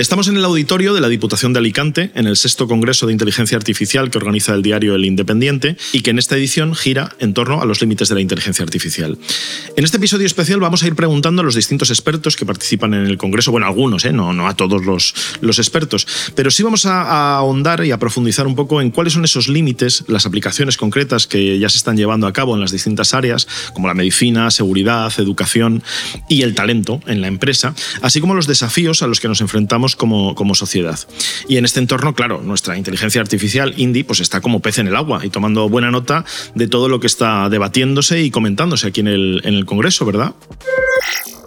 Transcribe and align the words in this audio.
Estamos 0.00 0.28
en 0.28 0.38
el 0.38 0.44
auditorio 0.46 0.94
de 0.94 1.02
la 1.02 1.10
Diputación 1.10 1.52
de 1.52 1.58
Alicante, 1.58 2.10
en 2.14 2.26
el 2.26 2.38
sexto 2.38 2.66
Congreso 2.66 3.06
de 3.06 3.12
Inteligencia 3.12 3.58
Artificial 3.58 4.08
que 4.08 4.16
organiza 4.16 4.54
el 4.54 4.62
diario 4.62 4.94
El 4.94 5.04
Independiente 5.04 5.76
y 5.92 6.00
que 6.00 6.08
en 6.08 6.18
esta 6.18 6.38
edición 6.38 6.74
gira 6.74 7.14
en 7.18 7.34
torno 7.34 7.60
a 7.60 7.66
los 7.66 7.82
límites 7.82 8.08
de 8.08 8.14
la 8.14 8.22
inteligencia 8.22 8.62
artificial. 8.62 9.18
En 9.76 9.84
este 9.84 9.98
episodio 9.98 10.24
especial 10.24 10.58
vamos 10.58 10.82
a 10.82 10.86
ir 10.86 10.94
preguntando 10.94 11.42
a 11.42 11.44
los 11.44 11.54
distintos 11.54 11.90
expertos 11.90 12.38
que 12.38 12.46
participan 12.46 12.94
en 12.94 13.04
el 13.04 13.18
Congreso, 13.18 13.50
bueno, 13.50 13.66
algunos, 13.66 14.06
¿eh? 14.06 14.12
no, 14.14 14.32
no 14.32 14.48
a 14.48 14.56
todos 14.56 14.86
los, 14.86 15.14
los 15.42 15.58
expertos, 15.58 16.06
pero 16.34 16.50
sí 16.50 16.62
vamos 16.62 16.86
a, 16.86 17.02
a 17.02 17.36
ahondar 17.36 17.84
y 17.84 17.90
a 17.90 17.98
profundizar 17.98 18.46
un 18.46 18.54
poco 18.54 18.80
en 18.80 18.92
cuáles 18.92 19.12
son 19.12 19.24
esos 19.24 19.48
límites, 19.48 20.04
las 20.08 20.24
aplicaciones 20.24 20.78
concretas 20.78 21.26
que 21.26 21.58
ya 21.58 21.68
se 21.68 21.76
están 21.76 21.98
llevando 21.98 22.26
a 22.26 22.32
cabo 22.32 22.54
en 22.54 22.62
las 22.62 22.72
distintas 22.72 23.12
áreas, 23.12 23.46
como 23.74 23.86
la 23.86 23.92
medicina, 23.92 24.50
seguridad, 24.50 25.12
educación 25.18 25.82
y 26.26 26.40
el 26.40 26.54
talento 26.54 27.02
en 27.06 27.20
la 27.20 27.26
empresa, 27.26 27.74
así 28.00 28.22
como 28.22 28.34
los 28.34 28.46
desafíos 28.46 29.02
a 29.02 29.06
los 29.06 29.20
que 29.20 29.28
nos 29.28 29.42
enfrentamos 29.42 29.89
como, 29.96 30.34
como 30.34 30.54
sociedad. 30.54 30.98
Y 31.48 31.56
en 31.56 31.64
este 31.64 31.80
entorno, 31.80 32.14
claro, 32.14 32.40
nuestra 32.42 32.76
inteligencia 32.76 33.20
artificial, 33.20 33.74
Indy, 33.76 34.02
pues 34.02 34.20
está 34.20 34.40
como 34.40 34.60
pez 34.60 34.78
en 34.78 34.88
el 34.88 34.96
agua 34.96 35.24
y 35.24 35.30
tomando 35.30 35.68
buena 35.68 35.90
nota 35.90 36.24
de 36.54 36.68
todo 36.68 36.88
lo 36.88 37.00
que 37.00 37.06
está 37.06 37.48
debatiéndose 37.48 38.22
y 38.22 38.30
comentándose 38.30 38.88
aquí 38.88 39.00
en 39.00 39.08
el, 39.08 39.40
en 39.44 39.54
el 39.54 39.66
Congreso, 39.66 40.04
¿verdad? 40.04 40.34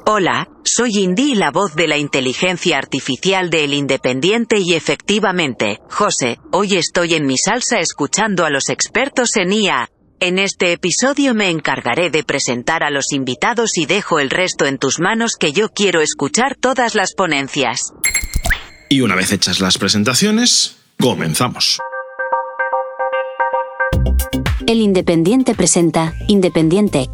Hola, 0.06 0.50
soy 0.64 0.98
Indy, 0.98 1.34
la 1.34 1.50
voz 1.50 1.76
de 1.76 1.88
la 1.88 1.98
inteligencia 1.98 2.78
artificial 2.78 3.50
de 3.50 3.64
El 3.64 3.74
Independiente 3.74 4.60
y 4.60 4.74
efectivamente, 4.74 5.80
José, 5.90 6.40
hoy 6.52 6.76
estoy 6.76 7.14
en 7.14 7.26
mi 7.26 7.38
salsa 7.38 7.80
escuchando 7.80 8.44
a 8.44 8.50
los 8.50 8.68
expertos 8.68 9.38
en 9.38 9.54
IA. 9.54 9.90
En 10.26 10.40
este 10.40 10.72
episodio 10.72 11.34
me 11.34 11.50
encargaré 11.50 12.10
de 12.10 12.24
presentar 12.24 12.82
a 12.82 12.90
los 12.90 13.12
invitados 13.12 13.78
y 13.78 13.86
dejo 13.86 14.22
el 14.22 14.30
resto 14.30 14.66
en 14.66 14.78
tus 14.78 15.02
manos 15.02 15.34
que 15.38 15.52
yo 15.52 15.68
quiero 15.68 16.00
escuchar 16.00 16.56
todas 16.56 16.96
las 16.96 17.14
ponencias. 17.14 17.92
Y 18.88 19.02
una 19.02 19.16
vez 19.16 19.34
hechas 19.34 19.60
las 19.60 19.78
presentaciones, 19.78 20.78
comenzamos. 20.98 21.78
El 24.66 24.80
Independiente 24.80 25.56
presenta 25.56 26.14
Independiente 26.30 27.10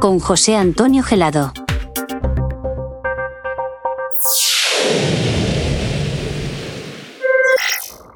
con 0.00 0.18
José 0.18 0.56
Antonio 0.56 1.04
Gelado. 1.04 1.52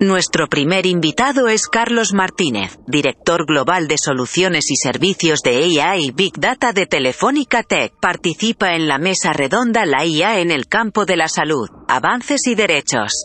Nuestro 0.05 0.49
primer 0.49 0.85
invitado 0.85 1.49
es 1.49 1.67
Carlos 1.67 2.13
Martínez, 2.13 2.79
director 2.87 3.47
global 3.47 3.89
de 3.89 3.97
soluciones 3.97 4.71
y 4.71 4.77
servicios 4.77 5.41
de 5.43 5.67
IA 5.67 5.97
y 5.97 6.11
Big 6.11 6.35
Data 6.39 6.75
de 6.75 6.85
Telefónica 6.85 7.63
Tech. 7.63 7.95
Participa 8.03 8.75
en 8.75 8.87
la 8.87 8.99
mesa 8.99 9.33
redonda 9.33 9.87
La 9.87 10.05
IA 10.05 10.41
en 10.41 10.51
el 10.51 10.67
campo 10.67 11.07
de 11.07 11.17
la 11.17 11.29
salud, 11.29 11.71
avances 11.89 12.47
y 12.47 12.55
derechos. 12.55 13.25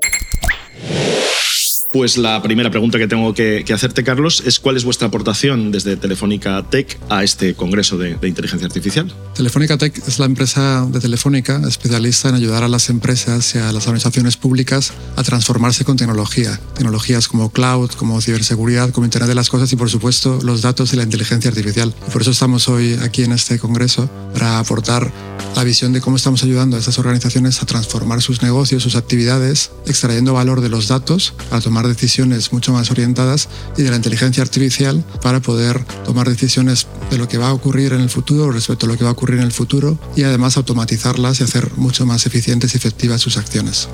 Pues 1.91 2.17
la 2.17 2.39
primera 2.43 2.69
pregunta 2.69 2.99
que 2.99 3.07
tengo 3.07 3.33
que, 3.33 3.65
hacerte, 3.73 4.03
Carlos, 4.03 4.43
es 4.45 4.59
cuál 4.59 4.77
es 4.77 4.83
vuestra 4.83 5.07
aportación 5.07 5.71
desde 5.71 5.97
Telefónica 5.97 6.63
Tech 6.69 6.99
a 7.09 7.23
este 7.23 7.55
Congreso 7.55 7.97
de, 7.97 8.11
Inteligencia 8.27 8.67
Artificial. 8.67 9.11
Telefónica 9.33 9.75
Tech 9.75 9.97
es 10.07 10.19
la 10.19 10.25
empresa 10.25 10.85
de 10.87 10.99
Telefónica 10.99 11.59
especialista 11.67 12.29
en 12.29 12.35
ayudar 12.35 12.63
a 12.63 12.67
las 12.67 12.91
empresas 12.91 13.55
y 13.55 13.57
a 13.57 13.71
las 13.71 13.87
organizaciones 13.87 14.37
públicas 14.37 14.93
a 15.15 15.23
transformarse 15.23 15.83
con 15.83 15.97
tecnología. 15.97 16.59
Tecnologías 16.75 17.27
como 17.27 17.51
cloud, 17.51 17.89
como 17.91 18.21
ciberseguridad, 18.21 18.91
como 18.91 19.05
Internet 19.05 19.29
de 19.29 19.35
las 19.35 19.49
Cosas 19.49 19.73
y, 19.73 19.75
por 19.75 19.89
supuesto, 19.89 20.39
los 20.43 20.61
datos 20.61 20.93
y 20.93 20.95
la 20.95 21.03
inteligencia 21.03 21.49
artificial. 21.49 21.91
Por 22.13 22.21
eso 22.21 22.31
estamos 22.31 22.69
hoy 22.69 22.99
aquí 23.01 23.23
en 23.23 23.31
este 23.31 23.57
Congreso, 23.57 24.07
para 24.33 24.59
aportar 24.59 25.11
la 25.55 25.63
visión 25.63 25.91
de 25.91 26.01
cómo 26.01 26.17
estamos 26.17 26.43
ayudando 26.43 26.77
a 26.77 26.79
estas 26.79 26.99
organizaciones 26.99 27.61
a 27.63 27.65
transformar 27.65 28.21
sus 28.21 28.43
negocios, 28.43 28.83
sus 28.83 28.95
actividades, 28.95 29.71
extrayendo 29.87 30.33
valor 30.33 30.61
de 30.61 30.69
los 30.69 30.87
datos 30.87 31.33
para 31.49 31.61
tomar 31.61 31.78
decisiones 31.87 32.51
mucho 32.51 32.73
más 32.73 32.91
orientadas 32.91 33.49
y 33.77 33.83
de 33.83 33.89
la 33.89 33.95
inteligencia 33.95 34.43
artificial 34.43 35.03
para 35.21 35.39
poder 35.39 35.83
tomar 36.05 36.29
decisiones 36.29 36.87
de 37.09 37.17
lo 37.17 37.27
que 37.27 37.37
va 37.37 37.49
a 37.49 37.53
ocurrir 37.53 37.93
en 37.93 38.01
el 38.01 38.09
futuro 38.09 38.51
respecto 38.51 38.85
a 38.85 38.89
lo 38.89 38.97
que 38.97 39.03
va 39.03 39.09
a 39.09 39.13
ocurrir 39.13 39.39
en 39.39 39.45
el 39.45 39.51
futuro 39.51 39.97
y 40.15 40.23
además 40.23 40.57
automatizarlas 40.57 41.39
y 41.39 41.43
hacer 41.43 41.71
mucho 41.75 42.05
más 42.05 42.25
eficientes 42.25 42.73
y 42.73 42.77
efectivas 42.77 43.21
sus 43.21 43.37
acciones. 43.37 43.87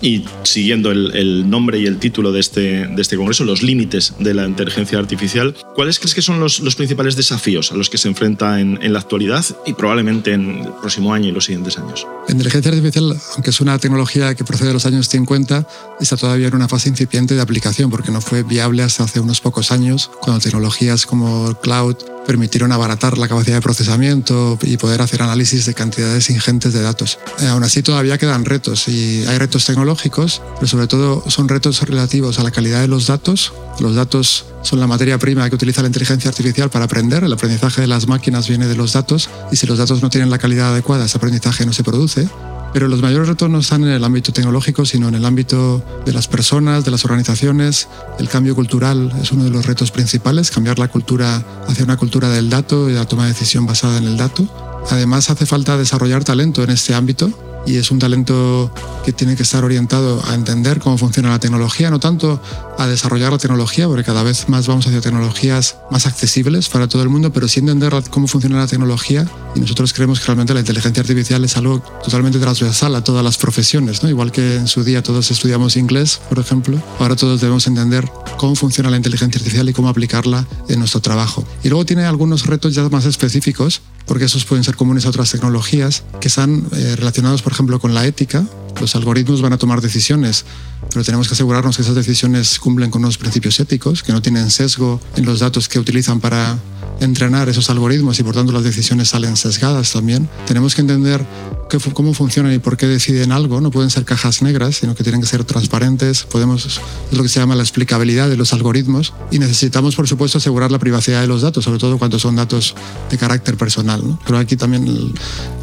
Y 0.00 0.24
siguiendo 0.42 0.90
el, 0.90 1.48
nombre 1.48 1.78
y 1.78 1.86
el 1.86 1.98
título 1.98 2.32
de 2.32 2.40
este, 2.40 2.86
de 2.86 3.02
este 3.02 3.16
congreso, 3.16 3.44
los 3.44 3.62
límites 3.62 4.14
de 4.18 4.34
la 4.34 4.46
inteligencia 4.46 4.98
artificial, 4.98 5.54
¿cuáles 5.74 5.98
crees 5.98 6.14
que 6.14 6.22
son 6.22 6.40
los, 6.40 6.60
principales 6.76 7.16
desafíos 7.16 7.72
a 7.72 7.76
los 7.76 7.88
que 7.88 7.98
se 7.98 8.08
enfrenta 8.08 8.60
en, 8.60 8.78
en, 8.82 8.92
la 8.92 8.98
actualidad 8.98 9.44
y 9.64 9.72
probablemente 9.72 10.32
en 10.32 10.64
el 10.64 10.72
próximo 10.80 11.12
año 11.12 11.28
y 11.28 11.32
los 11.32 11.44
siguientes 11.44 11.78
años? 11.78 12.06
La 12.26 12.32
inteligencia 12.32 12.70
artificial, 12.70 13.16
aunque 13.34 13.50
es 13.50 13.60
una 13.60 13.78
tecnología 13.78 14.34
que 14.34 14.44
procede 14.44 14.68
de 14.68 14.74
los 14.74 14.86
años 14.86 15.08
50, 15.08 15.66
está 16.00 16.16
todavía 16.16 16.48
en 16.48 16.54
una 16.54 16.68
fase 16.68 16.88
incipiente 16.88 17.34
de 17.34 17.40
aplicación 17.40 17.90
porque 17.90 18.10
no 18.10 18.20
fue 18.20 18.42
viable 18.42 18.82
hasta 18.82 19.04
hace 19.04 19.20
unos 19.20 19.40
pocos 19.40 19.72
años, 19.72 20.10
cuando 20.20 20.40
tecnologías 20.40 21.06
como 21.06 21.54
cloud 21.60 21.96
permitieron 22.26 22.72
abaratar 22.72 23.18
la 23.18 23.28
capacidad 23.28 23.56
de 23.56 23.62
procesamiento 23.62 24.58
y 24.62 24.76
poder 24.76 25.00
hacer 25.00 25.22
análisis 25.22 25.66
de 25.66 25.74
cantidades 25.74 26.28
ingentes 26.30 26.72
de 26.72 26.82
datos. 26.82 27.18
Eh, 27.40 27.46
aún 27.46 27.62
así 27.62 27.82
todavía 27.82 28.18
quedan 28.18 28.44
retos 28.44 28.88
y 28.88 29.24
hay 29.26 29.38
retos 29.38 29.64
tecnológicos, 29.64 30.42
pero 30.56 30.66
sobre 30.66 30.86
todo 30.86 31.22
son 31.28 31.48
retos 31.48 31.80
relativos 31.82 32.38
a 32.38 32.42
la 32.42 32.50
calidad 32.50 32.80
de 32.80 32.88
los 32.88 33.06
datos. 33.06 33.52
Los 33.78 33.94
datos 33.94 34.46
son 34.62 34.80
la 34.80 34.86
materia 34.86 35.18
prima 35.18 35.48
que 35.48 35.54
utiliza 35.54 35.82
la 35.82 35.88
inteligencia 35.88 36.28
artificial 36.28 36.70
para 36.70 36.86
aprender. 36.86 37.24
El 37.24 37.32
aprendizaje 37.32 37.82
de 37.82 37.86
las 37.86 38.06
máquinas 38.06 38.48
viene 38.48 38.66
de 38.66 38.74
los 38.74 38.92
datos 38.92 39.30
y 39.52 39.56
si 39.56 39.66
los 39.66 39.78
datos 39.78 40.02
no 40.02 40.10
tienen 40.10 40.30
la 40.30 40.38
calidad 40.38 40.72
adecuada, 40.72 41.04
ese 41.04 41.18
aprendizaje 41.18 41.64
no 41.64 41.72
se 41.72 41.84
produce. 41.84 42.28
Pero 42.76 42.88
los 42.88 43.00
mayores 43.00 43.26
retos 43.26 43.48
no 43.48 43.60
están 43.60 43.84
en 43.84 43.88
el 43.88 44.04
ámbito 44.04 44.34
tecnológico, 44.34 44.84
sino 44.84 45.08
en 45.08 45.14
el 45.14 45.24
ámbito 45.24 45.82
de 46.04 46.12
las 46.12 46.28
personas, 46.28 46.84
de 46.84 46.90
las 46.90 47.06
organizaciones. 47.06 47.88
El 48.18 48.28
cambio 48.28 48.54
cultural 48.54 49.14
es 49.22 49.32
uno 49.32 49.44
de 49.44 49.50
los 49.50 49.64
retos 49.64 49.90
principales, 49.90 50.50
cambiar 50.50 50.78
la 50.78 50.88
cultura 50.88 51.42
hacia 51.66 51.84
una 51.84 51.96
cultura 51.96 52.28
del 52.28 52.50
dato 52.50 52.90
y 52.90 52.92
la 52.92 53.06
toma 53.06 53.22
de 53.22 53.30
decisión 53.30 53.64
basada 53.64 53.96
en 53.96 54.04
el 54.04 54.18
dato. 54.18 54.46
Además, 54.90 55.30
hace 55.30 55.46
falta 55.46 55.78
desarrollar 55.78 56.22
talento 56.22 56.62
en 56.62 56.68
este 56.68 56.94
ámbito 56.94 57.30
y 57.66 57.76
es 57.76 57.90
un 57.90 57.98
talento 57.98 58.70
que 59.06 59.12
tiene 59.14 59.36
que 59.36 59.44
estar 59.44 59.64
orientado 59.64 60.22
a 60.28 60.34
entender 60.34 60.78
cómo 60.78 60.98
funciona 60.98 61.30
la 61.30 61.40
tecnología, 61.40 61.90
no 61.90 61.98
tanto 61.98 62.42
a 62.78 62.86
desarrollar 62.86 63.32
la 63.32 63.38
tecnología, 63.38 63.86
porque 63.86 64.04
cada 64.04 64.22
vez 64.22 64.48
más 64.48 64.66
vamos 64.66 64.86
hacia 64.86 65.00
tecnologías 65.00 65.76
más 65.90 66.06
accesibles 66.06 66.68
para 66.68 66.88
todo 66.88 67.02
el 67.02 67.08
mundo, 67.08 67.32
pero 67.32 67.48
sí 67.48 67.60
entender 67.60 67.94
cómo 68.10 68.26
funciona 68.26 68.58
la 68.58 68.66
tecnología. 68.66 69.26
Y 69.54 69.60
nosotros 69.60 69.92
creemos 69.92 70.20
que 70.20 70.26
realmente 70.26 70.54
la 70.54 70.60
inteligencia 70.60 71.00
artificial 71.00 71.44
es 71.44 71.56
algo 71.56 71.80
totalmente 72.04 72.38
transversal 72.38 72.94
a 72.94 73.02
todas 73.02 73.24
las 73.24 73.38
profesiones, 73.38 74.02
¿no? 74.02 74.08
igual 74.08 74.32
que 74.32 74.56
en 74.56 74.68
su 74.68 74.84
día 74.84 75.02
todos 75.02 75.30
estudiamos 75.30 75.76
inglés, 75.76 76.20
por 76.28 76.38
ejemplo, 76.38 76.80
ahora 76.98 77.16
todos 77.16 77.40
debemos 77.40 77.66
entender 77.66 78.08
cómo 78.36 78.54
funciona 78.54 78.90
la 78.90 78.96
inteligencia 78.96 79.38
artificial 79.38 79.68
y 79.68 79.72
cómo 79.72 79.88
aplicarla 79.88 80.46
en 80.68 80.78
nuestro 80.78 81.00
trabajo. 81.00 81.44
Y 81.62 81.68
luego 81.68 81.84
tiene 81.86 82.04
algunos 82.04 82.46
retos 82.46 82.74
ya 82.74 82.88
más 82.88 83.04
específicos, 83.06 83.82
porque 84.06 84.26
esos 84.26 84.44
pueden 84.44 84.64
ser 84.64 84.76
comunes 84.76 85.06
a 85.06 85.08
otras 85.08 85.30
tecnologías, 85.30 86.04
que 86.20 86.28
están 86.28 86.66
eh, 86.72 86.96
relacionados, 86.96 87.42
por 87.42 87.52
ejemplo, 87.52 87.80
con 87.80 87.94
la 87.94 88.06
ética. 88.06 88.46
Los 88.80 88.94
algoritmos 88.94 89.42
van 89.42 89.52
a 89.52 89.58
tomar 89.58 89.80
decisiones, 89.80 90.44
pero 90.90 91.04
tenemos 91.04 91.28
que 91.28 91.34
asegurarnos 91.34 91.76
que 91.76 91.82
esas 91.82 91.94
decisiones 91.94 92.58
cumplen 92.58 92.90
con 92.90 93.02
unos 93.02 93.18
principios 93.18 93.58
éticos, 93.58 94.02
que 94.02 94.12
no 94.12 94.22
tienen 94.22 94.50
sesgo 94.50 95.00
en 95.16 95.24
los 95.24 95.40
datos 95.40 95.68
que 95.68 95.78
utilizan 95.78 96.20
para 96.20 96.58
entrenar 97.00 97.48
esos 97.48 97.70
algoritmos 97.70 98.18
y 98.18 98.22
por 98.22 98.34
tanto 98.34 98.52
las 98.52 98.64
decisiones 98.64 99.08
salen 99.08 99.36
sesgadas 99.36 99.92
también. 99.92 100.28
Tenemos 100.46 100.74
que 100.74 100.80
entender 100.80 101.24
qué, 101.68 101.78
cómo 101.78 102.14
funcionan 102.14 102.52
y 102.52 102.58
por 102.58 102.76
qué 102.76 102.86
deciden 102.86 103.32
algo. 103.32 103.60
No 103.60 103.70
pueden 103.70 103.90
ser 103.90 104.04
cajas 104.04 104.42
negras, 104.42 104.76
sino 104.76 104.94
que 104.94 105.02
tienen 105.02 105.20
que 105.20 105.26
ser 105.26 105.44
transparentes. 105.44 106.24
Podemos, 106.24 106.66
es 106.66 107.16
lo 107.16 107.22
que 107.22 107.28
se 107.28 107.40
llama 107.40 107.54
la 107.54 107.62
explicabilidad 107.62 108.28
de 108.28 108.36
los 108.36 108.52
algoritmos 108.52 109.12
y 109.30 109.38
necesitamos, 109.38 109.96
por 109.96 110.08
supuesto, 110.08 110.38
asegurar 110.38 110.70
la 110.70 110.78
privacidad 110.78 111.20
de 111.20 111.26
los 111.26 111.42
datos, 111.42 111.64
sobre 111.64 111.78
todo 111.78 111.98
cuando 111.98 112.18
son 112.18 112.36
datos 112.36 112.74
de 113.10 113.18
carácter 113.18 113.56
personal. 113.56 114.06
¿no? 114.06 114.18
Pero 114.24 114.38
aquí 114.38 114.56
también 114.56 114.86
el, 114.86 115.12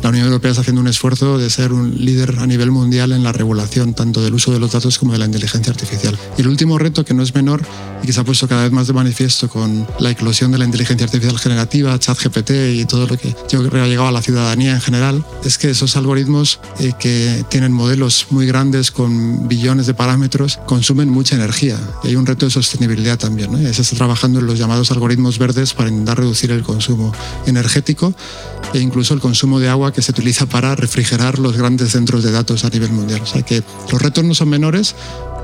la 0.01 0.09
Unión 0.09 0.25
Europea 0.25 0.51
está 0.51 0.61
haciendo 0.61 0.81
un 0.81 0.87
esfuerzo 0.87 1.37
de 1.37 1.49
ser 1.49 1.73
un 1.73 2.03
líder 2.03 2.35
a 2.39 2.47
nivel 2.47 2.71
mundial 2.71 3.11
en 3.11 3.23
la 3.23 3.31
regulación 3.31 3.93
tanto 3.93 4.21
del 4.21 4.33
uso 4.33 4.51
de 4.51 4.59
los 4.59 4.71
datos 4.71 4.99
como 4.99 5.13
de 5.13 5.17
la 5.17 5.25
inteligencia 5.25 5.71
artificial. 5.71 6.17
Y 6.37 6.41
el 6.41 6.47
último 6.47 6.77
reto, 6.77 7.05
que 7.05 7.13
no 7.13 7.23
es 7.23 7.33
menor 7.33 7.61
y 8.01 8.07
que 8.07 8.13
se 8.13 8.19
ha 8.19 8.23
puesto 8.23 8.47
cada 8.47 8.63
vez 8.63 8.71
más 8.71 8.87
de 8.87 8.93
manifiesto 8.93 9.47
con 9.49 9.87
la 9.99 10.11
eclosión 10.11 10.51
de 10.51 10.57
la 10.57 10.65
inteligencia 10.65 11.05
artificial, 11.05 11.22
generativa, 11.37 11.97
ChatGPT 11.97 12.51
y 12.75 12.85
todo 12.85 13.07
lo 13.07 13.17
que 13.17 13.35
yo 13.49 13.67
creo 13.69 13.83
ha 13.83 13.87
llegado 13.87 14.07
a 14.07 14.11
la 14.11 14.21
ciudadanía 14.21 14.73
en 14.73 14.81
general, 14.81 15.25
es 15.43 15.57
que 15.57 15.69
esos 15.69 15.95
algoritmos 15.95 16.59
eh, 16.79 16.93
que 16.99 17.45
tienen 17.49 17.71
modelos 17.71 18.27
muy 18.29 18.45
grandes 18.45 18.91
con 18.91 19.47
billones 19.47 19.87
de 19.87 19.93
parámetros 19.93 20.59
consumen 20.65 21.09
mucha 21.09 21.35
energía. 21.35 21.79
Y 22.03 22.09
hay 22.09 22.15
un 22.15 22.25
reto 22.25 22.45
de 22.45 22.51
sostenibilidad 22.51 23.17
también. 23.17 23.51
¿no? 23.51 23.57
Se 23.73 23.81
está 23.81 23.95
trabajando 23.95 24.39
en 24.39 24.47
los 24.47 24.59
llamados 24.59 24.91
algoritmos 24.91 25.37
verdes 25.37 25.73
para 25.73 25.89
intentar 25.89 26.19
reducir 26.19 26.51
el 26.51 26.63
consumo 26.63 27.13
energético 27.45 28.13
e 28.73 28.79
incluso 28.79 29.13
el 29.13 29.19
consumo 29.19 29.59
de 29.59 29.69
agua 29.69 29.93
que 29.93 30.01
se 30.01 30.11
utiliza 30.11 30.45
para 30.45 30.75
refrigerar 30.75 31.39
los 31.39 31.55
grandes 31.57 31.91
centros 31.91 32.23
de 32.23 32.31
datos 32.31 32.65
a 32.65 32.69
nivel 32.69 32.91
mundial. 32.91 33.21
O 33.21 33.25
sea 33.25 33.41
que 33.43 33.63
los 33.91 34.01
retos 34.01 34.23
no 34.23 34.33
son 34.33 34.49
menores, 34.49 34.95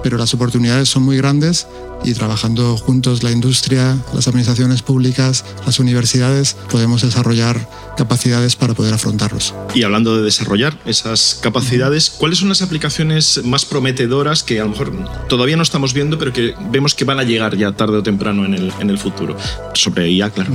pero 0.04 0.18
las 0.18 0.34
oportunidades 0.34 0.90
son 0.90 1.04
muy 1.04 1.18
grandes 1.18 1.68
y 2.04 2.14
trabajando 2.14 2.78
juntos 2.78 3.24
la 3.24 3.32
industria, 3.32 3.98
las 4.14 4.28
administraciones 4.28 4.82
públicas, 4.82 5.44
las 5.66 5.80
universidades, 5.80 6.56
podemos 6.72 7.02
desarrollar 7.02 7.70
capacidades 7.98 8.56
para 8.56 8.74
poder 8.74 8.94
afrontarlos. 8.94 9.54
Y 9.74 9.84
hablando 9.84 10.16
de 10.16 10.24
desarrollar 10.24 10.78
esas 10.86 11.40
capacidades, 11.42 12.10
¿cuáles 12.10 12.40
son 12.40 12.50
las 12.50 12.62
aplicaciones 12.62 13.42
más 13.44 13.66
prometedoras 13.66 14.44
que 14.44 14.60
a 14.60 14.64
lo 14.64 14.70
mejor 14.70 14.94
todavía 15.28 15.58
no 15.58 15.64
estamos 15.64 15.94
viendo, 15.94 16.18
pero 16.18 16.32
que 16.32 16.56
vemos 16.72 16.96
que 16.96 17.04
van 17.06 17.20
a 17.20 17.24
llegar 17.24 17.58
ya 17.58 17.74
tarde 17.74 17.98
o 17.98 18.04
temprano 18.04 18.46
en 18.46 18.54
el, 18.54 18.74
en 18.80 18.90
el 18.90 18.98
futuro? 18.98 19.36
Sobre 19.74 20.10
IA, 20.10 20.30
claro. 20.30 20.52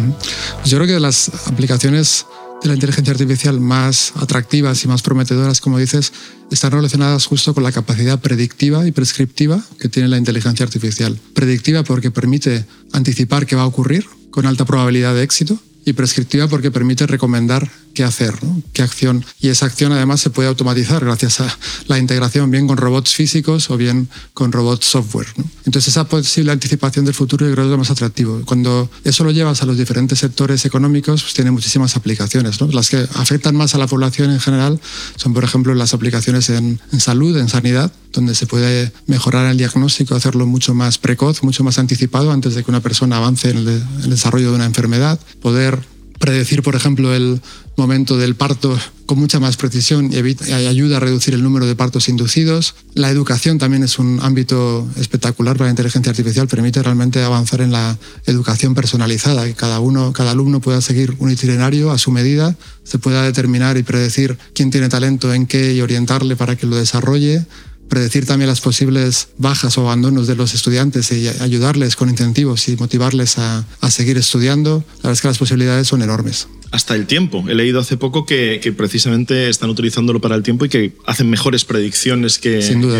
Yo 0.64 0.78
creo 0.78 0.86
que 0.86 1.00
las 1.00 1.30
aplicaciones 1.46 2.26
de 2.64 2.68
la 2.68 2.74
inteligencia 2.74 3.12
artificial 3.12 3.60
más 3.60 4.14
atractivas 4.16 4.82
y 4.84 4.88
más 4.88 5.02
prometedoras, 5.02 5.60
como 5.60 5.78
dices, 5.78 6.14
están 6.50 6.72
relacionadas 6.72 7.26
justo 7.26 7.52
con 7.52 7.62
la 7.62 7.72
capacidad 7.72 8.20
predictiva 8.20 8.86
y 8.86 8.90
prescriptiva 8.90 9.62
que 9.78 9.90
tiene 9.90 10.08
la 10.08 10.16
inteligencia 10.16 10.64
artificial. 10.64 11.18
Predictiva 11.34 11.84
porque 11.84 12.10
permite 12.10 12.64
anticipar 12.92 13.44
qué 13.44 13.54
va 13.54 13.62
a 13.62 13.66
ocurrir 13.66 14.06
con 14.30 14.46
alta 14.46 14.64
probabilidad 14.64 15.14
de 15.14 15.22
éxito 15.22 15.58
y 15.84 15.92
prescriptiva 15.92 16.48
porque 16.48 16.70
permite 16.70 17.06
recomendar 17.06 17.70
qué 17.94 18.04
hacer, 18.04 18.34
qué 18.72 18.82
acción. 18.82 19.24
Y 19.40 19.48
esa 19.48 19.66
acción 19.66 19.92
además 19.92 20.20
se 20.20 20.30
puede 20.30 20.48
automatizar 20.48 21.04
gracias 21.04 21.40
a 21.40 21.58
la 21.86 21.98
integración 21.98 22.50
bien 22.50 22.66
con 22.66 22.76
robots 22.76 23.14
físicos 23.14 23.70
o 23.70 23.76
bien 23.76 24.08
con 24.34 24.52
robots 24.52 24.86
software. 24.86 25.28
Entonces 25.64 25.88
esa 25.88 26.04
posible 26.04 26.52
anticipación 26.52 27.04
del 27.04 27.14
futuro 27.14 27.46
yo 27.46 27.52
creo 27.52 27.64
que 27.64 27.68
es 27.68 27.72
lo 27.72 27.78
más 27.78 27.90
atractivo. 27.90 28.42
Cuando 28.44 28.90
eso 29.04 29.24
lo 29.24 29.30
llevas 29.30 29.62
a 29.62 29.66
los 29.66 29.78
diferentes 29.78 30.18
sectores 30.18 30.64
económicos, 30.64 31.22
pues 31.22 31.34
tiene 31.34 31.50
muchísimas 31.50 31.96
aplicaciones. 31.96 32.60
Las 32.60 32.90
que 32.90 33.06
afectan 33.14 33.54
más 33.54 33.74
a 33.74 33.78
la 33.78 33.86
población 33.86 34.30
en 34.30 34.40
general 34.40 34.80
son, 35.16 35.32
por 35.32 35.44
ejemplo, 35.44 35.74
las 35.74 35.94
aplicaciones 35.94 36.50
en, 36.50 36.80
salud, 36.98 37.36
en 37.36 37.48
sanidad, 37.48 37.92
donde 38.12 38.34
se 38.34 38.46
puede 38.46 38.92
mejorar 39.06 39.46
el 39.50 39.56
diagnóstico, 39.56 40.14
hacerlo 40.14 40.46
mucho 40.46 40.74
más 40.74 40.98
precoz, 40.98 41.42
mucho 41.42 41.64
más 41.64 41.78
anticipado 41.78 42.32
antes 42.32 42.54
de 42.54 42.64
que 42.64 42.70
una 42.70 42.80
persona 42.80 43.16
avance 43.16 43.50
en 43.50 43.58
el 43.58 44.10
desarrollo 44.10 44.50
de 44.50 44.56
una 44.56 44.66
enfermedad, 44.66 45.20
poder 45.40 45.73
predecir, 46.18 46.62
por 46.62 46.74
ejemplo, 46.74 47.14
el 47.14 47.40
momento 47.76 48.16
del 48.16 48.34
parto 48.34 48.78
con 49.06 49.18
mucha 49.18 49.40
más 49.40 49.56
precisión 49.56 50.10
y, 50.12 50.16
ayuda 50.52 50.96
a 50.96 51.00
reducir 51.00 51.34
el 51.34 51.42
número 51.42 51.66
de 51.66 51.76
partos 51.76 52.08
inducidos. 52.08 52.74
La 52.94 53.10
educación 53.10 53.58
también 53.58 53.82
es 53.82 53.98
un 53.98 54.20
ámbito 54.22 54.88
espectacular 54.96 55.56
para 55.56 55.66
la 55.66 55.72
inteligencia 55.72 56.10
artificial, 56.10 56.48
permite 56.48 56.82
realmente 56.82 57.22
avanzar 57.22 57.60
en 57.60 57.72
la 57.72 57.98
educación 58.26 58.74
personalizada, 58.74 59.44
que 59.44 59.54
cada 59.54 59.80
uno, 59.80 60.12
cada 60.12 60.30
alumno 60.30 60.60
pueda 60.60 60.80
seguir 60.80 61.14
un 61.18 61.30
itinerario 61.30 61.90
a 61.90 61.98
su 61.98 62.10
medida, 62.10 62.56
se 62.84 62.98
pueda 62.98 63.22
determinar 63.22 63.76
y 63.76 63.82
predecir 63.82 64.38
quién 64.54 64.70
tiene 64.70 64.88
talento 64.88 65.34
en 65.34 65.46
qué 65.46 65.74
y 65.74 65.80
orientarle 65.80 66.36
para 66.36 66.56
que 66.56 66.66
lo 66.66 66.76
desarrolle 66.76 67.44
predecir 67.88 68.26
también 68.26 68.48
las 68.48 68.60
posibles 68.60 69.28
bajas 69.38 69.76
o 69.78 69.82
abandonos 69.82 70.26
de 70.26 70.36
los 70.36 70.54
estudiantes 70.54 71.12
y 71.12 71.28
ayudarles 71.28 71.96
con 71.96 72.08
incentivos 72.10 72.68
y 72.68 72.76
motivarles 72.76 73.38
a, 73.38 73.64
seguir 73.88 74.18
estudiando, 74.18 74.84
la 74.96 74.96
verdad 74.96 75.12
es 75.12 75.20
que 75.20 75.28
las 75.28 75.38
posibilidades 75.38 75.86
son 75.86 76.02
enormes. 76.02 76.48
Hasta 76.72 76.96
el 76.96 77.06
tiempo. 77.06 77.44
He 77.48 77.54
leído 77.54 77.78
hace 77.78 77.96
poco 77.96 78.26
que, 78.26 78.74
precisamente 78.76 79.48
están 79.48 79.70
utilizándolo 79.70 80.20
para 80.20 80.34
el 80.34 80.42
tiempo 80.42 80.64
y 80.64 80.68
que 80.68 80.96
hacen 81.06 81.30
mejores 81.30 81.64
predicciones 81.64 82.38
que, 82.38 82.58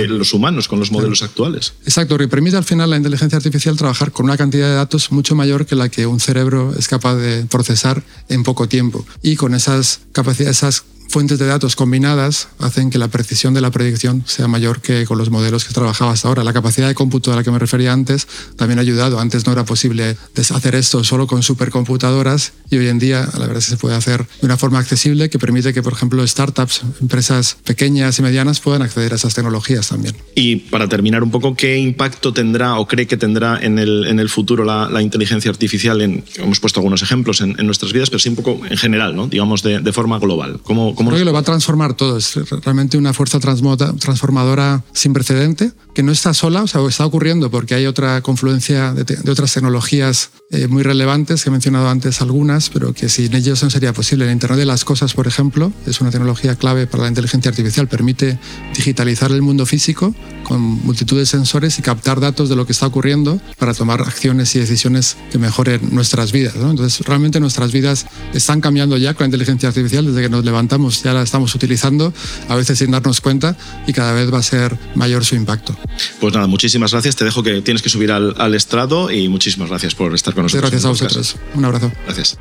los 0.08 0.32
humanos 0.32 0.68
con 0.68 0.78
los 0.78 0.92
modelos 0.92 1.22
actuales. 1.22 1.74
Exacto, 1.84 2.16
y 2.22 2.28
permite 2.28 2.56
al 2.56 2.64
final 2.64 2.90
la 2.90 2.96
inteligencia 2.96 3.36
artificial 3.36 3.76
trabajar 3.76 4.12
con 4.12 4.26
una 4.26 4.36
cantidad 4.36 4.68
de 4.68 4.74
datos 4.74 5.10
mucho 5.10 5.34
mayor 5.34 5.66
que 5.66 5.74
la 5.74 5.88
que 5.88 6.06
un 6.06 6.20
cerebro 6.20 6.72
es 6.78 6.86
capaz 6.86 7.16
de 7.16 7.46
procesar 7.46 8.04
en 8.28 8.44
poco 8.44 8.68
tiempo. 8.68 9.04
Y 9.22 9.34
con 9.34 9.54
esas 9.54 10.02
capacidades, 10.12 10.58
esas 10.58 10.84
fuentes 11.08 11.38
de 11.38 11.46
datos 11.46 11.76
combinadas 11.76 12.48
hacen 12.58 12.90
que 12.90 12.98
la 12.98 13.08
precisión 13.08 13.54
de 13.54 13.60
la 13.60 13.70
predicción 13.70 14.24
sea 14.26 14.48
mayor 14.48 14.80
que 14.80 15.04
con 15.06 15.18
los 15.18 15.30
modelos 15.30 15.64
que 15.64 15.72
trabajaba 15.72 16.12
hasta 16.12 16.28
ahora. 16.28 16.44
La 16.44 16.52
capacidad 16.52 16.88
de 16.88 16.94
cómputo 16.94 17.32
a 17.32 17.36
la 17.36 17.44
que 17.44 17.50
me 17.50 17.58
refería 17.58 17.92
antes 17.92 18.26
también 18.56 18.78
ha 18.78 18.82
ayudado. 18.82 19.20
Antes 19.20 19.46
no 19.46 19.52
era 19.52 19.64
posible 19.64 20.16
hacer 20.36 20.74
esto 20.74 21.04
solo 21.04 21.26
con 21.26 21.42
supercomputadoras 21.42 22.52
y 22.70 22.76
hoy 22.76 22.88
en 22.88 22.98
día 22.98 23.28
la 23.34 23.46
verdad 23.46 23.58
es 23.58 23.66
que 23.66 23.70
se 23.72 23.76
puede 23.76 23.96
hacer 23.96 24.26
de 24.40 24.46
una 24.46 24.56
forma 24.56 24.78
accesible 24.78 25.30
que 25.30 25.38
permite 25.38 25.72
que, 25.72 25.82
por 25.82 25.92
ejemplo, 25.92 26.26
startups, 26.26 26.82
empresas 27.00 27.56
pequeñas 27.64 28.18
y 28.18 28.22
medianas 28.22 28.60
puedan 28.60 28.82
acceder 28.82 29.12
a 29.12 29.16
esas 29.16 29.34
tecnologías 29.34 29.88
también. 29.88 30.16
Y 30.34 30.56
para 30.56 30.88
terminar 30.88 31.22
un 31.22 31.30
poco, 31.30 31.54
¿qué 31.54 31.78
impacto 31.78 32.32
tendrá 32.32 32.78
o 32.78 32.86
cree 32.86 33.06
que 33.06 33.16
tendrá 33.16 33.58
en 33.60 33.78
el, 33.78 34.06
en 34.06 34.18
el 34.18 34.28
futuro 34.28 34.64
la, 34.64 35.02
inteligencia 35.02 35.50
artificial? 35.50 36.00
En, 36.00 36.24
hemos 36.36 36.60
puesto 36.60 36.80
algunos 36.80 37.02
ejemplos 37.02 37.40
en, 37.40 37.54
nuestras 37.64 37.92
vidas, 37.92 38.10
pero 38.10 38.18
sí 38.18 38.28
un 38.28 38.36
poco 38.36 38.60
en 38.68 38.76
general, 38.76 39.16
¿no? 39.16 39.26
digamos 39.26 39.62
de, 39.62 39.80
de 39.80 39.92
forma 39.92 40.18
global. 40.18 40.60
¿Cómo, 40.62 40.93
Creo 40.94 41.18
que 41.18 41.24
lo 41.24 41.32
va 41.32 41.40
a 41.40 41.42
transformar 41.42 41.94
todo. 41.94 42.16
Es 42.16 42.34
realmente 42.64 42.96
una 42.96 43.12
fuerza 43.12 43.40
transformadora 43.40 44.84
sin 44.92 45.12
precedente, 45.12 45.72
que 45.94 46.02
no 46.02 46.12
está 46.12 46.34
sola, 46.34 46.62
o 46.62 46.66
sea, 46.66 46.86
está 46.88 47.06
ocurriendo 47.06 47.50
porque 47.50 47.74
hay 47.74 47.86
otra 47.86 48.20
confluencia 48.20 48.92
de, 48.92 49.30
otras 49.30 49.52
tecnologías 49.52 50.30
eh, 50.50 50.66
muy 50.66 50.82
relevantes, 50.82 51.42
que 51.42 51.50
he 51.50 51.52
mencionado 51.52 51.88
antes 51.88 52.20
algunas, 52.20 52.70
pero 52.70 52.92
que 52.92 53.08
sin 53.08 53.34
ellos 53.34 53.62
no 53.62 53.70
sería 53.70 53.92
posible. 53.92 54.24
El 54.26 54.32
Internet 54.32 54.58
de 54.58 54.66
las 54.66 54.84
Cosas, 54.84 55.14
por 55.14 55.26
ejemplo, 55.26 55.72
es 55.86 56.00
una 56.00 56.10
tecnología 56.10 56.56
clave 56.56 56.86
para 56.86 57.04
la 57.04 57.08
inteligencia 57.08 57.50
artificial. 57.50 57.88
Permite 57.88 58.38
digitalizar 58.74 59.30
el 59.30 59.42
mundo 59.42 59.66
físico 59.66 60.14
con 60.44 60.60
multitud 60.60 61.18
de 61.18 61.26
sensores 61.26 61.78
y 61.78 61.82
captar 61.82 62.20
datos 62.20 62.48
de 62.48 62.56
lo 62.56 62.66
que 62.66 62.72
está 62.72 62.86
ocurriendo 62.86 63.40
para 63.58 63.72
tomar 63.72 64.00
acciones 64.02 64.54
y 64.54 64.60
decisiones 64.60 65.16
que 65.30 65.38
mejoren 65.38 65.80
nuestras 65.92 66.32
vidas. 66.32 66.54
Entonces, 66.56 67.00
realmente 67.06 67.40
nuestras 67.40 67.72
vidas 67.72 68.06
están 68.32 68.60
cambiando 68.60 68.96
ya 68.96 69.14
con 69.14 69.24
la 69.24 69.26
inteligencia 69.26 69.68
artificial 69.68 70.06
desde 70.06 70.22
que 70.22 70.28
nos 70.28 70.44
levantamos 70.44 70.83
ya 70.90 71.12
la 71.12 71.22
estamos 71.22 71.54
utilizando, 71.54 72.12
a 72.48 72.56
veces 72.56 72.78
sin 72.78 72.90
darnos 72.90 73.20
cuenta, 73.20 73.56
y 73.86 73.92
cada 73.92 74.12
vez 74.12 74.32
va 74.32 74.38
a 74.38 74.42
ser 74.42 74.76
mayor 74.94 75.24
su 75.24 75.34
impacto. 75.34 75.76
Pues 76.20 76.34
nada, 76.34 76.46
muchísimas 76.46 76.92
gracias. 76.92 77.16
Te 77.16 77.24
dejo 77.24 77.42
que 77.42 77.62
tienes 77.62 77.82
que 77.82 77.88
subir 77.88 78.12
al, 78.12 78.54
estrado 78.54 79.10
y 79.10 79.28
muchísimas 79.28 79.68
gracias 79.68 79.94
por 79.94 80.14
estar 80.14 80.34
con 80.34 80.44
nosotros. 80.44 80.70
Gracias 80.70 80.84
a 80.84 80.88
vosotros. 80.88 81.36
Un 81.54 81.64
abrazo. 81.64 81.90
Gracias. 82.04 82.38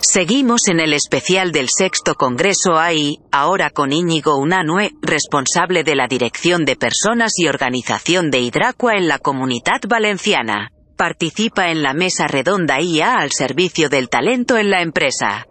Seguimos 0.00 0.68
en 0.68 0.80
el 0.80 0.94
especial 0.94 1.52
del 1.52 1.68
sexto 1.68 2.14
Congreso 2.14 2.78
AI, 2.78 3.18
ahora 3.30 3.68
con 3.68 3.92
Íñigo 3.92 4.36
Unanue, 4.36 4.92
responsable 5.02 5.84
de 5.84 5.94
la 5.94 6.08
Dirección 6.08 6.64
de 6.64 6.76
Personas 6.76 7.34
y 7.36 7.46
Organización 7.46 8.30
de 8.30 8.40
Hidracua 8.40 8.94
en 8.94 9.06
la 9.06 9.18
Comunidad 9.18 9.80
Valenciana. 9.86 10.72
Participa 10.96 11.70
en 11.70 11.82
la 11.82 11.92
mesa 11.94 12.26
redonda 12.26 12.80
IA 12.80 13.18
al 13.18 13.32
servicio 13.32 13.88
del 13.88 14.08
talento 14.08 14.56
en 14.56 14.70
la 14.70 14.82
empresa. 14.82 15.46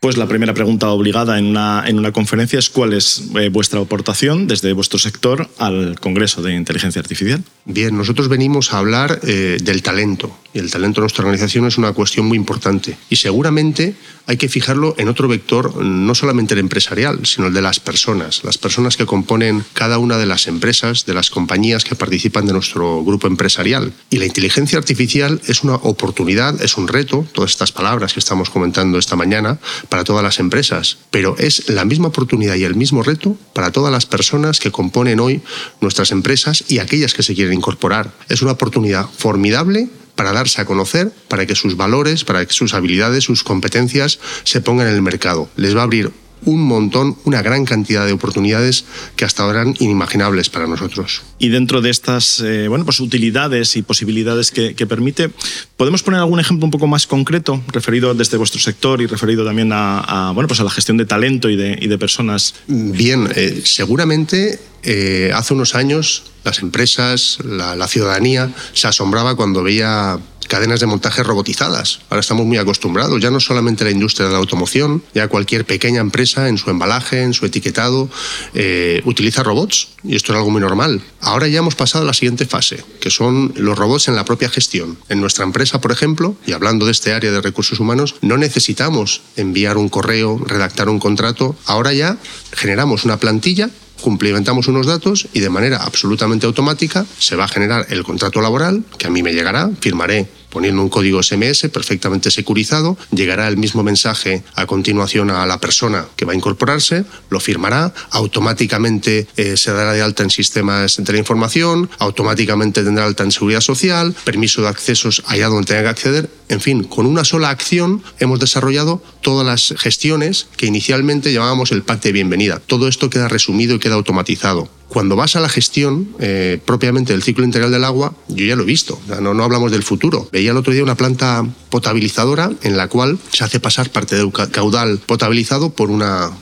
Pues 0.00 0.16
la 0.16 0.28
primera 0.28 0.54
pregunta 0.54 0.90
obligada 0.90 1.40
en 1.40 1.46
una, 1.46 1.82
en 1.84 1.98
una 1.98 2.12
conferencia 2.12 2.60
es 2.60 2.70
cuál 2.70 2.92
es 2.92 3.24
eh, 3.34 3.48
vuestra 3.48 3.80
aportación 3.80 4.46
desde 4.46 4.72
vuestro 4.72 4.96
sector 4.96 5.50
al 5.58 5.98
Congreso 5.98 6.40
de 6.40 6.54
Inteligencia 6.54 7.00
Artificial. 7.00 7.42
Bien, 7.64 7.96
nosotros 7.96 8.28
venimos 8.28 8.72
a 8.72 8.78
hablar 8.78 9.18
eh, 9.24 9.58
del 9.60 9.82
talento 9.82 10.38
y 10.54 10.60
el 10.60 10.70
talento 10.70 11.00
de 11.00 11.02
nuestra 11.02 11.24
organización 11.24 11.66
es 11.66 11.78
una 11.78 11.92
cuestión 11.92 12.26
muy 12.26 12.36
importante 12.36 12.96
y 13.10 13.16
seguramente 13.16 13.96
hay 14.26 14.36
que 14.36 14.48
fijarlo 14.48 14.94
en 14.98 15.08
otro 15.08 15.26
vector, 15.26 15.82
no 15.82 16.14
solamente 16.14 16.54
el 16.54 16.60
empresarial, 16.60 17.24
sino 17.24 17.46
el 17.46 17.54
de 17.54 17.62
las 17.62 17.80
personas, 17.80 18.44
las 18.44 18.58
personas 18.58 18.96
que 18.96 19.06
componen 19.06 19.64
cada 19.72 19.98
una 19.98 20.18
de 20.18 20.26
las 20.26 20.46
empresas, 20.48 21.06
de 21.06 21.14
las 21.14 21.30
compañías 21.30 21.82
que 21.82 21.94
participan 21.94 22.46
de 22.46 22.52
nuestro 22.52 23.02
grupo 23.02 23.26
empresarial. 23.26 23.90
Y 24.10 24.18
la 24.18 24.26
inteligencia 24.26 24.78
artificial 24.78 25.40
es 25.46 25.64
una 25.64 25.76
oportunidad, 25.76 26.60
es 26.62 26.76
un 26.76 26.88
reto, 26.88 27.26
todas 27.32 27.52
estas 27.52 27.72
palabras 27.72 28.12
que 28.12 28.20
estamos 28.20 28.50
comentando 28.50 28.98
esta 28.98 29.16
mañana, 29.16 29.58
para 29.88 30.04
todas 30.04 30.22
las 30.22 30.38
empresas, 30.38 30.98
pero 31.10 31.36
es 31.38 31.68
la 31.68 31.84
misma 31.84 32.08
oportunidad 32.08 32.54
y 32.56 32.64
el 32.64 32.74
mismo 32.74 33.02
reto 33.02 33.36
para 33.52 33.72
todas 33.72 33.92
las 33.92 34.06
personas 34.06 34.60
que 34.60 34.70
componen 34.70 35.20
hoy 35.20 35.42
nuestras 35.80 36.10
empresas 36.10 36.64
y 36.68 36.78
aquellas 36.78 37.14
que 37.14 37.22
se 37.22 37.34
quieren 37.34 37.54
incorporar. 37.54 38.12
Es 38.28 38.42
una 38.42 38.52
oportunidad 38.52 39.08
formidable 39.08 39.88
para 40.14 40.32
darse 40.32 40.60
a 40.60 40.64
conocer, 40.64 41.12
para 41.28 41.46
que 41.46 41.54
sus 41.54 41.76
valores, 41.76 42.24
para 42.24 42.44
que 42.44 42.52
sus 42.52 42.74
habilidades, 42.74 43.24
sus 43.24 43.44
competencias 43.44 44.18
se 44.42 44.60
pongan 44.60 44.88
en 44.88 44.94
el 44.94 45.02
mercado. 45.02 45.48
Les 45.56 45.76
va 45.76 45.80
a 45.80 45.84
abrir 45.84 46.10
un 46.44 46.62
montón, 46.62 47.16
una 47.24 47.42
gran 47.42 47.64
cantidad 47.64 48.06
de 48.06 48.12
oportunidades 48.12 48.84
que 49.16 49.24
hasta 49.24 49.42
ahora 49.42 49.62
eran 49.62 49.74
inimaginables 49.78 50.48
para 50.50 50.66
nosotros. 50.66 51.22
Y 51.38 51.48
dentro 51.48 51.80
de 51.80 51.90
estas 51.90 52.40
eh, 52.40 52.68
bueno, 52.68 52.84
pues 52.84 53.00
utilidades 53.00 53.76
y 53.76 53.82
posibilidades 53.82 54.50
que, 54.50 54.86
permite, 54.86 55.30
¿podemos 55.76 56.02
poner 56.02 56.20
algún 56.20 56.40
ejemplo 56.40 56.64
un 56.64 56.70
poco 56.70 56.86
más 56.86 57.06
concreto, 57.06 57.62
referido 57.68 58.14
desde 58.14 58.36
vuestro 58.36 58.60
sector 58.60 59.00
y 59.02 59.06
referido 59.06 59.44
también 59.44 59.70
a, 59.72 60.32
bueno, 60.34 60.48
pues 60.48 60.60
a 60.60 60.64
la 60.64 60.70
gestión 60.70 60.96
de 60.96 61.04
talento 61.04 61.50
y 61.50 61.56
de, 61.56 61.98
personas? 61.98 62.54
Bien, 62.68 63.28
eh, 63.34 63.62
seguramente 63.64 64.60
eh, 64.84 65.32
hace 65.34 65.54
unos 65.54 65.74
años 65.74 66.24
las 66.44 66.60
empresas, 66.60 67.38
la 67.44 67.88
ciudadanía 67.88 68.50
se 68.72 68.86
asombraba 68.86 69.34
cuando 69.34 69.62
veía 69.62 70.18
cadenas 70.48 70.80
de 70.80 70.86
montaje 70.86 71.22
robotizadas. 71.22 72.00
Ahora 72.10 72.20
estamos 72.20 72.46
muy 72.46 72.58
acostumbrados, 72.58 73.20
ya 73.20 73.30
no 73.30 73.38
solamente 73.38 73.84
la 73.84 73.90
industria 73.90 74.26
de 74.26 74.32
la 74.32 74.38
automoción, 74.38 75.02
ya 75.14 75.28
cualquier 75.28 75.64
pequeña 75.64 76.00
empresa 76.00 76.48
en 76.48 76.58
su 76.58 76.70
embalaje, 76.70 77.22
en 77.22 77.34
su 77.34 77.46
etiquetado, 77.46 78.08
eh, 78.54 79.02
utiliza 79.04 79.42
robots 79.42 79.88
y 80.02 80.16
esto 80.16 80.32
es 80.32 80.38
algo 80.38 80.50
muy 80.50 80.60
normal. 80.60 81.02
Ahora 81.20 81.46
ya 81.48 81.58
hemos 81.58 81.74
pasado 81.74 82.04
a 82.04 82.06
la 82.06 82.14
siguiente 82.14 82.46
fase, 82.46 82.82
que 83.00 83.10
son 83.10 83.52
los 83.56 83.78
robots 83.78 84.08
en 84.08 84.16
la 84.16 84.24
propia 84.24 84.48
gestión. 84.48 84.98
En 85.08 85.20
nuestra 85.20 85.44
empresa, 85.44 85.80
por 85.80 85.92
ejemplo, 85.92 86.36
y 86.46 86.52
hablando 86.52 86.86
de 86.86 86.92
este 86.92 87.12
área 87.12 87.30
de 87.30 87.40
recursos 87.40 87.78
humanos, 87.78 88.16
no 88.22 88.36
necesitamos 88.36 89.22
enviar 89.36 89.76
un 89.76 89.88
correo, 89.88 90.40
redactar 90.44 90.88
un 90.88 90.98
contrato. 90.98 91.56
Ahora 91.66 91.92
ya 91.92 92.16
generamos 92.52 93.04
una 93.04 93.18
plantilla 93.18 93.70
cumplimentamos 94.00 94.68
unos 94.68 94.86
datos 94.86 95.26
y 95.32 95.40
de 95.40 95.50
manera 95.50 95.78
absolutamente 95.78 96.46
automática 96.46 97.04
se 97.18 97.36
va 97.36 97.44
a 97.44 97.48
generar 97.48 97.86
el 97.90 98.04
contrato 98.04 98.40
laboral 98.40 98.84
que 98.96 99.06
a 99.06 99.10
mí 99.10 99.22
me 99.22 99.32
llegará, 99.32 99.70
firmaré 99.80 100.28
poniendo 100.50 100.82
un 100.82 100.88
código 100.88 101.22
SMS 101.22 101.68
perfectamente 101.72 102.30
securizado, 102.30 102.96
llegará 103.10 103.48
el 103.48 103.56
mismo 103.56 103.82
mensaje 103.82 104.42
a 104.54 104.66
continuación 104.66 105.30
a 105.30 105.46
la 105.46 105.58
persona 105.58 106.06
que 106.16 106.24
va 106.24 106.32
a 106.32 106.36
incorporarse, 106.36 107.04
lo 107.30 107.40
firmará, 107.40 107.92
automáticamente 108.10 109.26
eh, 109.36 109.56
se 109.56 109.72
dará 109.72 109.92
de 109.92 110.02
alta 110.02 110.22
en 110.22 110.30
sistemas 110.30 110.96
de 110.96 111.12
la 111.12 111.18
información, 111.18 111.90
automáticamente 111.98 112.82
tendrá 112.82 113.04
alta 113.04 113.24
en 113.24 113.32
seguridad 113.32 113.60
social, 113.60 114.14
permiso 114.24 114.62
de 114.62 114.68
accesos 114.68 115.22
allá 115.26 115.48
donde 115.48 115.66
tenga 115.66 115.82
que 115.82 115.88
acceder, 115.88 116.30
en 116.48 116.60
fin, 116.60 116.84
con 116.84 117.06
una 117.06 117.24
sola 117.24 117.50
acción 117.50 118.02
hemos 118.18 118.40
desarrollado 118.40 119.02
todas 119.20 119.46
las 119.46 119.78
gestiones 119.78 120.48
que 120.56 120.66
inicialmente 120.66 121.32
llamábamos 121.32 121.72
el 121.72 121.82
pack 121.82 122.02
de 122.02 122.12
bienvenida. 122.12 122.60
Todo 122.66 122.88
esto 122.88 123.10
queda 123.10 123.28
resumido 123.28 123.76
y 123.76 123.78
queda 123.78 123.94
automatizado. 123.94 124.77
Cuando 124.88 125.16
vas 125.16 125.36
a 125.36 125.40
la 125.40 125.48
gestión 125.48 126.08
eh, 126.18 126.60
propiamente 126.64 127.12
del 127.12 127.22
ciclo 127.22 127.44
integral 127.44 127.70
del 127.70 127.84
agua, 127.84 128.14
yo 128.28 128.46
ya 128.46 128.56
lo 128.56 128.62
he 128.62 128.66
visto, 128.66 128.98
no, 129.20 129.42
hablamos 129.42 129.70
del 129.70 129.82
futuro. 129.82 130.28
Veía 130.32 130.50
el 130.50 130.56
otro 130.56 130.72
día 130.72 130.82
una 130.82 130.96
planta 130.96 131.46
potabilizadora 131.70 132.50
en 132.62 132.76
la 132.76 132.88
cual 132.88 133.18
se 133.32 133.44
hace 133.44 133.60
pasar 133.60 133.90
parte 133.90 134.16
del 134.16 134.32
caudal 134.32 134.98
potabilizado 135.04 135.70
por 135.70 135.90
una 135.90 136.32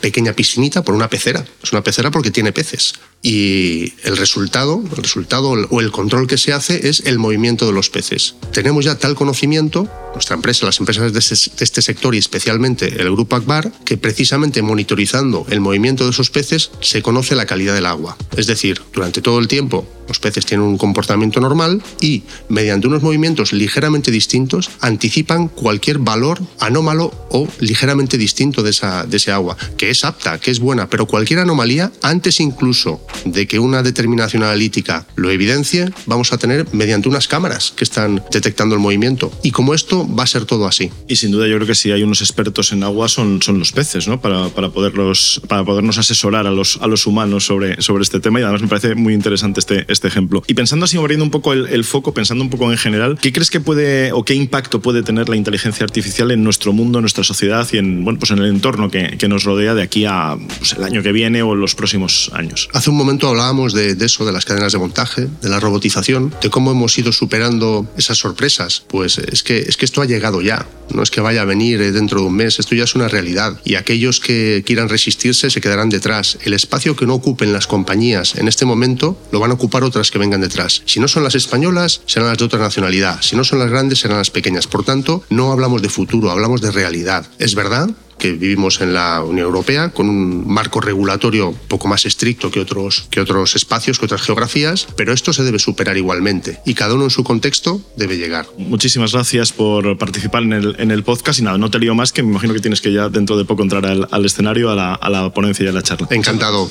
pequeña 0.00 0.32
piscinita, 0.32 0.82
por 0.82 0.94
una 0.94 1.08
pecera. 1.08 1.44
Es 1.62 1.72
una 1.72 1.82
pecera 1.82 2.10
porque 2.10 2.30
tiene 2.30 2.52
peces 2.52 2.94
y 3.26 3.92
el 4.04 4.16
resultado, 4.16 4.80
el 4.80 5.02
resultado 5.02 5.50
o 5.50 5.80
el 5.80 5.90
control 5.90 6.28
que 6.28 6.38
se 6.38 6.52
hace 6.52 6.88
es 6.88 7.02
el 7.06 7.18
movimiento 7.18 7.66
de 7.66 7.72
los 7.72 7.90
peces. 7.90 8.36
Tenemos 8.52 8.84
ya 8.84 8.98
tal 8.98 9.16
conocimiento, 9.16 9.88
nuestra 10.14 10.36
empresa, 10.36 10.64
las 10.64 10.78
empresas 10.78 11.12
de 11.12 11.18
este, 11.18 11.34
este 11.34 11.82
sector 11.82 12.14
y 12.14 12.18
especialmente 12.18 12.86
el 12.86 13.10
Grupo 13.10 13.34
Akbar, 13.34 13.72
que 13.84 13.96
precisamente 13.96 14.62
monitorizando 14.62 15.44
el 15.50 15.60
movimiento 15.60 16.04
de 16.04 16.10
esos 16.10 16.30
peces 16.30 16.70
se 16.80 17.02
conoce 17.02 17.34
la 17.34 17.46
calidad 17.46 17.74
del 17.74 17.86
agua. 17.86 18.16
Es 18.36 18.46
decir, 18.46 18.80
durante 18.92 19.20
todo 19.20 19.40
el 19.40 19.48
tiempo 19.48 19.84
los 20.08 20.20
peces 20.20 20.46
tienen 20.46 20.66
un 20.66 20.78
comportamiento 20.78 21.40
normal 21.40 21.82
y 22.00 22.22
mediante 22.48 22.86
unos 22.86 23.02
movimientos 23.02 23.52
ligeramente 23.52 24.10
distintos 24.10 24.70
anticipan 24.80 25.48
cualquier 25.48 25.98
valor 25.98 26.40
anómalo 26.60 27.12
o 27.30 27.48
ligeramente 27.58 28.18
distinto 28.18 28.62
de 28.62 28.70
esa, 28.70 29.04
de 29.04 29.16
ese 29.16 29.32
agua, 29.32 29.56
que 29.76 29.90
es 29.90 30.04
apta, 30.04 30.38
que 30.38 30.50
es 30.50 30.60
buena, 30.60 30.88
pero 30.88 31.06
cualquier 31.06 31.40
anomalía 31.40 31.92
antes 32.02 32.40
incluso 32.40 33.00
de 33.24 33.46
que 33.46 33.58
una 33.58 33.82
determinación 33.82 34.42
analítica 34.42 35.06
lo 35.16 35.30
evidencie, 35.30 35.90
vamos 36.06 36.32
a 36.32 36.38
tener 36.38 36.66
mediante 36.72 37.08
unas 37.08 37.28
cámaras 37.28 37.72
que 37.76 37.84
están 37.84 38.22
detectando 38.30 38.74
el 38.74 38.80
movimiento. 38.80 39.32
Y 39.42 39.50
como 39.50 39.74
esto 39.74 40.06
va 40.12 40.24
a 40.24 40.26
ser 40.26 40.44
todo 40.44 40.66
así. 40.66 40.90
Y 41.08 41.16
sin 41.16 41.30
duda 41.30 41.46
yo 41.46 41.56
creo 41.56 41.66
que 41.66 41.74
si 41.74 41.92
hay 41.92 42.02
unos 42.02 42.20
expertos 42.20 42.72
en 42.72 42.82
agua 42.82 43.08
son, 43.08 43.42
son 43.42 43.58
los 43.58 43.72
peces, 43.72 44.08
¿no? 44.08 44.20
Para, 44.20 44.48
para, 44.48 44.70
poderlos, 44.70 45.40
para 45.48 45.64
podernos 45.64 45.98
asesorar 45.98 46.46
a 46.46 46.50
los, 46.50 46.78
a 46.80 46.86
los 46.86 47.06
humanos 47.06 47.46
sobre, 47.46 47.80
sobre 47.82 48.02
este 48.02 48.20
tema 48.20 48.40
y 48.40 48.42
además 48.42 48.62
me 48.62 48.68
parece 48.68 48.94
muy 48.94 49.14
interesante 49.14 49.60
este, 49.60 49.84
este 49.88 50.08
ejemplo. 50.08 50.42
Y 50.46 50.54
pensando 50.54 50.84
así, 50.84 50.96
abriendo 50.96 51.24
un 51.24 51.30
poco 51.30 51.52
el, 51.52 51.84
foco, 51.84 52.12
pensando 52.12 52.42
un 52.42 52.50
poco 52.50 52.70
en 52.70 52.78
general, 52.78 53.18
¿qué 53.20 53.32
crees 53.32 53.50
que 53.50 53.60
puede 53.60 54.12
o 54.12 54.24
qué 54.24 54.34
impacto 54.34 54.80
puede 54.80 55.02
tener 55.02 55.28
la 55.28 55.36
inteligencia 55.36 55.84
artificial 55.84 56.30
en 56.30 56.42
nuestro 56.42 56.72
mundo, 56.72 56.98
en 56.98 57.02
nuestra 57.02 57.24
sociedad 57.24 57.66
y 57.72 57.78
en, 57.78 58.04
bueno, 58.04 58.18
pues 58.18 58.30
en 58.32 58.38
el 58.38 58.46
entorno 58.46 58.90
que, 58.90 59.16
que 59.18 59.28
nos 59.28 59.44
rodea 59.44 59.74
de 59.74 59.82
aquí 59.82 60.04
a 60.04 60.36
pues, 60.58 60.72
el 60.72 60.84
año 60.84 61.02
que 61.02 61.12
viene 61.12 61.42
o 61.42 61.54
los 61.54 61.74
próximos 61.74 62.30
años? 62.34 62.68
Hace 62.72 62.90
un 62.90 62.95
momento 62.96 63.28
hablábamos 63.28 63.72
de, 63.72 63.96
eso, 64.00 64.24
de 64.24 64.32
las 64.32 64.44
cadenas 64.44 64.72
de 64.72 64.78
montaje, 64.78 65.28
de 65.42 65.48
la 65.48 65.60
robotización, 65.60 66.34
de 66.40 66.50
cómo 66.50 66.70
hemos 66.70 66.96
ido 66.98 67.12
superando 67.12 67.86
esas 67.96 68.18
sorpresas. 68.18 68.82
Pues 68.88 69.18
es 69.18 69.42
que, 69.42 69.58
es 69.58 69.76
que 69.76 69.84
esto 69.84 70.02
ha 70.02 70.06
llegado 70.06 70.40
ya, 70.40 70.66
no 70.90 71.02
es 71.02 71.10
que 71.10 71.20
vaya 71.20 71.42
a 71.42 71.44
venir 71.44 71.80
eh, 71.80 71.92
dentro 71.92 72.20
de 72.20 72.26
un 72.26 72.34
mes, 72.34 72.58
esto 72.58 72.74
ya 72.74 72.84
es 72.84 72.94
una 72.94 73.08
realidad. 73.08 73.60
Y 73.64 73.74
aquellos 73.74 74.20
que 74.20 74.62
quieran 74.64 74.88
resistirse 74.88 75.50
se 75.50 75.60
quedarán 75.60 75.88
detrás. 75.88 76.38
El 76.42 76.54
espacio 76.54 76.96
que 76.96 77.06
no 77.06 77.14
ocupen 77.14 77.52
las 77.52 77.66
compañías 77.66 78.36
en 78.36 78.48
este 78.48 78.64
momento 78.64 79.18
lo 79.32 79.40
van 79.40 79.50
a 79.50 79.54
ocupar 79.54 79.84
otras 79.84 80.10
que 80.10 80.18
vengan 80.18 80.40
detrás. 80.40 80.82
Si 80.86 81.00
no 81.00 81.08
son 81.08 81.24
las 81.24 81.34
españolas, 81.34 82.00
serán 82.06 82.28
las 82.28 82.38
de 82.38 82.44
otra 82.44 82.58
nacionalidad. 82.58 83.20
Si 83.22 83.36
no 83.36 83.44
son 83.44 83.58
las 83.58 83.70
grandes, 83.70 84.00
serán 84.00 84.18
las 84.18 84.30
pequeñas. 84.30 84.66
Por 84.66 84.84
tanto, 84.84 85.24
no 85.30 85.52
hablamos 85.52 85.82
de 85.82 85.88
futuro, 85.88 86.30
hablamos 86.30 86.60
de 86.60 86.70
realidad. 86.70 87.26
Es 87.38 87.54
verdad 87.54 87.90
que 88.18 88.32
vivimos 88.32 88.80
en 88.80 88.94
la 88.94 89.22
Unión 89.22 89.46
Europea, 89.46 89.90
con 89.90 90.08
un 90.08 90.46
marco 90.46 90.80
regulatorio 90.80 91.54
poco 91.68 91.88
más 91.88 92.06
estricto 92.06 92.50
que 92.50 92.60
otros, 92.60 93.06
que 93.10 93.20
otros 93.20 93.56
espacios, 93.56 93.98
que 93.98 94.06
otras 94.06 94.22
geografías, 94.22 94.86
pero 94.96 95.12
esto 95.12 95.32
se 95.32 95.42
debe 95.42 95.58
superar 95.58 95.96
igualmente 95.96 96.60
y 96.64 96.74
cada 96.74 96.94
uno 96.94 97.04
en 97.04 97.10
su 97.10 97.24
contexto 97.24 97.80
debe 97.96 98.16
llegar. 98.16 98.46
Muchísimas 98.58 99.12
gracias 99.12 99.52
por 99.52 99.98
participar 99.98 100.42
en 100.42 100.52
el, 100.52 100.76
en 100.78 100.90
el 100.90 101.02
podcast 101.02 101.38
y 101.40 101.42
nada, 101.42 101.58
no 101.58 101.70
te 101.70 101.78
lío 101.78 101.94
más, 101.94 102.12
que 102.12 102.22
me 102.22 102.30
imagino 102.30 102.54
que 102.54 102.60
tienes 102.60 102.80
que 102.80 102.92
ya 102.92 103.08
dentro 103.08 103.36
de 103.36 103.44
poco 103.44 103.62
entrar 103.62 103.86
al, 103.86 104.08
al 104.10 104.24
escenario, 104.24 104.70
a 104.70 104.74
la, 104.74 104.94
a 104.94 105.10
la 105.10 105.30
ponencia 105.32 105.64
y 105.64 105.68
a 105.68 105.72
la 105.72 105.82
charla. 105.82 106.08
Encantado. 106.10 106.70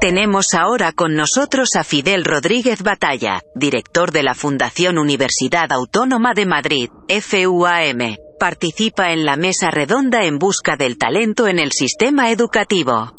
Tenemos 0.00 0.54
ahora 0.54 0.92
con 0.92 1.14
nosotros 1.14 1.76
a 1.76 1.84
Fidel 1.84 2.24
Rodríguez 2.24 2.82
Batalla, 2.82 3.42
director 3.54 4.12
de 4.12 4.22
la 4.22 4.34
Fundación 4.34 4.96
Universidad 4.96 5.70
Autónoma 5.72 6.32
de 6.32 6.46
Madrid, 6.46 6.88
FUAM. 7.08 8.16
Participa 8.40 9.12
en 9.12 9.26
la 9.26 9.36
mesa 9.36 9.70
redonda 9.70 10.24
en 10.24 10.38
busca 10.38 10.78
del 10.78 10.96
talento 10.96 11.46
en 11.46 11.58
el 11.58 11.72
sistema 11.72 12.30
educativo. 12.30 13.12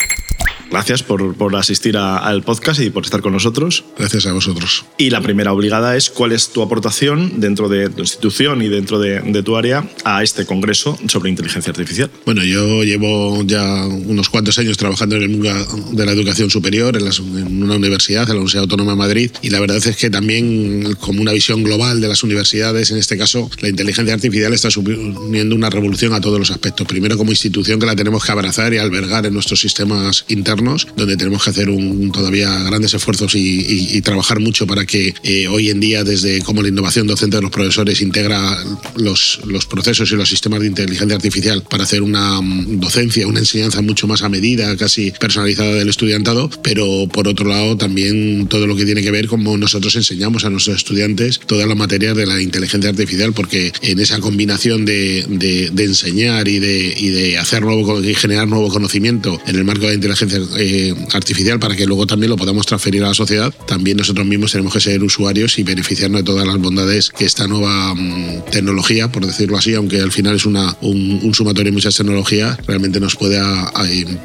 Gracias 0.72 1.04
por, 1.04 1.36
por 1.36 1.54
asistir 1.58 1.98
al 1.98 2.44
podcast 2.44 2.80
y 2.80 2.90
por 2.90 3.04
estar 3.04 3.22
con 3.22 3.34
nosotros. 3.34 3.84
Gracias 3.98 4.25
a 4.25 4.32
vosotros. 4.32 4.86
Y 4.98 5.10
la 5.10 5.22
primera 5.22 5.51
obligada 5.51 5.98
es 5.98 6.10
cuál 6.10 6.32
es 6.32 6.50
tu 6.50 6.62
aportación 6.62 7.42
dentro 7.42 7.68
de 7.68 7.90
tu 7.90 8.00
institución 8.00 8.62
y 8.62 8.70
dentro 8.70 8.98
de, 8.98 9.20
de, 9.20 9.44
tu 9.44 9.58
área 9.58 9.86
a 10.06 10.24
este 10.24 10.46
congreso 10.46 10.98
sobre 11.10 11.30
inteligencia 11.30 11.72
artificial. 11.72 12.10
Bueno, 12.25 12.42
yo 12.46 12.84
llevo 12.86 13.44
ya 13.44 13.86
unos 13.86 14.30
cuantos 14.30 14.58
años 14.60 14.78
trabajando 14.78 15.18
en 15.18 15.24
el 15.24 15.30
mundo 15.30 15.50
de 15.92 16.06
la 16.06 16.13
educación 16.13 16.50
superior, 16.50 16.96
en, 16.96 17.06
en 17.06 17.63
una 17.63 17.75
universidad, 17.75 18.24
en 18.24 18.30
la 18.30 18.36
Universidad 18.36 18.63
Autónoma 18.63 18.92
de 18.92 18.98
Madrid, 18.98 19.32
y 19.42 19.50
la 19.50 19.60
verdad 19.60 19.86
es 19.86 19.98
que 19.98 20.10
también 20.10 20.96
como 21.01 21.22
una 21.22 21.34
visión 21.34 21.63
global 21.63 22.00
de 22.00 22.08
las 22.08 22.24
universidades, 22.24 22.92
en 22.92 22.98
este 22.98 23.18
caso, 23.18 23.50
la 23.60 23.68
inteligencia 23.68 24.13
artificial 24.13 24.54
está 24.54 24.72
suponiendo 24.72 25.54
una 25.54 25.70
revolución 25.70 26.13
a 26.13 26.22
todos 26.22 26.40
los 26.40 26.50
aspectos. 26.50 26.88
Primero 26.88 27.18
como 27.18 27.32
institución 27.32 27.78
que 27.78 27.86
la 27.86 27.96
tenemos 27.96 28.24
que 28.24 28.32
abrazar 28.32 28.74
y 28.74 28.78
albergar 28.78 29.25
en 29.25 29.34
nuestros 29.34 29.60
sistemas 29.60 30.24
internos 30.30 30.61
donde 30.96 31.18
tenemos 31.18 31.44
que 31.44 31.50
hacer 31.50 31.70
un, 31.70 32.12
todavía 32.12 32.63
grandes 32.63 32.94
esfuerzos 32.94 33.34
y, 33.36 34.01
trabajar 34.01 34.39
mucho 34.39 34.65
para 34.65 34.86
que 34.86 35.13
eh, 35.24 35.48
hoy 35.48 35.70
en 35.70 35.80
día, 35.80 36.03
desde 36.03 36.41
como 36.41 36.63
la 36.63 36.70
innovación 36.70 37.06
docente 37.06 37.36
de 37.36 37.44
los 37.44 37.51
profesores 37.51 38.01
integra 38.01 38.58
los, 38.96 39.39
los 39.46 39.68
procesos 39.68 40.12
y 40.12 40.15
los 40.15 40.27
sistemas 40.27 40.60
de 40.62 40.68
inteligencia 40.68 41.15
artificial 41.15 41.63
para 41.70 41.84
hacer 41.84 42.01
una 42.01 42.41
mm, 42.41 42.80
docencia, 42.80 43.27
una 43.27 43.39
enseñanza 43.39 43.82
mucho 43.82 44.08
más 44.08 44.24
a 44.24 44.30
medida, 44.30 44.75
casi 44.77 45.12
personalizada 45.12 45.75
del 45.75 45.89
estudiantado, 45.89 46.50
pero 46.63 47.08
por 47.12 47.27
otro 47.27 47.48
lado 47.48 47.77
también 47.77 48.48
todo 48.48 48.65
lo 48.65 48.75
que 48.75 48.86
tiene 48.86 49.03
que 49.03 49.12
ver 49.12 49.27
como 49.27 49.56
nosotros 49.58 49.96
enseñamos 49.96 50.46
a 50.46 50.50
nuestros 50.50 50.77
estudiantes 50.77 51.39
todas 51.46 51.68
las 51.68 51.77
materias 51.77 52.15
de 52.15 52.25
la 52.25 52.41
inteligencia 52.41 52.89
artificial, 52.89 53.34
porque 53.34 53.72
en 53.82 54.00
esa 54.00 54.20
combinación 54.20 54.86
de, 54.86 55.25
de, 55.30 55.84
enseñar 55.84 56.48
y 56.48 56.60
de, 56.60 56.94
y 56.98 57.10
de 57.10 57.38
hacer 57.38 57.62
nuevo 57.63 58.01
y 58.03 58.13
generar 58.13 58.48
nuevo 58.48 58.70
conocimiento 58.70 59.39
en 59.48 59.56
el 59.56 59.63
marco 59.63 59.82
de 59.82 59.89
la 59.89 59.96
inteligencia 59.96 60.39
eh, 60.58 60.93
artificial 61.13 61.60
para 61.60 61.75
que 61.75 61.86
luego 61.86 62.08
también 62.08 62.29
lo 62.29 62.38
podamos 62.38 62.65
transferir 62.65 63.03
a 63.03 63.10
la 63.10 63.13
sociedad, 63.13 63.53
también 63.67 63.98
nosotros 63.98 64.25
mismos 64.25 64.51
tenemos 64.51 64.74
que 64.74 64.79
ser 64.79 65.03
usuarios 65.03 65.60
y 65.60 65.63
beneficiarnos 65.63 66.22
de 66.22 66.25
todas 66.25 66.48
las 66.48 66.58
bondades 66.58 67.10
que 67.10 67.25
esta 67.25 67.48
nueva 67.48 67.93
mm, 67.93 68.46
tecnología, 68.51 69.12
por 69.12 69.25
decirlo 69.25 69.58
así, 69.58 69.74
aunque 69.74 70.00
al 70.01 70.12
final 70.12 70.36
es 70.36 70.46
una, 70.46 70.75
un, 70.81 71.31
sumatorio 71.34 71.72
de 71.72 71.75
muchas 71.75 71.96
tecnologías, 71.96 72.58
realmente 72.67 73.00
nos 73.00 73.15
puede 73.15 73.39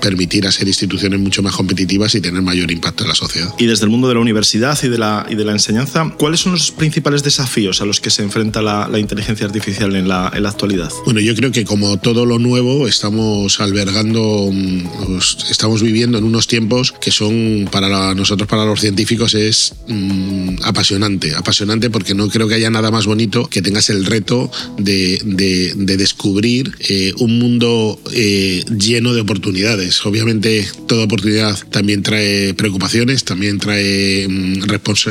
permitir 0.00 0.46
hacer 0.46 0.66
instituciones 0.66 1.20
mucho 1.20 1.42
más 1.42 1.54
competitivas 1.54 2.14
y 2.14 2.20
tener 2.20 2.42
mayor 2.42 2.70
impacto 2.70 3.04
en 3.04 3.08
la 3.08 3.14
sociedad. 3.14 3.54
Y 3.58 3.66
desde 3.66 3.84
el 3.84 3.90
mundo 3.90 4.08
de 4.08 4.14
la 4.14 4.20
universidad 4.20 4.78
y 4.82 4.88
de 4.88 4.98
la, 4.98 5.26
y 5.28 5.34
de 5.36 5.44
la 5.44 5.52
enseñanza, 5.52 6.12
¿cuáles 6.18 6.40
son 6.40 6.52
los 6.52 6.72
principales 6.72 7.22
desafíos 7.22 7.80
a 7.80 7.84
los 7.84 8.00
que 8.00 8.10
se 8.10 8.22
enfrenta 8.22 8.62
la, 8.62 8.88
inteligencia 8.98 9.46
artificial 9.46 9.94
en 9.94 10.08
la, 10.08 10.32
en 10.34 10.42
la, 10.42 10.48
actualidad? 10.48 10.90
Bueno, 11.04 11.20
yo 11.20 11.34
creo 11.34 11.52
que 11.52 11.64
como 11.64 11.98
todo 11.98 12.24
lo 12.26 12.38
nuevo, 12.38 12.88
estamos 12.88 13.60
albergando, 13.60 14.50
mm, 14.52 15.18
estamos 15.50 15.82
viviendo 15.82 16.05
en 16.14 16.24
unos 16.24 16.46
tiempos 16.46 16.92
que 16.92 17.10
son 17.10 17.68
para 17.70 18.14
nosotros, 18.14 18.48
para 18.48 18.64
los 18.64 18.80
científicos, 18.80 19.34
es 19.34 19.74
mm, 19.88 20.62
apasionante. 20.62 21.34
Apasionante 21.34 21.90
porque 21.90 22.14
no 22.14 22.28
creo 22.28 22.48
que 22.48 22.54
haya 22.54 22.70
nada 22.70 22.90
más 22.90 23.06
bonito 23.06 23.46
que 23.48 23.62
tengas 23.62 23.90
el 23.90 24.04
reto 24.04 24.50
de, 24.78 25.20
de, 25.24 25.96
descubrir 25.96 26.76
eh, 26.88 27.12
un 27.18 27.38
mundo 27.38 27.98
eh, 28.12 28.62
lleno 28.78 29.14
de 29.14 29.22
oportunidades. 29.22 30.04
Obviamente, 30.04 30.66
toda 30.86 31.04
oportunidad 31.04 31.58
también 31.70 32.02
trae 32.02 32.54
preocupaciones, 32.54 33.24
también 33.24 33.58
trae 33.58 34.26
mm, 34.28 34.62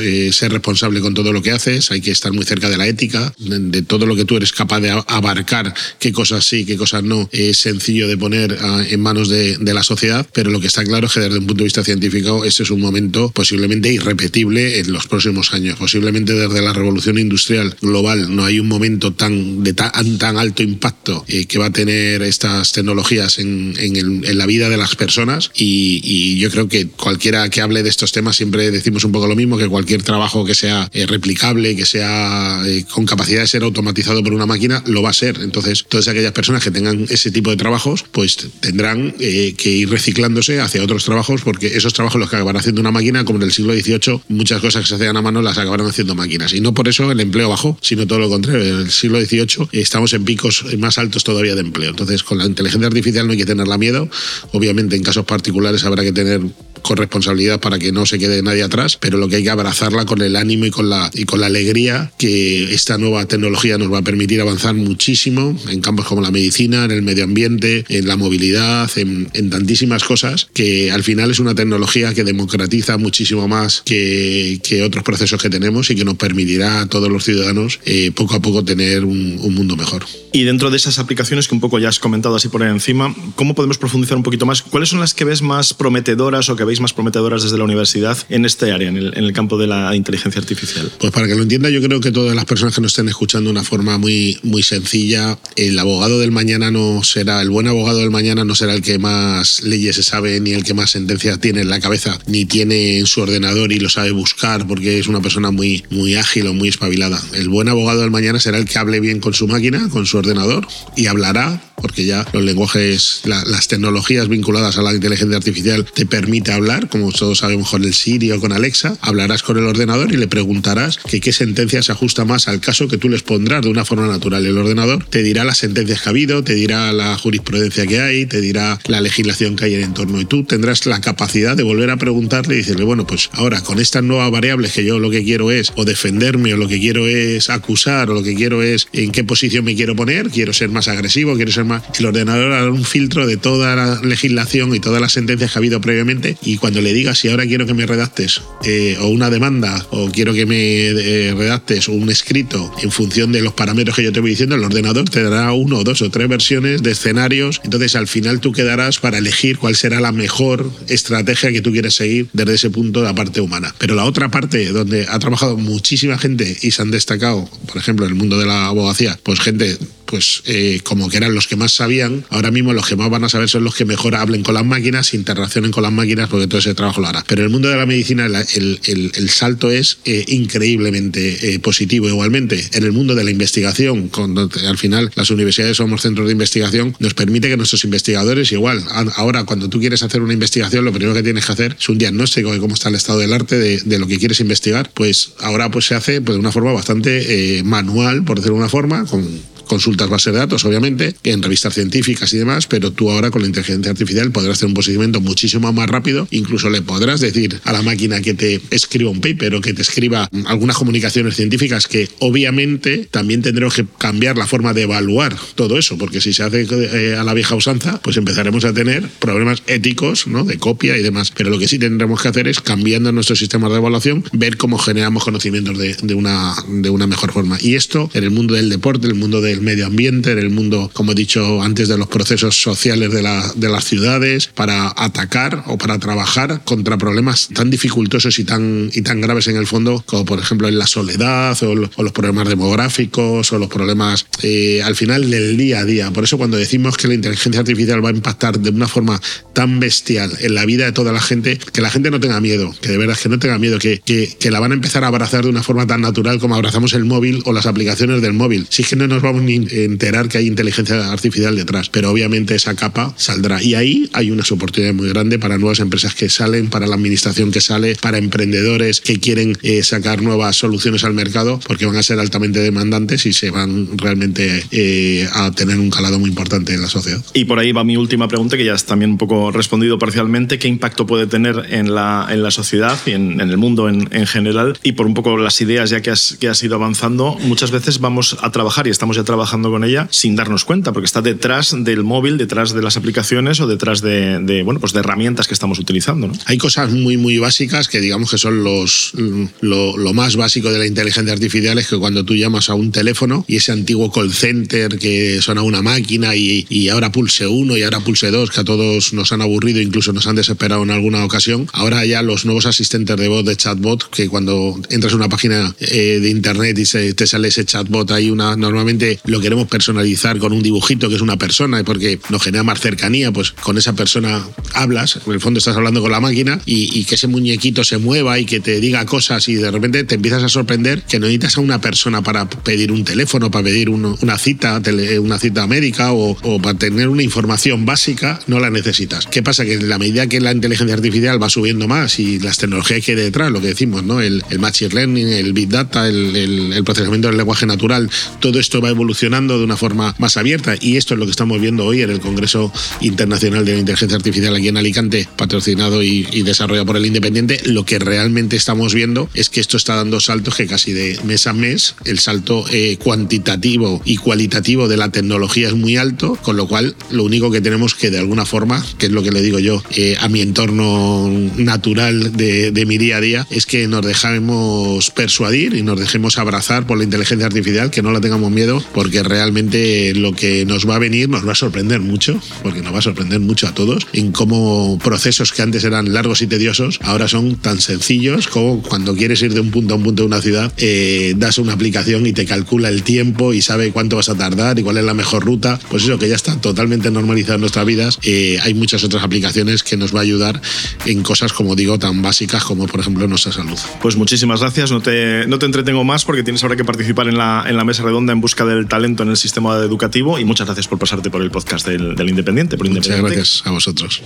eh, 0.02 0.30
ser 0.32 0.52
responsable 0.52 1.02
con 1.02 1.14
todo 1.14 1.34
lo 1.34 1.42
que 1.42 1.52
haces. 1.52 1.92
Hay 1.92 2.02
que 2.02 2.12
estar 2.12 2.32
muy 2.32 2.46
cerca 2.46 2.70
de 2.70 2.78
la 2.78 2.88
ética, 2.88 3.34
de, 3.38 3.82
todo 3.82 4.06
lo 4.06 4.16
que 4.16 4.26
tú 4.26 4.38
eres 4.38 4.52
capaz 4.52 4.80
de 4.80 4.92
abarcar, 5.08 5.74
qué 6.00 6.12
cosas 6.12 6.46
sí, 6.46 6.66
qué 6.66 6.78
cosas 6.78 7.04
no. 7.04 7.30
Es 7.32 7.58
sencillo 7.58 8.08
de 8.08 8.18
poner 8.18 8.58
ah, 8.62 8.84
en 8.88 9.02
manos 9.02 9.30
de, 9.30 9.58
de 9.58 9.74
la 9.74 9.84
sociedad, 9.84 10.28
pero 10.34 10.50
lo 10.50 10.60
que 10.60 10.68
está 10.68 10.84
claro 10.86 11.08
es 11.08 11.14
que 11.14 11.20
desde 11.22 11.38
un 11.38 11.48
punto 11.48 11.60
de 11.60 11.66
vista 11.66 11.84
científico 11.84 12.46
este 12.46 12.64
es 12.64 12.72
un 12.72 12.82
momento 12.82 13.32
posiblemente 13.32 13.92
irrepetible 13.92 14.80
en 14.80 14.92
los 14.92 15.08
próximos 15.08 15.54
años. 15.54 15.78
Posiblemente 15.78 16.34
desde 16.34 16.62
la 16.62 16.74
revolución 16.74 17.18
industrial 17.18 17.76
global 17.82 18.36
no 18.36 18.46
hay 18.46 18.60
un 18.60 18.68
momento 18.68 19.14
tan 19.14 19.64
de 19.64 19.74
tan, 19.74 20.18
tan 20.18 20.38
alto 20.38 20.64
impacto 20.64 21.26
eh, 21.28 21.46
que 21.46 21.60
va 21.60 21.68
a 21.68 21.72
tener 21.72 22.22
estas 22.22 22.72
tecnologías 22.72 23.40
en, 23.40 23.74
en, 23.78 24.38
la 24.38 24.46
vida 24.46 24.70
de 24.70 24.78
las 24.78 24.96
personas 24.96 25.52
y, 25.56 26.02
y, 26.04 26.38
yo 26.40 26.50
creo 26.52 26.68
que 26.68 26.88
cualquiera 26.88 27.50
que 27.50 27.62
hable 27.62 27.84
de 27.84 27.90
estos 27.90 28.12
temas 28.12 28.36
siempre 28.36 28.70
decimos 28.72 29.04
un 29.06 29.12
poco 29.12 29.28
lo 29.28 29.36
mismo, 29.36 29.58
que 29.58 29.68
cualquier 29.68 30.04
trabajo 30.04 30.46
que 30.46 30.56
sea 30.56 30.90
eh, 30.94 31.06
replicable, 31.06 31.76
que 31.76 31.86
sea 31.86 32.62
eh, 32.66 32.86
con 32.92 33.06
capacidad 33.06 33.42
de 33.42 33.48
ser 33.48 33.64
automatizado 33.64 34.22
por 34.24 34.34
una 34.34 34.46
máquina, 34.46 34.84
lo 34.88 35.02
va 35.02 35.12
a 35.12 35.14
ser. 35.14 35.40
Entonces, 35.42 35.86
todas 35.88 36.08
aquellas 36.08 36.34
personas 36.34 36.64
que 36.64 36.72
tengan 36.72 37.06
ese 37.10 37.32
tipo 37.32 37.50
de 37.50 37.58
trabajos, 37.58 38.04
pues 38.12 38.38
tendrán 38.60 39.12
que 39.14 39.72
ir 39.72 39.90
reciclándose 39.90 40.60
hacia 40.60 40.75
otros 40.82 41.06
trabajos 41.06 41.42
porque 41.42 41.68
esos 41.68 41.94
trabajos 41.94 42.20
los 42.20 42.30
que 42.30 42.36
acabará 42.36 42.60
haciendo 42.60 42.82
una 42.82 42.92
máquina, 42.92 43.26
como 43.26 43.40
en 43.40 43.44
el 43.44 43.52
siglo 43.52 43.74
XVIII, 43.74 44.22
muchas 44.30 44.62
cosas 44.62 44.84
que 44.84 44.88
se 44.90 44.96
hacían 44.96 45.18
a 45.18 45.22
mano 45.22 45.42
las 45.42 45.58
acabarán 45.58 45.88
haciendo 45.88 46.16
máquinas. 46.16 46.54
Y 46.54 46.62
no 46.62 46.74
por 46.74 46.88
eso 46.88 47.12
el 47.12 47.20
empleo 47.20 47.50
bajó, 47.50 47.78
sino 47.82 48.08
todo 48.08 48.20
lo 48.20 48.30
contrario. 48.30 48.64
En 48.64 48.80
el 48.82 48.92
siglo 48.92 49.20
XVIII 49.20 49.70
estamos 49.72 50.14
en 50.14 50.26
picos 50.26 50.66
más 50.78 50.98
altos 50.98 51.24
todavía 51.24 51.56
de 51.56 51.62
empleo. 51.62 51.90
Entonces, 51.92 52.24
con 52.24 52.38
la 52.38 52.46
inteligencia 52.46 52.88
artificial 52.88 53.26
no 53.26 53.34
hay 53.34 53.38
que 53.38 53.46
tenerla 53.46 53.78
miedo. 53.78 54.10
Obviamente, 54.52 54.96
en 54.96 55.04
casos 55.04 55.26
particulares 55.26 55.84
habrá 55.84 56.04
que 56.04 56.12
tener 56.12 56.42
corresponsabilidad 56.86 57.60
para 57.60 57.80
que 57.80 57.92
no 57.92 58.06
se 58.06 58.20
quede 58.20 58.44
nadie 58.44 58.64
atrás, 58.64 58.98
pero 58.98 59.18
lo 59.18 59.28
que 59.28 59.38
hay 59.38 59.44
que 59.44 59.50
abrazarla 59.50 60.06
con 60.06 60.22
el 60.22 60.36
ánimo 60.36 60.66
y 60.68 60.72
con 60.72 60.90
la, 60.90 61.10
y 61.14 61.26
con 61.26 61.40
la 61.40 61.48
alegría 61.48 62.12
que 62.18 62.74
esta 62.74 62.98
nueva 62.98 63.26
tecnología 63.26 63.78
nos 63.78 63.92
va 63.92 64.00
a 64.00 64.02
permitir 64.04 64.40
avanzar 64.40 64.76
muchísimo 64.76 65.58
en 65.70 65.82
campos 65.82 66.06
como 66.06 66.22
la 66.22 66.32
medicina, 66.32 66.86
en 66.86 66.92
el 66.92 67.02
medio 67.02 67.24
ambiente, 67.24 67.86
en 67.90 68.08
la 68.08 68.18
movilidad, 68.18 68.90
en, 68.98 69.50
tantísimas 69.50 70.04
cosas, 70.04 70.48
que 70.54 70.92
al 70.92 71.04
final 71.04 71.32
es 71.32 71.40
una 71.40 71.56
tecnología 71.56 72.14
que 72.14 72.24
democratiza 72.24 72.98
muchísimo 72.98 73.48
más 73.48 73.82
que, 73.84 74.60
que 74.64 74.84
otros 74.84 75.04
procesos 75.04 75.42
que 75.42 75.50
tenemos 75.50 75.90
y 75.90 75.96
que 75.96 76.06
nos 76.06 76.16
permitirá 76.16 76.82
a 76.82 76.88
todos 76.88 77.10
los 77.10 77.24
ciudadanos 77.24 77.80
eh, 77.86 78.12
poco 78.14 78.36
a 78.36 78.42
poco 78.42 78.64
tener 78.64 79.06
un, 79.06 79.38
un 79.40 79.54
mundo 79.56 79.76
mejor. 79.76 80.06
Y 80.34 80.44
dentro 80.44 80.70
de 80.70 80.78
esas 80.78 81.00
aplicaciones 81.00 81.48
que 81.48 81.56
un 81.56 81.62
poco 81.62 81.80
ya 81.80 81.90
has 81.90 82.00
comentado 82.00 82.36
así 82.36 82.50
por 82.50 82.62
encima, 82.62 83.16
¿cómo 83.36 83.56
podemos 83.56 83.78
profundizar 83.78 84.18
un 84.18 84.24
poquito 84.24 84.46
más? 84.46 84.62
¿Cuáles 84.62 84.90
son 84.90 85.00
las 85.00 85.14
que 85.14 85.24
ves 85.24 85.42
más 85.42 85.74
prometedoras 85.74 86.50
o 86.50 86.56
que 86.56 86.66
veis 86.66 86.75
más 86.82 86.94
prometedoras 86.94 87.44
desde 87.44 87.58
la 87.58 87.64
universidad 87.64 88.18
en 88.30 88.46
este 88.46 88.72
área, 88.72 88.90
en 88.90 88.98
el, 88.98 89.34
campo 89.34 89.58
de 89.58 89.68
la 89.68 89.96
inteligencia 89.96 90.40
artificial? 90.40 90.92
Pues 91.00 91.12
para 91.12 91.28
que 91.28 91.36
lo 91.36 91.44
entienda, 91.44 91.70
yo 91.70 91.82
creo 91.82 92.00
que 92.00 92.12
todas 92.12 92.36
las 92.36 92.46
personas 92.46 92.74
que 92.74 92.82
nos 92.82 92.92
estén 92.92 93.10
escuchando 93.10 93.50
de 93.50 93.52
una 93.52 93.64
forma 93.64 93.98
muy, 93.98 94.40
muy 94.44 94.64
sencilla, 94.64 95.38
el 95.56 95.78
abogado 95.78 96.20
del 96.20 96.32
mañana 96.32 96.72
no 96.72 97.04
será, 97.04 97.42
el 97.42 97.50
buen 97.50 97.68
abogado 97.68 98.00
del 98.00 98.12
mañana 98.12 98.46
no 98.46 98.56
será 98.56 98.74
el 98.74 98.82
que 98.82 98.98
más 98.98 99.64
leyes 99.64 99.96
se 99.96 100.04
sabe, 100.04 100.40
ni 100.40 100.52
el 100.52 100.64
que 100.64 100.74
más 100.74 100.92
sentencias 100.92 101.40
tiene 101.40 101.62
en 101.62 101.70
la 101.70 101.80
cabeza, 101.80 102.18
ni 102.28 102.46
tiene 102.46 103.00
en 103.00 103.06
su 103.08 103.22
ordenador 103.22 103.72
y 103.72 103.80
lo 103.80 103.90
sabe 103.90 104.12
buscar 104.12 104.68
porque 104.68 105.00
es 105.00 105.08
una 105.08 105.22
persona 105.22 105.52
muy, 105.52 105.84
muy 105.90 106.16
ágil 106.16 106.48
o 106.48 106.54
muy 106.54 106.70
espabilada. 106.70 107.22
El 107.34 107.50
buen 107.50 107.70
abogado 107.70 108.02
del 108.02 108.12
mañana 108.12 108.40
será 108.40 108.58
el 108.58 108.66
que 108.66 108.78
hable 108.78 109.00
bien 109.00 109.20
con 109.20 109.34
su 109.34 109.48
máquina, 109.48 109.90
con 109.90 110.06
su 110.06 110.18
ordenador 110.18 110.68
y 110.96 111.08
hablará 111.08 111.62
porque 111.76 112.06
ya 112.06 112.26
los 112.34 112.44
lenguajes, 112.44 113.22
las 113.26 113.68
tecnologías 113.68 114.28
vinculadas 114.28 114.78
a 114.78 114.82
la 114.82 114.94
inteligencia 114.94 115.38
artificial 115.38 115.86
te 115.86 116.06
permite 116.06 116.52
hablar, 116.52 116.90
como 116.90 117.12
todos 117.12 117.40
sabemos 117.40 117.70
con 117.70 117.84
el 117.84 117.94
Siri 117.94 118.32
o 118.32 118.40
con 118.40 118.52
Alexa, 118.52 118.98
hablarás 119.02 119.44
con 119.44 119.58
el 119.58 119.66
ordenador 119.66 120.12
y 120.12 120.18
le 120.18 120.28
preguntarás 120.28 120.98
que 120.98 121.20
qué 121.20 121.34
sentencia 121.34 121.82
se 121.82 121.92
ajusta 121.92 122.26
más 122.26 122.48
al 122.48 122.60
caso 122.60 122.88
que 122.88 122.98
tú 122.98 123.10
les 123.10 123.24
pondrás 123.24 123.62
de 123.62 123.70
una 123.70 123.86
forma 123.86 124.08
natural. 124.08 124.46
El 124.46 124.58
ordenador 124.58 125.06
te 125.06 125.24
dirá 125.24 125.44
las 125.44 125.60
sentencias 125.60 126.02
que 126.02 126.10
ha 126.10 126.12
habido, 126.12 126.44
te 126.44 126.56
dirá 126.56 126.92
la 126.94 127.18
jurisprudencia 127.18 127.86
que 127.86 128.00
hay, 128.00 128.26
te 128.26 128.42
dirá 128.42 128.80
la 128.88 129.02
legislación 129.02 129.56
que 129.56 129.66
hay 129.66 129.74
en 129.74 129.80
el 129.80 129.86
entorno 129.86 130.22
y 130.22 130.26
tú 130.26 130.44
tendrás 130.44 130.86
la 130.86 131.02
capacidad 131.02 131.56
de 131.56 131.64
volver 131.64 131.90
a 131.92 131.98
preguntarle 131.98 132.56
y 132.56 132.58
decirle, 132.58 132.84
bueno, 132.84 133.06
pues 133.06 133.30
ahora 133.34 133.62
con 133.62 133.80
estas 133.80 134.04
nuevas 134.04 134.32
variables 134.32 134.74
que 134.74 134.86
yo 134.86 135.00
lo 135.00 135.10
que 135.10 135.24
quiero 135.24 135.52
es 135.52 135.72
o 135.76 135.86
defenderme 135.86 136.54
o 136.54 136.58
lo 136.58 136.68
que 136.68 136.80
quiero 136.80 137.08
es 137.08 137.50
acusar 137.50 138.10
o 138.10 138.14
lo 138.14 138.24
que 138.24 138.36
quiero 138.36 138.64
es 138.64 138.88
en 138.94 139.12
qué 139.12 139.24
posición 139.24 139.66
me 139.66 139.76
quiero 139.76 139.96
poner, 139.96 140.30
quiero 140.30 140.54
ser 140.54 140.70
más 140.70 140.88
agresivo, 140.88 141.36
quiero 141.36 141.52
ser 141.52 141.65
el 142.00 142.06
ordenador 142.06 142.52
hará 142.52 142.70
un 142.70 142.84
filtro 142.84 143.28
de 143.28 143.38
toda 143.38 143.76
la 143.76 144.02
legislación 144.02 144.74
y 144.76 144.80
todas 144.80 145.02
las 145.02 145.14
sentencias 145.14 145.52
que 145.52 145.58
ha 145.58 145.62
habido 145.62 145.82
previamente 145.82 146.38
y 146.44 146.58
cuando 146.58 146.82
le 146.82 146.94
digas 146.94 147.20
si 147.20 147.30
ahora 147.30 147.46
quiero 147.46 147.66
que 147.66 147.74
me 147.74 147.86
redactes 147.86 148.42
eh, 148.66 148.98
o 149.00 149.08
una 149.08 149.30
demanda 149.30 149.86
o 149.92 150.10
quiero 150.10 150.34
que 150.34 150.46
me 150.46 150.88
eh, 150.88 151.34
redactes 151.36 151.88
un 151.88 152.10
escrito 152.10 152.72
en 152.82 152.92
función 152.92 153.32
de 153.32 153.42
los 153.42 153.54
parámetros 153.54 153.96
que 153.96 154.04
yo 154.04 154.12
te 154.12 154.20
voy 154.20 154.32
diciendo, 154.32 154.56
el 154.56 154.64
ordenador 154.64 155.10
te 155.10 155.24
dará 155.24 155.52
uno, 155.54 155.84
dos 155.84 156.02
o 156.02 156.10
tres 156.10 156.28
versiones 156.28 156.84
de 156.84 156.92
escenarios. 156.92 157.62
Entonces 157.64 157.96
al 157.96 158.08
final 158.08 158.40
tú 158.40 158.52
quedarás 158.52 159.00
para 159.00 159.18
elegir 159.18 159.58
cuál 159.58 159.76
será 159.76 160.00
la 160.00 160.12
mejor 160.12 160.70
estrategia 160.88 161.52
que 161.52 161.62
tú 161.62 161.72
quieres 161.72 161.96
seguir 161.96 162.28
desde 162.34 162.56
ese 162.56 162.70
punto 162.70 163.02
de 163.02 163.08
la 163.08 163.16
parte 163.16 163.42
humana. 163.42 163.74
Pero 163.78 163.96
la 163.96 164.06
otra 164.06 164.30
parte 164.30 164.66
donde 164.68 165.06
ha 165.10 165.20
trabajado 165.20 165.58
muchísima 165.58 166.18
gente 166.18 166.58
y 166.62 166.72
se 166.72 166.82
han 166.82 166.92
destacado, 166.92 167.50
por 167.68 167.78
ejemplo, 167.78 168.06
en 168.06 168.12
el 168.12 168.18
mundo 168.18 168.38
de 168.38 168.46
la 168.46 168.68
abogacía, 168.68 169.18
pues 169.24 169.40
gente 169.40 169.78
pues 170.16 170.44
eh, 170.46 170.80
como 170.82 171.10
que 171.10 171.18
eran 171.18 171.36
los 171.36 171.46
que 171.46 171.58
más 171.58 171.74
sabían, 171.74 172.24
ahora 172.30 172.50
mismo 172.50 172.72
los 172.72 172.88
que 172.88 172.96
más 172.96 173.10
van 173.10 173.26
a 173.26 173.28
saber 173.28 173.50
son 173.50 173.66
los 173.66 173.76
que 173.76 173.84
mejor 173.84 174.16
hablen 174.16 174.44
con 174.44 174.54
las 174.54 174.64
máquinas, 174.64 175.14
interaccionen 175.14 175.72
con 175.72 175.84
las 175.84 175.92
máquinas, 175.92 176.30
porque 176.30 176.48
todo 176.48 176.60
ese 176.60 176.74
trabajo 176.74 177.02
lo 177.02 177.08
hará. 177.08 177.22
Pero 177.28 177.42
en 177.42 177.48
el 177.48 177.52
mundo 177.52 177.68
de 177.68 177.76
la 177.76 177.86
medicina 177.86 178.26
el, 178.26 178.80
el, 178.86 179.30
salto 179.30 179.70
es 179.70 179.98
eh, 180.06 180.24
increíblemente 180.30 181.54
eh, 181.54 181.60
positivo 181.60 182.08
igualmente. 182.08 182.66
En 182.72 182.84
el 182.84 182.94
mundo 182.94 183.14
de 183.14 183.26
la 183.26 183.30
investigación, 183.30 184.08
cuando 184.08 184.50
al 184.70 184.78
final 184.78 185.12
las 185.16 185.30
universidades 185.32 185.76
somos 185.76 186.02
centros 186.02 186.28
de 186.28 186.32
investigación, 186.32 186.96
nos 187.00 187.14
permite 187.14 187.50
que 187.50 187.58
nuestros 187.58 187.84
investigadores 187.84 188.54
igual, 188.54 188.86
ahora 189.18 189.44
cuando 189.44 189.68
tú 189.68 189.82
quieres 189.82 190.02
hacer 190.02 190.22
una 190.22 190.32
investigación, 190.32 190.86
lo 190.86 190.94
primero 190.94 191.14
que 191.14 191.24
tienes 191.24 191.46
que 191.46 191.52
hacer 191.52 191.76
es 191.78 191.90
un 191.90 191.98
diagnóstico 191.98 192.54
de 192.54 192.60
cómo 192.60 192.76
está 192.76 192.88
el 192.88 192.96
estado 192.96 193.20
del 193.20 193.34
arte 193.34 193.60
de, 193.60 193.82
de 193.82 194.00
lo 194.00 194.08
que 194.08 194.18
quieres 194.18 194.40
investigar, 194.40 194.90
pues 194.94 195.32
ahora 195.40 195.70
pues 195.70 195.88
se 195.88 195.96
hace 195.96 196.22
pues, 196.22 196.38
de 196.38 196.40
una 196.40 196.54
forma 196.54 196.72
bastante 196.72 197.62
manual, 197.66 198.24
por 198.24 198.38
decirlo 198.38 198.56
de 198.56 198.62
una 198.62 198.70
forma, 198.70 199.06
con 199.08 199.26
consultas 199.66 200.10
bases 200.10 200.34
de 200.34 200.40
datos, 200.40 200.66
obviamente, 200.66 201.16
en 201.24 201.42
revistas 201.42 201.74
científicas 201.74 202.34
y 202.34 202.38
demás, 202.38 202.68
pero 202.68 202.92
tú 202.92 203.10
ahora 203.10 203.32
con 203.32 203.42
la 203.42 203.48
inteligencia 203.48 203.92
artificial 203.92 204.32
podrás 204.32 204.58
hacer 204.58 204.68
un 204.68 204.74
procedimiento 204.74 205.22
muchísimo 205.22 205.72
más 205.74 205.90
rápido, 205.90 206.28
incluso 206.32 206.70
le 206.70 206.82
podrás 206.82 207.20
decir 207.20 207.60
a 207.64 207.74
la 207.74 207.82
máquina 207.82 208.22
que 208.22 208.34
te 208.34 208.62
escriba 208.72 209.10
un 209.10 209.22
paper 209.22 209.56
o 209.56 209.62
que 209.62 209.74
te 209.74 209.82
escriba 209.82 210.30
algunas 210.46 210.78
comunicaciones 210.78 211.36
científicas 211.36 211.88
que 211.88 212.10
obviamente 212.20 213.08
también 213.10 213.42
tendremos 213.42 213.74
que 213.74 213.86
cambiar 213.98 214.38
la 214.38 214.48
forma 214.48 214.74
de 214.74 214.84
evaluar 214.84 215.36
todo 215.56 215.78
eso, 215.78 215.98
porque 215.98 216.22
si 216.22 216.34
se 216.34 216.44
hace 216.44 216.68
eh, 216.70 217.16
a 217.16 217.24
la 217.24 217.34
vieja 217.34 217.56
usanza, 217.56 218.00
pues 218.02 218.18
empezaremos 218.18 218.66
a 218.66 218.74
tener 218.74 219.08
problemas 219.20 219.64
éticos, 219.68 220.28
¿no? 220.28 220.44
De 220.44 220.58
copia 220.58 220.98
y 220.98 221.04
demás. 221.04 221.32
Pero 221.36 221.50
lo 221.50 221.60
que 221.60 221.68
sí 221.68 221.80
tendremos 221.80 222.22
que 222.22 222.28
hacer 222.28 222.48
es, 222.48 222.62
cambiando 222.62 223.12
nuestros 223.12 223.40
sistemas 223.40 223.72
de 223.72 223.78
evaluación, 223.78 224.24
ver 224.34 224.58
cómo 224.58 224.78
generamos 224.78 225.24
conocimientos 225.24 225.78
de, 225.78 225.96
de, 226.02 226.14
una, 226.14 226.56
de 226.68 226.90
una 226.90 227.08
mejor 227.08 227.32
forma. 227.32 227.58
Y 227.62 227.76
esto 227.76 228.10
en 228.14 228.24
el 228.24 228.32
mundo 228.32 228.56
del 228.56 228.70
deporte, 228.70 229.08
en 229.08 229.14
el 229.14 229.20
mundo 229.20 229.42
de 229.42 229.55
medio 229.62 229.88
ambiente, 229.88 230.32
en 230.32 230.40
el 230.40 230.50
mundo, 230.50 230.90
como 230.94 231.12
he 231.12 231.16
dicho 231.16 231.62
antes, 231.62 231.88
de 231.88 231.98
los 231.98 232.08
procesos 232.08 232.62
sociales 232.62 233.12
de, 233.12 233.22
la, 233.22 233.54
las 233.58 233.86
ciudades, 233.86 234.48
para 234.48 234.94
atacar 234.96 235.64
o 235.68 235.78
para 235.78 236.00
trabajar 236.00 236.62
contra 236.64 236.98
problemas 236.98 237.50
tan 237.54 237.70
dificultosos 237.70 238.40
y 238.40 238.44
tan, 238.44 238.90
y 238.94 239.02
tan 239.02 239.22
graves 239.22 239.48
en 239.48 239.58
el 239.58 239.68
fondo, 239.68 240.04
como 240.06 240.26
por 240.26 240.40
ejemplo 240.40 240.68
en 240.68 240.78
la 240.78 240.88
soledad 240.88 241.58
o, 241.64 241.76
los 241.76 242.12
problemas 242.12 242.48
demográficos 242.48 243.52
o 243.52 243.60
los 243.60 243.70
problemas 243.70 244.26
eh, 244.42 244.82
al 244.84 244.96
final 244.96 245.30
del 245.30 245.58
día 245.58 245.80
a 245.80 245.86
día. 245.86 246.12
Por 246.12 246.24
eso 246.24 246.38
cuando 246.38 246.58
decimos 246.58 246.98
que 246.98 247.08
la 247.08 247.14
inteligencia 247.14 247.60
artificial 247.62 248.04
va 248.04 248.10
a 248.10 248.14
impactar 248.14 248.60
de 248.60 248.70
una 248.70 248.88
forma 248.88 249.22
tan 249.54 249.80
bestial 249.80 250.32
en 250.40 250.56
la 250.56 250.66
vida 250.66 250.86
de 250.86 250.92
toda 250.92 251.12
la 251.12 251.22
gente, 251.22 251.58
que 251.58 251.82
la 251.82 251.90
gente 251.90 252.12
no 252.12 252.20
tenga 252.20 252.40
miedo, 252.42 252.74
que 252.82 252.90
de 252.90 252.98
verdad 252.98 253.18
que 253.18 253.30
no 253.30 253.40
tenga 253.40 253.58
miedo, 253.58 253.80
que, 253.80 254.00
que, 254.00 254.36
que 254.40 254.52
la 254.52 254.60
van 254.60 254.72
a 254.72 254.76
empezar 254.76 255.04
a 255.04 255.08
abrazar 255.08 255.44
de 255.44 255.50
una 255.50 255.64
forma 255.64 255.88
tan 255.88 256.02
natural 256.02 256.40
como 256.40 256.56
abrazamos 256.56 256.94
el 256.94 257.06
móvil 257.06 257.42
o 257.46 257.54
las 257.54 257.66
aplicaciones 257.66 258.22
del 258.22 258.34
móvil. 258.34 258.68
Si 258.70 258.82
es 258.82 258.90
que 258.90 258.96
no 258.96 259.08
nos 259.08 259.22
vamos 259.22 259.44
enterar 259.50 260.28
que 260.28 260.38
hay 260.38 260.48
inteligencia 260.48 261.12
artificial 261.12 261.56
detrás, 261.56 261.90
pero 261.90 262.12
obviamente 262.12 262.56
esa 262.56 262.76
capa 262.76 263.14
saldrá. 263.18 263.62
Y 263.62 263.76
ahí 263.76 264.10
hay 264.14 264.32
unas 264.32 264.52
oportunidades 264.52 264.96
muy 264.96 265.10
grandes 265.10 265.40
para 265.40 265.58
nuevas 265.58 265.80
empresas 265.80 266.16
que 266.16 266.30
salen, 266.30 266.70
para 266.70 266.88
la 266.88 266.96
administración 266.96 267.52
que 267.52 267.62
sale, 267.62 267.96
para 267.96 268.18
emprendedores 268.18 269.02
que 269.02 269.20
quieren 269.20 269.58
eh, 269.62 269.84
sacar 269.84 270.22
nuevas 270.22 270.56
soluciones 270.56 271.04
al 271.04 271.14
mercado, 271.14 271.60
porque 271.68 271.86
van 271.86 271.96
a 271.96 272.04
ser 272.04 272.20
altamente 272.20 272.60
demandantes 272.60 273.26
y 273.26 273.34
se 273.34 273.52
van 273.52 273.98
realmente 273.98 274.64
eh, 274.72 275.28
a 275.34 275.52
tener 275.52 275.80
un 275.80 275.90
calado 275.90 276.20
muy 276.20 276.30
importante 276.30 276.74
en 276.74 276.82
la 276.82 276.90
sociedad. 276.90 277.24
Y 277.34 277.46
por 277.46 277.60
ahí 277.60 277.72
va 277.72 277.84
mi 277.84 277.98
última 277.98 278.28
pregunta, 278.28 278.58
que 278.58 278.66
ya 278.66 278.74
has 278.74 278.86
también 278.86 279.12
un 279.12 279.18
poco 279.18 279.52
respondido 279.52 280.00
parcialmente. 280.00 280.60
¿Qué 280.60 280.68
impacto 280.68 281.06
puede 281.06 281.28
tener 281.28 281.68
en 281.70 281.94
la, 281.94 282.28
en 282.30 282.44
la 282.44 282.52
sociedad 282.52 282.98
y 283.06 283.12
en, 283.12 283.40
el 283.42 283.58
mundo 283.58 283.90
en, 283.90 284.08
en, 284.12 284.28
general? 284.28 284.78
Y 284.84 284.94
por 284.94 285.06
un 285.06 285.14
poco 285.14 285.38
las 285.38 285.60
ideas 285.62 285.90
ya 285.90 286.02
que 286.02 286.12
has, 286.12 286.38
que 286.40 286.48
has 286.48 286.62
ido 286.64 286.76
avanzando, 286.76 287.38
muchas 287.42 287.72
veces 287.72 288.00
vamos 288.00 288.38
a 288.42 288.52
trabajar 288.52 288.88
y 288.88 288.90
estamos 288.90 289.16
ya 289.16 289.24
trabajando 289.24 289.35
trabajando 289.36 289.70
con 289.70 289.84
ella 289.84 290.08
sin 290.12 290.38
darnos 290.38 290.64
cuenta, 290.64 290.94
porque 290.94 291.08
está 291.08 291.22
detrás 291.22 291.76
del 291.78 292.06
móvil, 292.06 292.38
detrás 292.38 292.74
de 292.74 292.82
las 292.82 292.96
aplicaciones 292.96 293.60
o 293.60 293.68
detrás 293.68 294.02
de, 294.02 294.62
bueno, 294.64 294.80
pues 294.80 294.94
de 294.94 295.00
herramientas 295.00 295.50
que 295.50 295.54
estamos 295.54 295.78
utilizando. 295.78 296.32
Hay 296.46 296.58
cosas 296.58 296.90
muy, 296.92 297.18
muy 297.18 297.38
básicas 297.38 297.90
que 297.90 298.00
digamos 298.00 298.32
que 298.32 298.38
son 298.38 298.64
los, 298.64 299.12
lo, 299.60 299.98
lo 299.98 300.14
más 300.14 300.38
básico 300.38 300.72
de 300.72 300.80
la 300.80 300.86
inteligencia 300.86 301.34
artificial 301.34 301.78
es 301.78 301.90
que 301.90 301.98
cuando 301.98 302.24
tú 302.24 302.34
llamas 302.34 302.70
a 302.70 302.76
un 302.76 302.94
teléfono 302.94 303.44
y 303.46 303.58
ese 303.58 303.74
antiguo 303.74 304.10
call 304.10 304.32
center 304.32 304.98
que 304.98 305.42
suena 305.42 305.64
una 305.64 305.82
máquina 305.82 306.34
y, 306.34 306.66
y 306.70 306.88
ahora 306.88 307.12
pulse 307.12 307.46
uno 307.46 307.76
y 307.76 307.84
ahora 307.84 308.00
pulse 308.00 308.32
dos, 308.32 308.52
que 308.52 308.62
a 308.62 308.64
todos 308.64 309.12
nos 309.12 309.34
han 309.34 309.42
aburrido, 309.42 309.82
incluso 309.82 310.14
nos 310.14 310.28
han 310.28 310.38
desesperado 310.38 310.84
en 310.84 310.92
alguna 310.92 311.26
ocasión, 311.26 311.68
ahora 311.74 312.06
ya 312.06 312.22
los 312.22 312.46
nuevos 312.46 312.66
asistentes 312.68 313.18
de 313.18 313.28
voz 313.28 313.44
de 313.44 313.58
chatbot, 313.58 314.10
que 314.10 314.30
cuando 314.30 314.80
entras 314.90 315.12
a 315.12 315.18
una 315.18 315.28
página 315.28 315.76
eh, 315.82 316.20
de 316.22 316.30
internet 316.30 316.78
y 316.78 316.86
se, 316.86 317.14
te 317.14 317.28
sale 317.28 317.50
ese 317.50 317.66
chatbot, 317.66 318.10
hay 318.12 318.30
una, 318.30 318.56
normalmente 318.56 319.20
lo 319.26 319.40
queremos 319.40 319.68
personalizar 319.68 320.38
con 320.38 320.54
un 320.54 320.62
dibujito 320.62 321.10
que 321.10 321.16
es 321.16 321.22
una 321.22 321.38
persona, 321.38 321.84
porque 321.84 322.20
nos 322.30 322.44
genera 322.44 322.64
más 322.64 322.80
cercanía, 322.80 323.32
pues 323.32 323.52
con 323.52 323.78
esa 323.78 323.94
persona 323.94 324.44
hablas, 324.74 325.20
en 325.26 325.34
el 325.34 325.40
fondo 325.40 325.58
estás 325.60 325.76
hablando 325.76 326.02
con 326.02 326.12
la 326.12 326.20
máquina 326.20 326.60
y, 326.66 327.06
que 327.06 327.16
ese 327.16 327.28
muñequito 327.28 327.84
se 327.84 328.00
mueva 328.00 328.40
y 328.40 328.46
que 328.46 328.60
te 328.60 328.80
diga 328.80 329.06
cosas 329.06 329.48
y 329.48 329.56
de 329.56 329.70
repente 329.70 330.04
te 330.04 330.16
empiezas 330.16 330.44
a 330.44 330.50
sorprender 330.50 331.04
que 331.04 331.20
no 331.20 331.28
necesitas 331.28 331.58
a 331.58 331.62
una 331.62 331.80
persona 331.80 332.24
para 332.24 332.50
pedir 332.50 332.92
un 332.92 333.04
teléfono, 333.04 333.52
para 333.52 333.66
pedir 333.66 333.90
una 333.90 334.38
cita, 334.38 334.82
una 335.20 335.38
cita 335.38 335.68
médica 335.68 336.14
o, 336.14 336.38
o 336.42 336.62
para 336.62 336.78
tener 336.78 337.10
una 337.10 337.22
información 337.22 337.86
básica, 337.86 338.40
no 338.48 338.60
la 338.60 338.70
necesitas. 338.70 339.28
¿Qué 339.28 339.44
pasa? 339.44 339.66
Que 339.66 339.74
en 339.74 339.90
la 339.90 340.00
medida 340.00 340.28
que 340.28 340.40
la 340.40 340.52
inteligencia 340.52 340.96
artificial 340.96 341.42
va 341.42 341.50
subiendo 341.50 341.88
más 341.88 342.20
y 342.20 342.40
las 342.40 342.58
tecnologías 342.58 343.06
que 343.06 343.12
hay 343.12 343.18
detrás, 343.18 343.52
lo 343.52 343.62
que 343.62 343.68
decimos, 343.68 344.04
¿no? 344.04 344.22
El, 344.22 344.44
el 344.50 344.60
machine 344.60 344.94
learning, 344.94 345.28
el 345.28 345.54
big 345.54 345.70
data, 345.70 346.08
el, 346.08 346.36
el, 346.36 346.84
procesamiento 346.84 347.28
del 347.28 347.38
lenguaje 347.38 347.66
natural, 347.66 348.10
todo 348.40 348.60
esto 348.60 348.82
va 348.82 348.90
evolucionando 348.90 349.15
de 349.20 349.64
una 349.64 349.78
forma 349.78 350.16
más 350.20 350.38
abierta 350.38 350.76
y 350.80 350.98
esto 350.98 351.14
es 351.14 351.20
lo 351.20 351.26
que 351.26 351.32
estamos 351.32 351.60
viendo 351.60 351.86
hoy 351.86 352.02
en 352.02 352.10
el 352.10 352.20
Congreso 352.20 352.72
Internacional 353.02 353.66
de 353.66 353.74
la 353.74 353.80
Inteligencia 353.80 354.18
Artificial 354.18 354.56
aquí 354.56 354.68
en 354.68 354.78
Alicante, 354.78 355.28
patrocinado 355.36 356.04
y, 356.04 356.28
y 356.32 356.44
desarrollado 356.44 356.86
por 356.86 356.98
el 356.98 357.06
Independiente. 357.06 357.60
Lo 357.66 357.86
que 357.86 357.98
realmente 357.98 358.56
estamos 358.56 358.94
viendo 358.94 359.30
es 359.34 359.50
que 359.50 359.62
esto 359.62 359.78
está 359.78 359.96
dando 359.96 360.20
saltos 360.20 360.56
que 360.56 360.68
casi 360.68 360.94
de 360.94 361.20
mes 361.24 361.48
a 361.48 361.54
mes 361.54 361.96
el 362.06 362.20
salto 362.20 362.66
eh, 362.72 362.98
cuantitativo 362.98 364.02
y 364.06 364.18
cualitativo 364.18 364.88
de 364.88 364.98
la 364.98 365.10
tecnología 365.10 365.68
es 365.68 365.74
muy 365.76 365.98
alto, 365.98 366.38
con 366.42 366.58
lo 366.58 366.68
cual 366.68 366.96
lo 367.10 367.24
único 367.24 367.52
que 367.52 367.62
tenemos 367.62 367.96
que 367.96 368.12
de 368.12 368.20
alguna 368.20 368.46
forma, 368.46 368.86
que 368.98 369.08
es 369.08 369.12
lo 369.12 369.24
que 369.24 369.32
le 369.32 369.42
digo 369.42 369.60
yo 369.60 369.82
eh, 369.96 370.18
a 370.20 370.30
mi 370.30 370.42
entorno 370.42 371.30
natural 371.58 372.36
de, 372.36 372.72
de, 372.72 372.86
mi 372.86 372.98
día 372.98 373.18
a 373.18 373.22
día, 373.22 373.48
es 373.50 373.66
que 373.66 373.88
nos 373.88 374.06
dejemos 374.06 375.10
persuadir 375.12 375.74
y 375.74 375.82
nos 375.82 376.00
dejemos 376.00 376.38
abrazar 376.38 376.86
por 376.86 376.98
la 376.98 377.04
inteligencia 377.04 377.48
artificial, 377.48 377.92
que 377.92 378.02
no 378.02 378.12
la 378.12 378.22
tengamos 378.22 378.52
miedo, 378.52 378.84
porque 379.06 379.22
realmente 379.22 380.16
lo 380.16 380.34
que 380.34 380.66
nos 380.66 380.90
va 380.90 380.96
a 380.96 381.00
venir 381.00 381.30
nos 381.30 381.48
va 381.48 381.52
a 381.52 381.56
sorprender 381.56 382.02
mucho, 382.02 382.42
porque 382.64 382.82
nos 382.82 382.92
va 382.92 382.98
a 382.98 383.02
sorprender 383.04 383.40
mucho 383.40 383.68
a 383.68 383.72
todos, 383.72 384.08
en 384.14 384.32
cómo 384.32 384.98
procesos 384.98 385.52
que 385.52 385.62
antes 385.62 385.84
eran 385.84 386.12
largos 386.12 386.42
y 386.42 386.48
tediosos, 386.48 386.98
ahora 387.04 387.28
son 387.28 387.56
tan 387.58 387.80
sencillos 387.82 388.48
como 388.48 388.82
cuando 388.82 389.16
quieres 389.16 389.44
ir 389.44 389.54
de 389.54 389.60
un 389.60 389.70
punto 389.70 389.94
a 389.94 389.98
un 389.98 390.04
punto 390.04 390.24
de 390.24 390.28
una 390.28 390.42
ciudad, 390.42 390.74
eh, 390.78 391.36
das 391.38 391.60
una 391.60 391.74
aplicación 391.74 392.26
y 392.26 392.34
te 392.34 392.48
calcula 392.48 392.90
el 392.90 393.04
tiempo 393.04 393.54
y 393.54 393.62
sabe 393.62 393.92
cuánto 393.92 394.16
vas 394.16 394.30
a 394.30 394.34
tardar 394.34 394.80
y 394.80 394.82
cuál 394.82 394.98
es 394.98 395.04
la 395.04 395.14
mejor 395.14 395.46
ruta, 395.46 395.80
pues 395.92 396.02
eso 396.02 396.18
que 396.18 396.28
ya 396.28 396.36
está 396.36 396.60
totalmente 396.60 397.12
normalizado 397.12 397.56
en 397.56 397.62
nuestras 397.62 397.86
vidas. 397.86 398.18
Eh, 398.24 398.58
hay 398.64 398.74
muchas 398.74 399.04
otras 399.04 399.24
aplicaciones 399.24 399.84
que 399.84 399.98
nos 399.98 400.16
va 400.16 400.22
a 400.22 400.24
ayudar 400.24 400.60
en 401.06 401.22
cosas, 401.22 401.54
como 401.54 401.76
digo, 401.76 402.00
tan 402.00 402.24
básicas 402.24 402.64
como 402.64 402.88
por 402.88 403.02
ejemplo 403.02 403.28
nuestra 403.28 403.52
salud. 403.52 403.78
Pues 404.02 404.16
muchísimas 404.16 404.62
gracias, 404.62 404.90
no 404.90 405.00
te, 405.00 405.46
no 405.46 405.60
te 405.60 405.68
entretengo 405.68 406.04
más 406.04 406.26
porque 406.26 406.42
tienes 406.42 406.64
ahora 406.64 406.76
que 406.76 406.84
participar 406.84 407.28
en 407.28 407.38
la, 407.38 407.66
en 407.68 407.78
la 407.78 407.84
mesa 407.84 408.02
redonda 408.02 408.34
en 408.34 408.42
busca 408.42 408.66
del 408.66 408.85
talento 408.88 409.24
en 409.24 409.30
el 409.30 409.38
sistema 409.38 409.76
educativo 409.78 410.40
y 410.40 410.46
muchas 410.46 410.68
gracias 410.68 410.88
por 410.88 411.00
pasarte 411.00 411.30
por 411.30 411.42
el 411.42 411.52
podcast 411.52 411.88
del, 411.88 412.16
del 412.16 412.30
Independiente. 412.30 412.78
Por 412.78 412.90
Muchas 412.90 413.22
gracias 413.22 413.64
a 413.66 413.72
vosotros. 413.72 414.22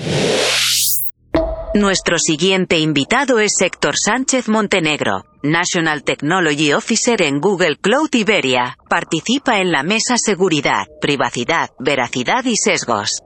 Nuestro 1.76 2.18
siguiente 2.18 2.80
invitado 2.80 3.40
es 3.40 3.62
Héctor 3.62 3.96
Sánchez 3.96 4.48
Montenegro, 4.50 5.26
National 5.44 6.04
Technology 6.04 6.74
Officer 6.74 7.22
en 7.22 7.40
Google 7.40 7.78
Cloud 7.78 8.10
Iberia. 8.14 8.76
Participa 8.90 9.60
en 9.60 9.72
la 9.72 9.84
mesa 9.84 10.16
Seguridad, 10.18 10.88
Privacidad, 11.00 11.70
Veracidad 11.80 12.44
y 12.46 12.56
Sesgos. 12.56 13.22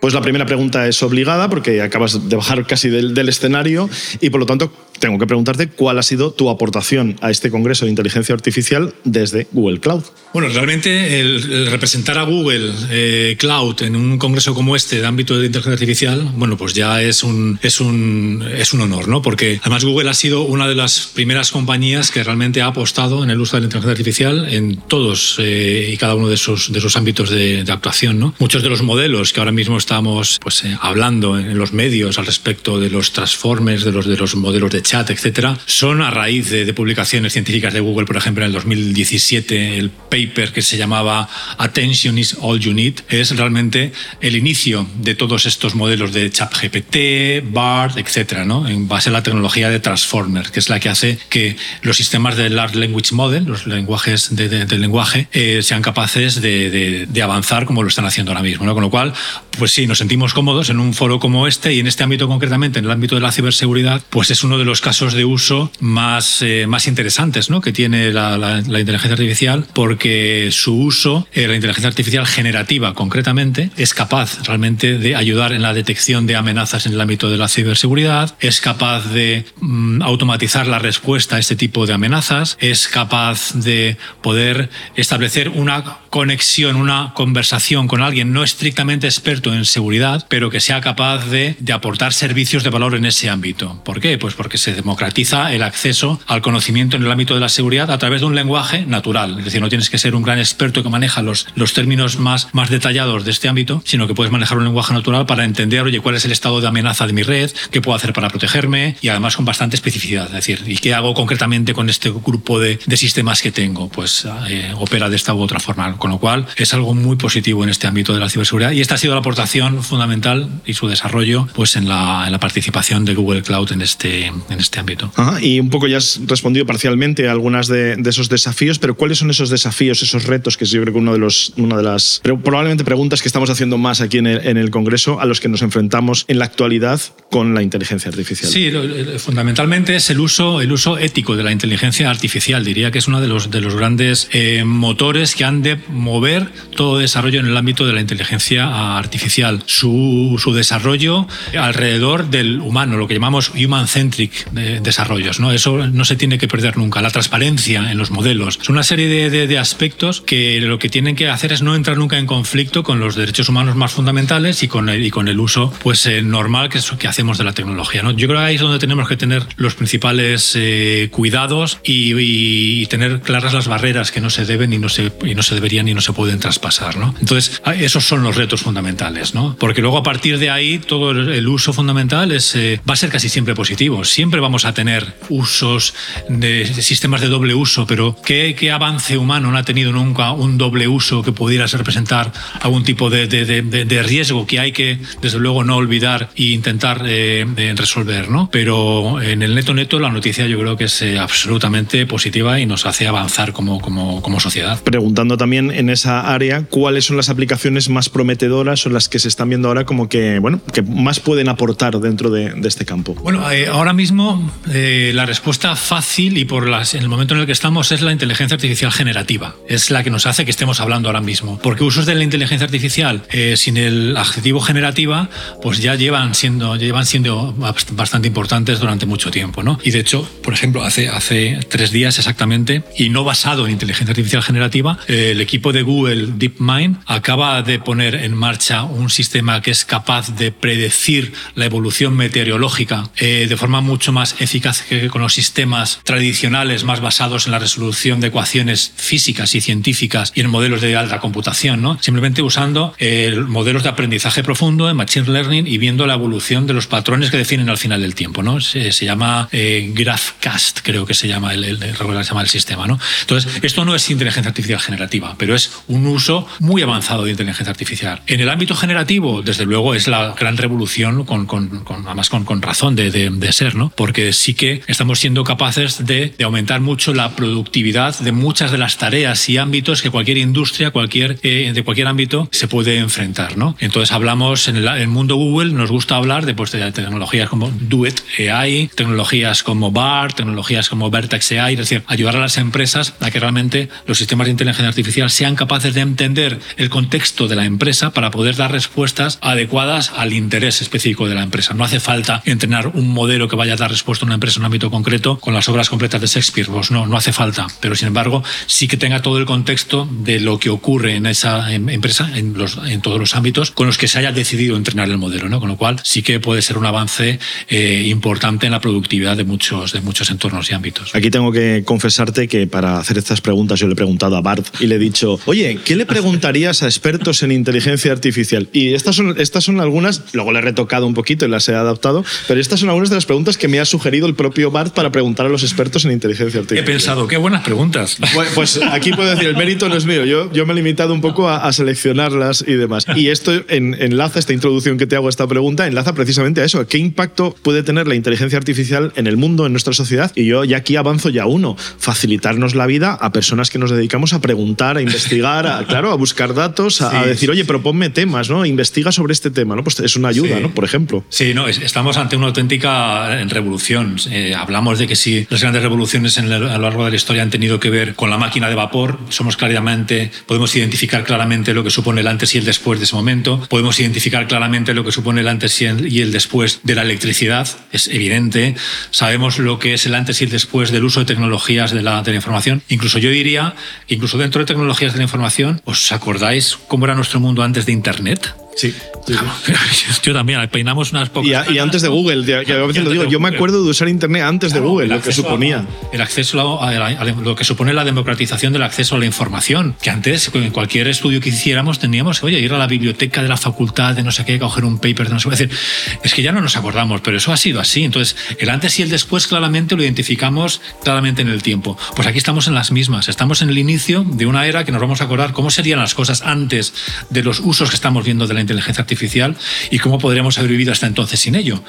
Pues 0.00 0.12
la 0.12 0.20
primera 0.20 0.46
pregunta 0.46 0.86
es 0.86 1.02
obligada 1.02 1.48
porque 1.48 1.80
acabas 1.80 2.28
de 2.28 2.36
bajar 2.36 2.66
casi 2.66 2.88
del, 2.88 3.14
del, 3.14 3.28
escenario 3.28 3.88
y 4.20 4.30
por 4.30 4.40
lo 4.40 4.46
tanto 4.46 4.72
tengo 5.00 5.18
que 5.18 5.26
preguntarte 5.26 5.68
cuál 5.68 5.98
ha 5.98 6.02
sido 6.02 6.30
tu 6.30 6.50
aportación 6.50 7.16
a 7.20 7.30
este 7.30 7.50
Congreso 7.50 7.86
de 7.86 7.90
Inteligencia 7.90 8.34
Artificial 8.34 8.94
desde 9.04 9.48
Google 9.50 9.80
Cloud. 9.80 10.04
Bueno, 10.32 10.48
realmente 10.48 11.18
el, 11.18 11.66
representar 11.66 12.18
a 12.18 12.22
Google 12.22 12.72
eh, 12.90 13.36
Cloud 13.38 13.82
en 13.82 13.96
un 13.96 14.18
congreso 14.18 14.54
como 14.54 14.76
este 14.76 15.00
de 15.00 15.06
ámbito 15.06 15.38
de 15.38 15.46
inteligencia 15.46 15.72
artificial, 15.72 16.30
bueno, 16.36 16.56
pues 16.56 16.74
ya 16.74 17.02
es 17.02 17.24
un, 17.24 17.58
es 17.62 17.80
un, 17.80 18.46
es 18.56 18.72
un 18.72 18.82
honor, 18.82 19.08
¿no? 19.08 19.22
Porque 19.22 19.58
además 19.62 19.84
Google 19.84 20.10
ha 20.10 20.14
sido 20.14 20.42
una 20.42 20.68
de 20.68 20.74
las 20.74 21.10
primeras 21.14 21.50
compañías 21.50 22.10
que 22.10 22.22
realmente 22.22 22.62
ha 22.62 22.66
apostado 22.66 23.24
en 23.24 23.30
el 23.30 23.40
uso 23.40 23.56
de 23.56 23.62
la 23.62 23.64
inteligencia 23.66 23.92
artificial 23.92 24.48
en 24.52 24.76
todos 24.76 25.36
eh, 25.38 25.90
y 25.92 25.96
cada 25.96 26.14
uno 26.14 26.28
de 26.28 26.36
sus, 26.36 26.72
de 26.72 26.80
sus 26.80 26.96
ámbitos 26.96 27.30
de, 27.30 27.64
de, 27.64 27.72
actuación, 27.72 28.18
¿no? 28.20 28.34
Muchos 28.38 28.62
de 28.62 28.68
los 28.68 28.82
modelos 28.82 29.32
que 29.32 29.40
ahora 29.40 29.52
mismo 29.52 29.78
estamos 29.78 30.38
pues, 30.40 30.64
eh, 30.64 30.76
hablando 30.80 31.38
en 31.38 31.58
los 31.58 31.72
medios 31.72 32.18
al 32.18 32.26
respecto 32.26 32.78
de 32.78 32.90
los 32.90 33.12
transformers, 33.12 33.82
de 33.82 33.92
los, 33.92 34.06
de 34.06 34.16
los 34.16 34.36
modelos 34.36 34.70
de 34.70 34.82
chat, 34.90 35.08
etcétera, 35.08 35.56
son 35.66 36.02
a 36.02 36.10
raíz 36.10 36.50
de, 36.50 36.64
de, 36.64 36.74
publicaciones 36.74 37.32
científicas 37.32 37.72
de 37.72 37.78
Google, 37.78 38.06
por 38.06 38.16
ejemplo, 38.16 38.42
en 38.42 38.48
el 38.48 38.54
2017, 38.54 39.78
el 39.78 39.90
paper 39.90 40.52
que 40.52 40.62
se 40.62 40.76
llamaba 40.76 41.28
Attention 41.58 42.18
is 42.18 42.36
all 42.40 42.58
you 42.58 42.72
need, 42.72 42.94
es 43.08 43.36
realmente 43.36 43.92
el 44.20 44.34
inicio 44.34 44.88
de 44.96 45.14
todos 45.14 45.46
estos 45.46 45.76
modelos 45.76 46.12
de 46.12 46.28
ChatGPT, 46.28 47.52
BART, 47.52 47.98
etcétera, 47.98 48.44
¿no? 48.44 48.66
en 48.66 48.88
base 48.88 49.10
a 49.10 49.12
la 49.12 49.22
tecnología 49.22 49.70
de 49.70 49.78
Transformer, 49.78 50.50
que 50.50 50.58
es 50.58 50.68
la 50.68 50.80
que 50.80 50.88
hace 50.88 51.18
que 51.28 51.56
los 51.82 51.96
sistemas 51.96 52.36
de 52.36 52.50
Large 52.50 52.76
Language 52.76 53.14
Model, 53.14 53.44
los 53.44 53.68
lenguajes 53.68 54.34
de, 54.34 54.48
de, 54.48 54.66
de 54.66 54.78
lenguaje, 54.78 55.28
eh, 55.32 55.60
sean 55.62 55.82
capaces 55.82 56.42
de, 56.42 57.06
de, 57.06 57.22
avanzar 57.22 57.64
como 57.64 57.82
lo 57.82 57.88
están 57.88 58.06
haciendo 58.06 58.32
ahora 58.32 58.42
mismo. 58.42 58.66
¿no? 58.66 58.74
Con 58.74 58.82
lo 58.82 58.90
cual, 58.90 59.12
pues 59.56 59.70
sí, 59.70 59.86
nos 59.86 59.98
sentimos 59.98 60.34
cómodos 60.34 60.68
en 60.68 60.80
un 60.80 60.94
foro 60.94 61.20
como 61.20 61.46
este 61.46 61.74
y 61.74 61.78
en 61.78 61.86
este 61.86 62.02
ámbito 62.02 62.26
concretamente, 62.26 62.80
en 62.80 62.86
el 62.86 62.90
ámbito 62.90 63.14
de 63.14 63.20
la 63.20 63.30
ciberseguridad, 63.30 64.02
pues 64.10 64.30
es 64.30 64.42
uno 64.42 64.58
de 64.58 64.64
los 64.64 64.79
casos 64.80 65.14
de 65.14 65.24
uso 65.24 65.70
más, 65.80 66.42
eh, 66.42 66.66
más 66.66 66.86
interesantes 66.86 67.48
que 67.60 67.72
tiene 67.72 68.12
la, 68.12 68.58
inteligencia 68.58 69.12
artificial 69.12 69.66
porque 69.72 70.50
su 70.52 70.76
uso, 70.76 71.26
eh, 71.32 71.48
la 71.48 71.56
inteligencia 71.56 71.88
artificial 71.88 72.26
generativa 72.26 72.94
concretamente, 72.94 73.70
es 73.76 73.92
capaz 73.92 74.42
realmente 74.44 74.98
de 74.98 75.16
ayudar 75.16 75.52
en 75.52 75.62
la 75.62 75.74
detección 75.74 76.26
de 76.26 76.36
amenazas 76.36 76.86
en 76.86 76.92
el 76.92 77.00
ámbito 77.00 77.30
de 77.30 77.36
la 77.36 77.48
ciberseguridad, 77.48 78.36
es 78.40 78.60
capaz 78.60 79.12
de 79.12 79.44
mm, 79.60 80.02
automatizar 80.02 80.66
la 80.66 80.78
respuesta 80.78 81.36
a 81.36 81.38
este 81.38 81.56
tipo 81.56 81.86
de 81.86 81.94
amenazas, 81.94 82.56
es 82.60 82.88
capaz 82.88 83.52
de 83.54 83.96
poder 84.22 84.70
establecer 84.94 85.48
una 85.48 85.98
conexión, 86.10 86.76
una 86.76 87.12
conversación 87.14 87.86
con 87.86 88.02
alguien 88.02 88.32
no 88.32 88.42
estrictamente 88.42 89.06
experto 89.06 89.54
en 89.54 89.64
seguridad, 89.64 90.26
pero 90.28 90.50
que 90.50 90.60
sea 90.60 90.80
capaz 90.80 91.26
de, 91.26 91.56
aportar 91.72 92.12
servicios 92.12 92.64
de 92.64 92.70
valor 92.70 92.96
en 92.96 93.04
ese 93.04 93.30
ámbito. 93.30 93.80
¿Por 93.84 94.00
qué? 94.00 94.18
Pues 94.18 94.34
porque 94.34 94.58
se 94.58 94.74
democratiza 94.74 95.54
el 95.54 95.62
acceso 95.62 96.20
al 96.26 96.42
conocimiento 96.42 96.96
en 96.96 97.04
el 97.04 97.10
ámbito 97.10 97.34
de 97.34 97.40
la 97.40 97.48
seguridad 97.48 97.90
a 97.92 97.98
través 97.98 98.20
de 98.20 98.26
un 98.26 98.34
lenguaje 98.34 98.84
natural. 98.86 99.38
Es 99.38 99.44
decir, 99.44 99.60
no 99.60 99.68
tienes 99.68 99.88
que 99.88 99.98
ser 99.98 100.16
un 100.16 100.22
gran 100.22 100.40
experto 100.40 100.82
que 100.82 100.88
maneja 100.88 101.22
los, 101.22 101.46
términos 101.72 102.18
más, 102.18 102.48
detallados 102.68 103.24
de 103.24 103.30
este 103.30 103.48
ámbito, 103.48 103.82
sino 103.84 104.08
que 104.08 104.14
puedes 104.14 104.32
manejar 104.32 104.58
un 104.58 104.64
lenguaje 104.64 104.92
natural 104.92 105.26
para 105.26 105.44
entender, 105.44 105.82
oye, 105.82 106.00
cuál 106.00 106.16
es 106.16 106.24
el 106.24 106.32
estado 106.32 106.60
de 106.60 106.66
amenaza 106.66 107.06
de 107.06 107.12
mi 107.12 107.22
red, 107.22 107.50
qué 107.70 107.80
puedo 107.80 107.96
hacer 107.96 108.12
para 108.12 108.28
protegerme 108.28 108.96
y 109.00 109.08
además 109.08 109.36
con 109.36 109.44
bastante 109.44 109.76
especificidad. 109.76 110.26
Es 110.26 110.32
decir, 110.32 110.64
¿y 110.66 110.76
qué 110.78 110.92
hago 110.92 111.14
concretamente 111.14 111.72
con 111.72 111.88
este 111.88 112.10
grupo 112.10 112.58
de, 112.58 112.80
de 112.84 112.96
sistemas 112.96 113.42
que 113.42 113.52
tengo? 113.52 113.88
Pues 113.88 114.26
eh, 114.48 114.72
opera 114.76 115.08
de 115.08 115.16
esta 115.16 115.34
u 115.34 115.40
otra 115.40 115.60
forma. 115.60 115.96
Con 116.00 116.10
lo 116.10 116.18
cual 116.18 116.46
es 116.56 116.74
algo 116.74 116.94
muy 116.94 117.16
positivo 117.16 117.62
en 117.62 117.70
este 117.70 117.86
ámbito 117.86 118.12
de 118.12 118.20
la 118.20 118.28
ciberseguridad 118.28 118.72
y 118.72 118.80
esta 118.80 118.96
ha 118.96 118.98
sido 118.98 119.14
la 119.14 119.20
aportación 119.20 119.82
fundamental 119.84 120.48
y 120.66 120.74
su 120.74 120.88
desarrollo 120.88 121.46
pues 121.54 121.76
en 121.76 121.88
la, 121.88 122.24
en 122.26 122.32
la 122.32 122.40
participación 122.40 123.04
de 123.04 123.14
Google 123.14 123.42
Cloud 123.42 123.70
en 123.72 123.82
este, 123.82 124.26
en 124.26 124.58
este 124.58 124.80
ámbito. 124.80 125.12
Ajá, 125.14 125.40
y 125.40 125.60
un 125.60 125.70
poco 125.70 125.86
ya 125.86 125.98
has 125.98 126.20
respondido 126.26 126.66
parcialmente 126.66 127.28
a 127.28 127.32
algunas 127.32 127.68
de, 127.68 127.96
de, 127.96 128.10
esos 128.10 128.28
desafíos, 128.28 128.78
pero 128.78 128.96
¿cuáles 128.96 129.18
son 129.18 129.30
esos 129.30 129.50
desafíos, 129.50 130.02
esos 130.02 130.24
retos 130.24 130.56
que 130.56 130.64
yo 130.64 130.80
creo 130.80 130.94
que 130.94 130.98
uno 130.98 131.12
de 131.12 131.18
los, 131.18 131.52
una 131.56 131.76
de 131.76 131.82
las 131.82 132.20
probablemente 132.24 132.82
preguntas 132.84 133.22
que 133.22 133.28
estamos 133.28 133.50
haciendo 133.50 133.78
más 133.78 134.00
aquí 134.00 134.18
en 134.18 134.26
el, 134.26 134.46
en 134.46 134.56
el 134.56 134.70
Congreso 134.70 135.20
a 135.20 135.26
los 135.26 135.40
que 135.40 135.48
nos 135.48 135.62
enfrentamos 135.62 136.24
en 136.28 136.38
la 136.38 136.46
actualidad 136.46 137.00
con 137.30 137.54
la 137.54 137.62
inteligencia 137.62 138.08
artificial? 138.08 138.50
Sí, 138.50 138.72
fundamentalmente 139.18 139.96
es 139.96 140.10
el 140.10 140.20
uso, 140.20 140.60
el 140.60 140.72
uso 140.72 140.98
ético 140.98 141.36
de 141.36 141.42
la 141.42 141.52
inteligencia 141.52 142.10
artificial. 142.10 142.64
Diría 142.64 142.90
que 142.90 142.98
es 142.98 143.08
uno 143.08 143.20
de 143.20 143.28
los, 143.28 143.50
de 143.50 143.60
los 143.60 143.74
grandes 143.74 144.28
eh, 144.32 144.64
motores 144.64 145.34
que 145.34 145.44
han 145.44 145.62
de 145.62 145.78
mover 145.90 146.50
todo 146.76 146.98
desarrollo 146.98 147.40
en 147.40 147.46
el 147.46 147.56
ámbito 147.56 147.86
de 147.86 147.92
la 147.92 148.00
inteligencia 148.00 148.96
artificial, 148.98 149.62
su, 149.66 150.36
su 150.42 150.52
desarrollo 150.52 151.26
alrededor 151.58 152.30
del 152.30 152.60
humano, 152.60 152.96
lo 152.96 153.08
que 153.08 153.14
llamamos 153.14 153.50
human-centric 153.50 154.50
desarrollos. 154.82 155.40
¿no? 155.40 155.52
Eso 155.52 155.86
no 155.88 156.04
se 156.04 156.16
tiene 156.16 156.38
que 156.38 156.48
perder 156.48 156.76
nunca. 156.76 157.02
La 157.02 157.10
transparencia 157.10 157.90
en 157.90 157.98
los 157.98 158.10
modelos. 158.10 158.58
Es 158.60 158.68
una 158.68 158.82
serie 158.82 159.08
de, 159.08 159.46
de, 159.46 159.58
aspectos 159.58 160.20
que 160.20 160.60
lo 160.60 160.78
que 160.78 160.88
tienen 160.88 161.16
que 161.16 161.28
hacer 161.28 161.52
es 161.52 161.62
no 161.62 161.74
entrar 161.74 161.98
nunca 161.98 162.18
en 162.18 162.26
conflicto 162.26 162.82
con 162.82 163.00
los 163.00 163.14
derechos 163.14 163.48
humanos 163.48 163.76
más 163.76 163.92
fundamentales 163.92 164.62
y 164.62 164.68
con 164.68 164.88
el, 164.88 165.04
y 165.04 165.10
con 165.10 165.28
el 165.28 165.38
uso 165.38 165.72
pues, 165.82 166.06
eh, 166.06 166.22
normal 166.22 166.68
que, 166.68 166.80
que 166.98 167.08
hacemos 167.08 167.38
de 167.38 167.44
la 167.44 167.52
tecnología. 167.52 168.02
¿no? 168.02 168.12
Yo 168.12 168.26
creo 168.26 168.40
que 168.40 168.46
ahí 168.46 168.54
es 168.54 168.60
donde 168.60 168.78
tenemos 168.78 169.08
que 169.08 169.16
tener 169.16 169.44
los 169.56 169.74
principales 169.74 170.52
eh, 170.56 171.08
cuidados 171.10 171.78
y, 171.84 172.14
y, 172.18 172.86
tener 172.86 173.20
claras 173.20 173.52
las 173.52 173.68
barreras 173.68 174.10
que 174.10 174.20
no 174.20 174.30
se 174.30 174.44
deben 174.44 174.72
y 174.72 174.78
no 174.78 174.88
se, 174.88 175.12
y 175.24 175.34
no 175.34 175.42
se 175.42 175.54
deberían 175.54 175.79
y 175.88 175.94
no 175.94 176.00
se 176.00 176.12
pueden 176.12 176.38
traspasar. 176.38 176.96
¿no? 176.96 177.14
Entonces, 177.20 177.62
esos 177.78 178.04
son 178.04 178.22
los 178.22 178.36
retos 178.36 178.62
fundamentales. 178.62 179.34
¿no? 179.34 179.56
Porque 179.58 179.80
luego 179.80 179.98
a 179.98 180.02
partir 180.02 180.38
de 180.38 180.50
ahí 180.50 180.78
todo 180.78 181.10
el 181.10 181.48
uso 181.48 181.72
fundamental 181.72 182.32
es, 182.32 182.54
eh, 182.54 182.80
va 182.88 182.94
a 182.94 182.96
ser 182.96 183.10
casi 183.10 183.28
siempre 183.28 183.54
positivo. 183.54 184.04
Siempre 184.04 184.40
vamos 184.40 184.64
a 184.64 184.74
tener 184.74 185.14
usos 185.28 185.94
de 186.28 186.66
sistemas 186.66 187.20
de 187.20 187.28
doble 187.28 187.54
uso, 187.54 187.86
pero 187.86 188.16
¿qué, 188.24 188.54
qué 188.58 188.70
avance 188.70 189.16
humano 189.16 189.50
no 189.50 189.58
ha 189.58 189.62
tenido 189.62 189.92
nunca 189.92 190.32
un 190.32 190.58
doble 190.58 190.88
uso 190.88 191.22
que 191.22 191.32
pudiera 191.32 191.66
representar 191.66 192.32
algún 192.60 192.84
tipo 192.84 193.10
de, 193.10 193.26
de, 193.26 193.62
de, 193.62 194.02
riesgo 194.02 194.46
que 194.46 194.60
hay 194.60 194.72
que, 194.72 194.98
desde 195.20 195.38
luego, 195.38 195.64
no 195.64 195.76
olvidar 195.76 196.30
e 196.36 196.44
intentar 196.44 197.02
eh, 197.06 197.46
resolver? 197.76 198.30
¿no? 198.30 198.48
Pero 198.50 199.20
en 199.20 199.42
el 199.42 199.54
neto 199.54 199.74
neto 199.74 199.98
la 199.98 200.10
noticia 200.10 200.46
yo 200.46 200.58
creo 200.58 200.76
que 200.76 200.84
es 200.84 201.02
eh, 201.02 201.18
absolutamente 201.18 202.06
positiva 202.06 202.58
y 202.60 202.66
nos 202.66 202.86
hace 202.86 203.06
avanzar 203.06 203.52
como, 203.52 203.80
como, 203.80 204.22
como 204.22 204.40
sociedad. 204.40 204.82
Preguntando 204.82 205.36
también 205.36 205.69
en 205.70 205.90
esa 205.90 206.32
área 206.32 206.64
cuáles 206.64 207.04
son 207.04 207.16
las 207.16 207.28
aplicaciones 207.28 207.88
más 207.88 208.08
prometedoras 208.08 208.86
o 208.86 208.90
las 208.90 209.08
que 209.08 209.18
se 209.18 209.28
están 209.28 209.48
viendo 209.48 209.68
ahora 209.68 209.84
como 209.84 210.08
que, 210.08 210.38
bueno, 210.38 210.60
que 210.72 210.82
más 210.82 211.20
pueden 211.20 211.48
aportar 211.48 211.98
dentro 211.98 212.30
de, 212.30 212.54
este 212.64 212.84
campo. 212.84 213.14
Bueno, 213.14 213.50
eh, 213.50 213.66
ahora 213.66 213.92
mismo 213.92 214.52
eh, 214.72 215.10
la 215.14 215.26
respuesta 215.26 215.74
fácil 215.74 216.38
y 216.38 216.44
por 216.44 216.68
las, 216.68 216.94
en 216.94 217.02
el 217.02 217.08
momento 217.08 217.34
en 217.34 217.40
el 217.40 217.46
que 217.46 217.52
estamos 217.52 217.90
es 217.90 218.00
la 218.00 218.12
inteligencia 218.12 218.54
artificial 218.54 218.92
generativa. 218.92 219.56
Es 219.68 219.90
la 219.90 220.04
que 220.04 220.10
nos 220.10 220.26
hace 220.26 220.44
que 220.44 220.50
estemos 220.50 220.80
hablando 220.80 221.08
ahora 221.08 221.20
mismo. 221.20 221.58
Porque 221.60 221.82
usos 221.82 222.06
de 222.06 222.14
la 222.14 222.22
inteligencia 222.22 222.64
artificial 222.64 223.22
eh, 223.30 223.56
sin 223.56 223.76
el 223.76 224.16
adjetivo 224.16 224.60
generativa, 224.60 225.28
pues 225.62 225.80
ya 225.80 225.96
llevan 225.96 226.34
siendo, 226.34 226.76
llevan 226.76 227.06
siendo 227.06 227.54
bastante 227.92 228.28
importantes 228.28 228.78
durante 228.78 229.06
mucho 229.06 229.30
tiempo. 229.30 229.62
¿no? 229.62 229.78
Y 229.82 229.90
de 229.90 230.00
hecho, 230.00 230.28
por 230.42 230.54
ejemplo, 230.54 230.84
hace, 230.84 231.08
hace 231.08 231.58
tres 231.68 231.90
días 231.90 232.18
exactamente, 232.18 232.84
y 232.96 233.08
no 233.08 233.24
basado 233.24 233.66
en 233.66 233.72
inteligencia 233.72 234.12
artificial 234.12 234.42
generativa, 234.42 234.98
el 235.08 235.40
equipo 235.40 235.59
de 235.60 235.82
Google 235.82 236.28
DeepMind 236.36 236.96
acaba 237.06 237.62
de 237.62 237.78
poner 237.78 238.14
en 238.14 238.34
marcha 238.34 238.84
un 238.84 239.10
sistema 239.10 239.60
que 239.60 239.70
es 239.70 239.84
capaz 239.84 240.34
de 240.36 240.52
predecir 240.52 241.32
la 241.54 241.66
evolución 241.66 242.16
meteorológica 242.16 243.10
eh, 243.18 243.46
de 243.48 243.56
forma 243.56 243.82
mucho 243.82 244.12
más 244.12 244.40
eficaz 244.40 244.82
que 244.82 245.08
con 245.08 245.20
los 245.20 245.34
sistemas 245.34 246.00
tradicionales 246.04 246.84
más 246.84 247.00
basados 247.00 247.46
en 247.46 247.52
la 247.52 247.58
resolución 247.58 248.20
de 248.20 248.28
ecuaciones 248.28 248.92
físicas 248.96 249.54
y 249.54 249.60
científicas 249.60 250.32
y 250.34 250.40
en 250.40 250.50
modelos 250.50 250.80
de 250.80 250.96
alta 250.96 251.20
computación, 251.20 251.82
¿no? 251.82 251.98
simplemente 252.00 252.42
usando 252.42 252.94
eh, 252.98 253.36
modelos 253.46 253.82
de 253.82 253.90
aprendizaje 253.90 254.42
profundo 254.42 254.88
en 254.88 254.96
Machine 254.96 255.28
Learning 255.28 255.66
y 255.66 255.78
viendo 255.78 256.06
la 256.06 256.14
evolución 256.14 256.66
de 256.66 256.72
los 256.72 256.86
patrones 256.86 257.30
que 257.30 257.36
definen 257.36 257.68
al 257.68 257.78
final 257.78 258.00
del 258.00 258.14
tiempo. 258.14 258.42
¿no? 258.42 258.60
Se, 258.60 258.90
llama 258.90 259.48
eh, 259.52 259.92
GraphCast, 259.94 260.80
creo 260.82 261.04
que 261.04 261.14
se 261.14 261.28
llama 261.28 261.52
el, 261.52 261.64
el, 261.64 261.80
llama 261.80 262.40
el 262.40 262.48
sistema. 262.48 262.86
¿no? 262.86 262.98
Entonces, 263.20 263.60
esto 263.62 263.84
no 263.84 263.94
es 263.94 264.08
inteligencia 264.10 264.48
artificial 264.48 264.80
generativa, 264.80 265.34
pero 265.38 265.49
es 265.54 265.72
un 265.88 266.06
uso 266.06 266.46
muy 266.58 266.82
avanzado 266.82 267.24
de 267.24 267.30
inteligencia 267.30 267.70
artificial. 267.70 268.22
En 268.26 268.40
el 268.40 268.48
ámbito 268.48 268.74
generativo, 268.74 269.42
desde 269.42 269.64
luego, 269.64 269.94
es 269.94 270.08
la 270.08 270.34
gran 270.38 270.56
revolución 270.56 271.24
con, 271.24 271.46
con, 271.46 271.84
con 271.84 272.06
además 272.06 272.28
con, 272.28 272.44
con 272.44 272.62
razón 272.62 272.96
de, 272.96 273.10
de, 273.10 273.30
de, 273.30 273.52
ser, 273.52 273.74
¿no? 273.74 273.92
Porque 273.96 274.32
sí 274.32 274.54
que 274.54 274.82
estamos 274.86 275.18
siendo 275.18 275.44
capaces 275.44 276.04
de, 276.06 276.34
de, 276.36 276.44
aumentar 276.44 276.80
mucho 276.80 277.14
la 277.14 277.30
productividad 277.30 278.18
de 278.18 278.32
muchas 278.32 278.70
de 278.72 278.78
las 278.78 278.98
tareas 278.98 279.48
y 279.48 279.58
ámbitos 279.58 280.02
que 280.02 280.10
cualquier 280.10 280.38
industria, 280.38 280.90
cualquier, 280.90 281.38
eh, 281.42 281.72
de 281.74 281.82
cualquier 281.84 282.08
ámbito 282.08 282.48
se 282.52 282.68
puede 282.68 282.98
enfrentar, 282.98 283.56
¿no? 283.56 283.76
Entonces 283.80 284.12
hablamos 284.12 284.68
en 284.68 284.76
el, 284.76 284.88
en 284.88 284.96
el 284.96 285.08
mundo 285.08 285.36
Google, 285.36 285.72
nos 285.72 285.90
gusta 285.90 286.16
hablar 286.16 286.46
de, 286.46 286.54
pues, 286.54 286.72
de 286.72 286.92
tecnologías 286.92 287.48
como 287.48 287.70
Duet 287.70 288.22
AI, 288.50 288.90
tecnologías 288.94 289.62
como 289.62 289.90
BART, 289.90 290.36
tecnologías 290.36 290.88
como 290.88 291.10
Vertex 291.10 291.52
AI, 291.52 291.74
es 291.74 291.78
decir, 291.80 292.02
ayudar 292.06 292.36
a 292.36 292.40
las 292.40 292.58
empresas 292.58 293.14
a 293.20 293.30
que 293.30 293.40
realmente 293.40 293.88
los 294.06 294.18
sistemas 294.18 294.46
de 294.46 294.52
inteligencia 294.52 294.88
artificial 294.88 295.30
sean 295.40 295.56
capaces 295.56 295.94
de 295.94 296.02
entender 296.02 296.60
el 296.76 296.90
contexto 296.90 297.48
de 297.48 297.56
la 297.56 297.64
empresa 297.64 298.10
para 298.10 298.30
poder 298.30 298.56
dar 298.56 298.72
respuestas 298.72 299.38
adecuadas 299.40 300.12
al 300.14 300.34
interés 300.34 300.82
específico 300.82 301.30
de 301.30 301.34
la 301.34 301.42
empresa. 301.42 301.72
No 301.72 301.82
hace 301.82 301.98
falta 301.98 302.42
entrenar 302.44 302.88
un 302.88 303.08
modelo 303.08 303.48
que 303.48 303.56
vaya 303.56 303.72
a 303.72 303.76
dar 303.76 303.90
respuesta 303.90 304.26
a 304.26 304.26
una 304.26 304.34
empresa 304.34 304.58
en 304.58 304.60
un 304.60 304.66
ámbito 304.66 304.90
concreto 304.90 305.38
con 305.38 305.54
las 305.54 305.66
obras 305.70 305.88
completas 305.88 306.20
de 306.20 306.26
Shakespeare. 306.26 306.66
Pues 306.66 306.90
no, 306.90 307.06
no 307.06 307.16
hace 307.16 307.32
falta. 307.32 307.68
Pero 307.80 307.94
sin 307.94 308.08
embargo, 308.08 308.44
sí 308.66 308.86
que 308.86 308.98
tenga 308.98 309.22
todo 309.22 309.38
el 309.38 309.46
contexto 309.46 310.06
de 310.10 310.40
lo 310.40 310.58
que 310.58 310.68
ocurre 310.68 311.16
en 311.16 311.24
esa 311.24 311.72
em, 311.72 311.88
empresa, 311.88 312.30
en, 312.34 312.52
los, 312.52 312.76
en 312.76 313.00
todos 313.00 313.18
los 313.18 313.34
ámbitos 313.34 313.70
con 313.70 313.86
los 313.86 313.96
que 313.96 314.08
se 314.08 314.18
haya 314.18 314.32
decidido 314.32 314.76
entrenar 314.76 315.08
el 315.08 315.16
modelo. 315.16 315.48
¿no? 315.48 315.58
Con 315.58 315.70
lo 315.70 315.78
cual, 315.78 315.96
sí 316.04 316.22
que 316.22 316.38
puede 316.38 316.60
ser 316.60 316.76
un 316.76 316.84
avance 316.84 317.38
eh, 317.70 318.02
importante 318.08 318.66
en 318.66 318.72
la 318.72 318.80
productividad 318.82 319.38
de 319.38 319.44
muchos, 319.44 319.94
de 319.94 320.02
muchos 320.02 320.30
entornos 320.30 320.70
y 320.70 320.74
ámbitos. 320.74 321.14
Aquí 321.14 321.30
tengo 321.30 321.50
que 321.50 321.82
confesarte 321.86 322.46
que 322.46 322.66
para 322.66 322.98
hacer 322.98 323.16
estas 323.16 323.40
preguntas 323.40 323.80
yo 323.80 323.86
le 323.86 323.94
he 323.94 323.96
preguntado 323.96 324.36
a 324.36 324.42
Bart 324.42 324.66
y 324.80 324.86
le 324.86 324.96
he 324.96 324.98
dicho, 324.98 325.19
oye, 325.22 325.78
¿qué 325.84 325.96
le 325.96 326.06
preguntarías 326.06 326.82
a 326.82 326.86
expertos 326.86 327.42
en 327.42 327.52
inteligencia 327.52 328.12
artificial? 328.12 328.68
Y 328.72 328.94
estas 328.94 329.16
son, 329.16 329.34
estas 329.38 329.64
son 329.64 329.80
algunas, 329.80 330.22
luego 330.32 330.52
le 330.52 330.58
he 330.58 330.62
retocado 330.62 331.06
un 331.06 331.14
poquito 331.14 331.46
y 331.46 331.48
las 331.48 331.68
he 331.68 331.74
adaptado, 331.74 332.24
pero 332.48 332.60
estas 332.60 332.80
son 332.80 332.88
algunas 332.88 333.10
de 333.10 333.16
las 333.16 333.26
preguntas 333.26 333.56
que 333.56 333.68
me 333.68 333.80
ha 333.80 333.84
sugerido 333.84 334.26
el 334.26 334.34
propio 334.34 334.70
Bart 334.70 334.94
para 334.94 335.10
preguntar 335.12 335.46
a 335.46 335.48
los 335.48 335.62
expertos 335.62 336.04
en 336.04 336.12
inteligencia 336.12 336.60
artificial. 336.60 336.84
He 336.84 336.86
pensado, 336.86 337.26
qué 337.26 337.36
buenas 337.36 337.62
preguntas. 337.62 338.16
Pues, 338.34 338.50
pues 338.54 338.80
aquí 338.90 339.12
puedo 339.12 339.30
decir, 339.30 339.48
el 339.48 339.56
mérito 339.56 339.88
no 339.88 339.96
es 339.96 340.06
mío, 340.06 340.24
yo, 340.24 340.52
yo 340.52 340.66
me 340.66 340.72
he 340.72 340.76
limitado 340.76 341.12
un 341.12 341.20
poco 341.20 341.48
a, 341.48 341.66
a 341.66 341.72
seleccionarlas 341.72 342.64
y 342.66 342.74
demás. 342.74 343.06
Y 343.14 343.28
esto 343.28 343.52
en, 343.68 343.94
enlaza, 344.00 344.38
esta 344.38 344.52
introducción 344.52 344.98
que 344.98 345.06
te 345.06 345.16
hago 345.16 345.26
a 345.26 345.30
esta 345.30 345.46
pregunta, 345.46 345.86
enlaza 345.86 346.14
precisamente 346.14 346.60
a 346.60 346.64
eso, 346.64 346.86
¿qué 346.86 346.98
impacto 346.98 347.54
puede 347.62 347.82
tener 347.82 348.06
la 348.08 348.14
inteligencia 348.14 348.58
artificial 348.58 349.12
en 349.16 349.26
el 349.26 349.36
mundo, 349.36 349.66
en 349.66 349.72
nuestra 349.72 349.92
sociedad? 349.92 350.32
Y 350.34 350.46
yo 350.46 350.64
ya 350.64 350.78
aquí 350.78 350.96
avanzo 350.96 351.28
ya 351.28 351.46
uno, 351.46 351.76
facilitarnos 351.76 352.74
la 352.74 352.86
vida 352.86 353.14
a 353.14 353.32
personas 353.32 353.70
que 353.70 353.78
nos 353.78 353.90
dedicamos 353.90 354.32
a 354.32 354.40
preguntar, 354.40 354.96
a 354.96 355.02
investigar, 355.10 355.66
a, 355.66 355.84
claro, 355.86 356.10
a 356.10 356.14
buscar 356.14 356.54
datos, 356.54 357.02
a, 357.02 357.10
sí, 357.10 357.16
a 357.16 357.26
decir, 357.26 357.50
oye, 357.50 357.64
proponme 357.64 358.10
temas, 358.10 358.50
¿no? 358.50 358.64
Investiga 358.64 359.12
sobre 359.12 359.32
este 359.32 359.50
tema, 359.50 359.76
¿no? 359.76 359.84
Pues 359.84 360.00
es 360.00 360.16
una 360.16 360.28
ayuda, 360.28 360.56
sí. 360.56 360.62
¿no? 360.62 360.74
Por 360.74 360.84
ejemplo. 360.84 361.24
Sí, 361.28 361.54
no, 361.54 361.68
estamos 361.68 362.16
ante 362.16 362.36
una 362.36 362.46
auténtica 362.46 363.28
revolución. 363.46 364.16
Eh, 364.30 364.54
hablamos 364.54 364.98
de 364.98 365.06
que 365.06 365.16
si 365.16 365.46
las 365.50 365.60
grandes 365.60 365.82
revoluciones 365.82 366.38
en 366.38 366.50
a 366.52 366.58
lo 366.58 366.78
largo 366.78 367.04
de 367.04 367.10
la 367.10 367.16
historia 367.16 367.42
han 367.42 367.50
tenido 367.50 367.80
que 367.80 367.90
ver 367.90 368.14
con 368.14 368.30
la 368.30 368.38
máquina 368.38 368.68
de 368.68 368.74
vapor, 368.74 369.18
somos 369.28 369.56
claramente, 369.56 370.30
podemos 370.46 370.74
identificar 370.76 371.24
claramente 371.24 371.74
lo 371.74 371.84
que 371.84 371.90
supone 371.90 372.20
el 372.20 372.26
antes 372.26 372.54
y 372.54 372.58
el 372.58 372.64
después 372.64 372.98
de 372.98 373.04
ese 373.04 373.14
momento, 373.14 373.66
podemos 373.68 373.98
identificar 374.00 374.46
claramente 374.46 374.94
lo 374.94 375.04
que 375.04 375.12
supone 375.12 375.40
el 375.40 375.48
antes 375.48 375.80
y 375.80 375.86
el, 375.86 376.12
y 376.12 376.20
el 376.20 376.32
después 376.32 376.80
de 376.82 376.94
la 376.94 377.02
electricidad, 377.02 377.68
es 377.92 378.08
evidente, 378.08 378.74
sabemos 379.10 379.58
lo 379.58 379.78
que 379.78 379.94
es 379.94 380.06
el 380.06 380.14
antes 380.14 380.40
y 380.40 380.44
el 380.44 380.50
después 380.50 380.90
del 380.90 381.04
uso 381.04 381.20
de 381.20 381.26
tecnologías 381.26 381.92
de 381.92 382.02
la, 382.02 382.22
de 382.22 382.30
la 382.32 382.36
información, 382.36 382.82
incluso 382.88 383.18
yo 383.18 383.30
diría, 383.30 383.74
incluso 384.08 384.38
dentro 384.38 384.60
de 384.60 384.66
de 385.08 385.16
la 385.16 385.22
información, 385.22 385.80
¿os 385.86 386.12
acordáis 386.12 386.78
cómo 386.86 387.06
era 387.06 387.14
nuestro 387.14 387.40
mundo 387.40 387.62
antes 387.62 387.86
de 387.86 387.92
Internet? 387.92 388.54
Sí. 388.80 388.94
sí. 389.26 389.34
Yo 390.22 390.32
también, 390.32 390.66
peinamos 390.70 391.12
unas 391.12 391.28
pocas. 391.28 391.50
Y, 391.50 391.54
a, 391.54 391.70
y 391.70 391.78
antes 391.78 392.00
de 392.00 392.08
Google, 392.08 392.46
que, 392.46 392.64
que 392.64 392.72
a 392.72 392.86
veces 392.86 393.04
lo 393.04 393.10
digo, 393.10 393.24
yo 393.24 393.38
me 393.38 393.50
acuerdo 393.50 393.84
de 393.84 393.90
usar 393.90 394.08
Internet 394.08 394.42
antes 394.42 394.72
claro, 394.72 394.84
de 394.84 394.90
Google, 394.90 395.08
lo 395.08 395.20
que 395.20 395.32
suponía. 395.32 395.80
A, 395.80 396.14
el 396.14 396.20
acceso 396.22 396.80
a, 396.80 396.88
a, 396.88 397.24
lo 397.24 397.54
que 397.54 397.64
supone 397.64 397.92
la 397.92 398.04
democratización 398.04 398.72
del 398.72 398.82
acceso 398.82 399.16
a 399.16 399.18
la 399.18 399.26
información. 399.26 399.96
Que 400.00 400.08
antes, 400.08 400.50
en 400.54 400.70
cualquier 400.70 401.08
estudio 401.08 401.40
que 401.40 401.50
hiciéramos, 401.50 401.98
teníamos, 401.98 402.42
oye, 402.42 402.58
ir 402.58 402.72
a 402.72 402.78
la 402.78 402.86
biblioteca 402.86 403.42
de 403.42 403.48
la 403.48 403.58
facultad 403.58 404.14
de 404.14 404.22
no 404.22 404.32
sé 404.32 404.46
qué, 404.46 404.58
coger 404.58 404.86
un 404.86 404.98
paper 404.98 405.28
de 405.28 405.34
no 405.34 405.40
sé 405.40 405.48
qué. 405.50 405.54
Es 405.54 405.60
decir, 405.60 405.78
es 406.22 406.32
que 406.32 406.42
ya 406.42 406.52
no 406.52 406.62
nos 406.62 406.76
acordamos, 406.76 407.20
pero 407.20 407.36
eso 407.36 407.52
ha 407.52 407.58
sido 407.58 407.80
así. 407.80 408.04
Entonces, 408.04 408.36
el 408.58 408.70
antes 408.70 408.98
y 408.98 409.02
el 409.02 409.10
después 409.10 409.46
claramente 409.46 409.94
lo 409.94 410.02
identificamos 410.02 410.80
claramente 411.04 411.42
en 411.42 411.48
el 411.48 411.62
tiempo. 411.62 411.98
Pues 412.16 412.26
aquí 412.26 412.38
estamos 412.38 412.66
en 412.66 412.74
las 412.74 412.92
mismas. 412.92 413.28
Estamos 413.28 413.60
en 413.60 413.68
el 413.68 413.76
inicio 413.76 414.24
de 414.26 414.46
una 414.46 414.66
era 414.66 414.84
que 414.84 414.92
nos 414.92 415.02
vamos 415.02 415.20
a 415.20 415.24
acordar 415.24 415.52
cómo 415.52 415.70
serían 415.70 415.98
las 415.98 416.14
cosas 416.14 416.42
antes 416.42 416.94
de 417.28 417.42
los 417.42 417.60
usos 417.60 417.90
que 417.90 417.96
estamos 417.96 418.24
viendo 418.24 418.46
de 418.46 418.54
la 418.54 418.60
inteligencia 418.70 419.02
artificial 419.02 419.56
y 419.90 419.98
cómo 419.98 420.18
podríamos 420.18 420.58
haber 420.58 420.70
vivido 420.70 420.92
hasta 420.92 421.06
entonces 421.06 421.40
sin 421.40 421.54
ello. 421.54 421.82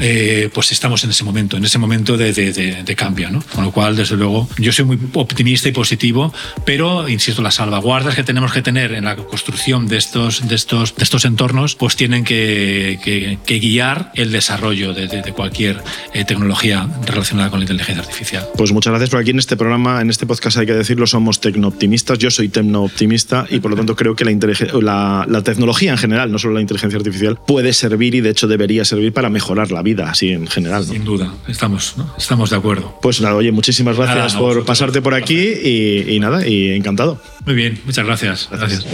Eh, 0.00 0.50
pues 0.52 0.72
estamos 0.72 1.02
en 1.04 1.10
ese 1.10 1.24
momento, 1.24 1.56
en 1.56 1.64
ese 1.64 1.78
momento 1.78 2.16
de, 2.16 2.32
de, 2.32 2.96
cambio. 2.96 3.30
¿no? 3.30 3.42
Con 3.54 3.64
lo 3.64 3.72
cual, 3.72 3.96
desde 3.96 4.16
luego, 4.16 4.48
yo 4.58 4.72
soy 4.72 4.84
muy 4.84 4.98
optimista 5.14 5.68
y 5.68 5.72
positivo, 5.72 6.32
pero, 6.64 7.08
insisto, 7.08 7.42
las 7.42 7.56
salvaguardas 7.56 8.14
que 8.14 8.22
tenemos 8.22 8.52
que 8.52 8.62
tener 8.62 8.92
en 8.92 9.04
la 9.04 9.16
construcción 9.16 9.86
de 9.86 9.96
estos, 9.96 10.48
de 10.48 10.54
estos, 10.54 10.94
de 10.96 11.04
estos 11.04 11.24
entornos, 11.24 11.74
pues 11.74 11.96
tienen 11.96 12.24
que, 12.24 12.98
que, 13.02 13.58
guiar 13.58 14.12
el 14.14 14.32
desarrollo 14.32 14.92
de, 14.92 15.06
cualquier 15.34 15.82
eh, 16.12 16.24
tecnología 16.24 16.88
relacionada 17.06 17.50
con 17.50 17.60
la 17.60 17.64
inteligencia 17.64 18.02
artificial. 18.02 18.46
Pues 18.56 18.72
muchas 18.72 18.90
gracias 18.90 19.10
por 19.10 19.20
aquí 19.20 19.30
en 19.30 19.38
este 19.38 19.56
programa, 19.56 20.00
en 20.00 20.10
este 20.10 20.26
podcast 20.26 20.58
hay 20.58 20.66
que 20.66 20.74
decirlo, 20.74 21.06
somos 21.06 21.40
tecno-optimistas. 21.40 22.18
Yo 22.18 22.30
soy 22.30 22.48
tecno-optimista 22.48 23.46
y 23.48 23.60
por 23.60 23.70
lo 23.70 23.76
tanto 23.76 23.96
creo 23.96 24.14
que 24.14 24.24
la, 24.82 25.24
la, 25.28 25.42
tecnología 25.42 25.92
en 25.92 25.98
general, 25.98 26.15
no 26.24 26.38
solo 26.38 26.54
la 26.54 26.62
inteligencia 26.62 26.96
artificial, 26.96 27.38
puede 27.46 27.72
servir 27.74 28.14
y 28.14 28.20
de 28.20 28.30
hecho 28.30 28.48
debería 28.48 28.84
servir 28.84 29.12
para 29.12 29.28
mejorar 29.28 29.70
la 29.70 29.82
vida 29.82 30.10
así 30.10 30.30
en 30.30 30.46
general. 30.46 30.84
Sin 30.84 31.04
duda, 31.04 31.34
estamos, 31.46 31.96
estamos 32.16 32.50
de 32.50 32.56
acuerdo. 32.56 32.98
Pues 33.02 33.20
nada, 33.20 33.34
oye, 33.34 33.52
muchísimas 33.52 33.96
gracias 33.96 34.34
por 34.36 34.64
pasarte 34.64 35.02
por 35.02 35.14
aquí 35.14 35.36
y, 35.36 36.18
nada, 36.20 36.46
y 36.46 36.70
encantado. 36.70 37.20
Muy 37.44 37.54
bien, 37.54 37.80
muchas 37.84 38.06
gracias. 38.06 38.48
Gracias. 38.50 38.86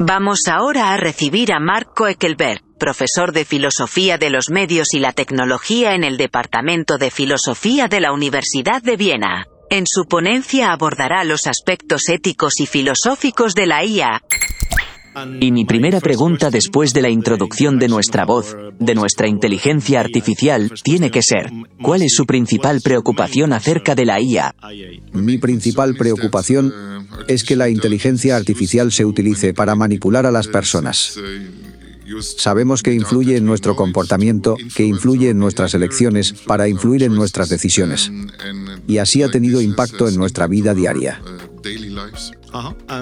Vamos 0.00 0.48
ahora 0.48 0.92
a 0.92 0.96
recibir 0.96 1.52
a 1.52 1.60
Marco 1.60 2.08
Eckelberg, 2.08 2.62
profesor 2.78 3.32
de 3.32 3.44
Filosofía 3.44 4.18
de 4.18 4.30
los 4.30 4.50
Medios 4.50 4.92
y 4.92 4.98
la 4.98 5.12
Tecnología 5.12 5.94
en 5.94 6.04
el 6.04 6.16
Departamento 6.16 6.98
de 6.98 7.10
Filosofía 7.10 7.86
de 7.88 8.00
la 8.00 8.12
Universidad 8.12 8.82
de 8.82 8.96
Viena. 8.96 9.46
En 9.70 9.86
su 9.86 10.04
ponencia 10.06 10.72
abordará 10.72 11.24
los 11.24 11.46
aspectos 11.46 12.08
éticos 12.08 12.60
y 12.60 12.66
filosóficos 12.66 13.54
de 13.54 13.66
la 13.66 13.84
IA. 13.84 14.22
Y 15.40 15.52
mi 15.52 15.64
primera 15.64 16.00
pregunta 16.00 16.50
después 16.50 16.92
de 16.92 17.02
la 17.02 17.08
introducción 17.08 17.78
de 17.78 17.88
nuestra 17.88 18.24
voz, 18.24 18.56
de 18.78 18.94
nuestra 18.94 19.28
inteligencia 19.28 20.00
artificial, 20.00 20.72
tiene 20.82 21.10
que 21.10 21.22
ser, 21.22 21.50
¿cuál 21.82 22.02
es 22.02 22.14
su 22.14 22.26
principal 22.26 22.80
preocupación 22.80 23.52
acerca 23.52 23.94
de 23.94 24.04
la 24.04 24.20
IA? 24.20 24.54
Mi 25.12 25.38
principal 25.38 25.94
preocupación 25.94 26.72
es 27.28 27.44
que 27.44 27.56
la 27.56 27.68
inteligencia 27.68 28.36
artificial 28.36 28.92
se 28.92 29.04
utilice 29.04 29.54
para 29.54 29.74
manipular 29.74 30.26
a 30.26 30.32
las 30.32 30.48
personas. 30.48 31.18
Sabemos 32.20 32.82
que 32.82 32.92
influye 32.92 33.36
en 33.36 33.46
nuestro 33.46 33.76
comportamiento, 33.76 34.56
que 34.76 34.84
influye 34.84 35.30
en 35.30 35.38
nuestras 35.38 35.74
elecciones, 35.74 36.32
para 36.32 36.68
influir 36.68 37.02
en 37.02 37.14
nuestras 37.14 37.48
decisiones. 37.48 38.10
Y 38.86 38.98
así 38.98 39.22
ha 39.22 39.30
tenido 39.30 39.60
impacto 39.60 40.08
en 40.08 40.16
nuestra 40.16 40.46
vida 40.46 40.74
diaria. 40.74 41.20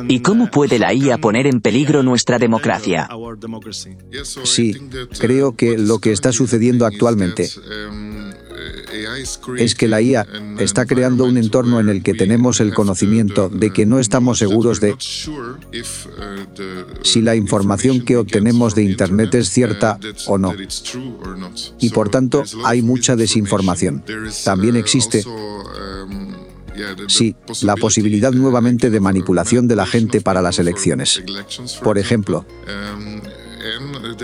¿Y 0.08 0.20
cómo 0.20 0.50
puede 0.50 0.78
la 0.78 0.94
IA 0.94 1.18
poner 1.18 1.46
en 1.46 1.60
peligro 1.60 2.02
nuestra 2.02 2.38
democracia? 2.38 3.08
Sí, 4.44 4.76
creo 5.18 5.54
que 5.56 5.78
lo 5.78 5.98
que 5.98 6.12
está 6.12 6.32
sucediendo 6.32 6.86
actualmente 6.86 7.48
es 9.58 9.74
que 9.74 9.88
la 9.88 10.00
IA 10.00 10.26
está 10.58 10.86
creando 10.86 11.24
un 11.24 11.36
entorno 11.36 11.80
en 11.80 11.88
el 11.88 12.02
que 12.02 12.14
tenemos 12.14 12.60
el 12.60 12.74
conocimiento 12.74 13.48
de 13.48 13.72
que 13.72 13.86
no 13.86 13.98
estamos 13.98 14.38
seguros 14.38 14.80
de 14.80 14.94
si 17.02 17.20
la 17.20 17.34
información 17.34 18.02
que 18.02 18.16
obtenemos 18.16 18.74
de 18.74 18.84
Internet 18.84 19.34
es 19.34 19.48
cierta 19.48 19.98
o 20.26 20.38
no. 20.38 20.54
Y 21.80 21.90
por 21.90 22.08
tanto 22.10 22.44
hay 22.64 22.82
mucha 22.82 23.16
desinformación. 23.16 24.04
También 24.44 24.76
existe 24.76 25.24
Sí, 27.08 27.34
la 27.62 27.76
posibilidad 27.76 28.32
nuevamente 28.32 28.90
de 28.90 29.00
manipulación 29.00 29.68
de 29.68 29.76
la 29.76 29.86
gente 29.86 30.20
para 30.20 30.42
las 30.42 30.58
elecciones. 30.58 31.22
Por 31.82 31.98
ejemplo, 31.98 32.44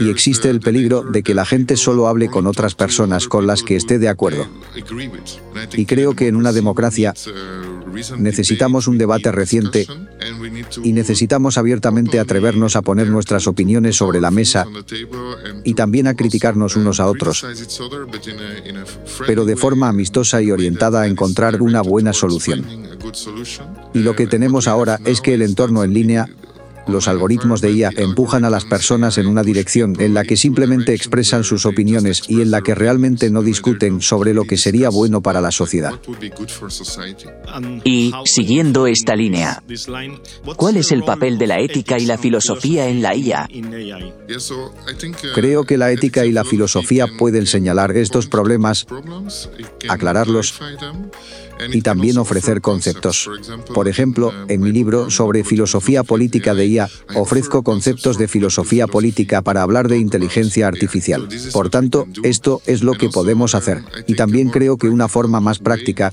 y 0.01 0.11
existe 0.11 0.51
el 0.51 0.61
peligro 0.61 1.03
de 1.03 1.23
que 1.23 1.35
la 1.35 1.45
gente 1.45 1.77
solo 1.77 2.09
hable 2.09 2.29
con 2.29 2.47
otras 2.47 2.75
personas 2.75 3.29
con 3.29 3.47
las 3.47 3.63
que 3.63 3.77
esté 3.77 3.99
de 3.99 4.09
acuerdo. 4.09 4.47
Y 5.73 5.87
creo 5.87 6.15
que 6.15 6.29
en 6.29 6.37
una 6.37 6.53
democracia 6.53 7.15
necesitamos 8.18 8.88
un 8.88 8.98
debate 8.98 9.33
reciente 9.33 9.87
y 10.83 10.92
necesitamos 10.92 11.59
abiertamente 11.59 12.18
atrevernos 12.18 12.77
a 12.77 12.83
poner 12.83 13.09
nuestras 13.09 13.46
opiniones 13.46 13.96
sobre 13.96 14.20
la 14.20 14.31
mesa 14.31 14.66
y 15.64 15.74
también 15.74 16.07
a 16.07 16.14
criticarnos 16.14 16.77
unos 16.77 17.01
a 17.01 17.07
otros, 17.07 17.44
pero 19.27 19.44
de 19.44 19.57
forma 19.57 19.88
amistosa 19.88 20.42
y 20.42 20.51
orientada 20.51 21.03
a 21.03 21.07
encontrar 21.07 21.61
una 21.62 21.83
buena 21.83 22.12
solución. 22.12 22.64
Y 23.94 24.01
lo 24.01 24.14
que 24.14 24.27
tenemos 24.27 24.68
ahora 24.68 25.01
es 25.05 25.20
que 25.20 25.35
el 25.35 25.42
entorno 25.42 25.85
en 25.85 25.94
línea 25.94 26.29
los 26.88 27.09
algoritmos 27.09 27.61
de 27.61 27.72
IA 27.72 27.90
empujan 27.96 28.44
a 28.44 28.51
las 28.51 28.64
personas 28.64 29.18
en 29.18 29.27
una 29.27 29.42
dirección 29.42 29.94
en 29.98 30.14
la 30.14 30.24
que 30.24 30.37
simplemente 30.37 30.94
expresan 30.94 31.44
sus 31.44 31.66
opiniones 31.66 32.22
y 32.29 32.40
en 32.40 32.51
la 32.51 32.62
que 32.62 32.74
realmente 32.74 33.31
no 33.31 33.42
discuten 33.42 34.01
sobre 34.01 34.35
lo 34.35 34.44
que 34.44 34.57
sería 34.57 34.88
bueno 34.88 35.20
para 35.20 35.40
la 35.40 35.51
sociedad. 35.51 35.92
Y, 37.85 38.12
siguiendo 38.24 38.87
esta 38.87 39.14
línea, 39.14 39.62
¿cuál 40.57 40.77
es 40.77 40.92
el 40.92 41.05
papel 41.05 41.38
de 41.38 41.46
la 41.46 41.61
ética 41.61 41.98
y 41.98 42.07
la 42.07 42.18
filosofía 42.18 42.88
en 42.88 43.03
la 43.03 43.14
IA? 43.14 43.48
Creo 45.35 45.64
que 45.64 45.79
la 45.79 45.90
ética 45.90 46.24
y 46.24 46.33
la 46.33 46.44
filosofía 46.44 47.07
pueden 47.18 47.46
señalar 47.46 47.96
estos 47.96 48.27
problemas, 48.27 48.87
aclararlos 49.88 50.55
y 51.73 51.83
también 51.83 52.18
ofrecer 52.18 52.61
conceptos. 52.61 53.31
Por 53.75 53.88
ejemplo, 53.88 54.33
en 54.49 54.61
mi 54.61 54.73
libro 54.73 55.11
sobre 55.11 55.44
filosofía 55.44 56.05
política 56.05 56.55
de 56.55 56.66
IA, 56.66 56.88
ofrezco 57.14 57.62
conceptos 57.62 58.18
de 58.18 58.29
filosofía 58.29 58.87
política 58.87 59.42
para 59.42 59.62
hablar 59.62 59.88
de 59.88 59.99
inteligencia 59.99 60.66
artificial. 60.68 61.29
Por 61.53 61.71
tanto, 61.71 62.07
esto 62.23 62.62
es 62.66 62.83
lo 62.83 62.94
que 62.94 63.09
podemos 63.09 63.55
hacer. 63.55 63.83
Y 64.07 64.14
también 64.14 64.51
creo 64.51 64.77
que 64.77 64.88
una 64.88 65.09
forma 65.09 65.40
más 65.40 65.59
práctica 65.59 66.12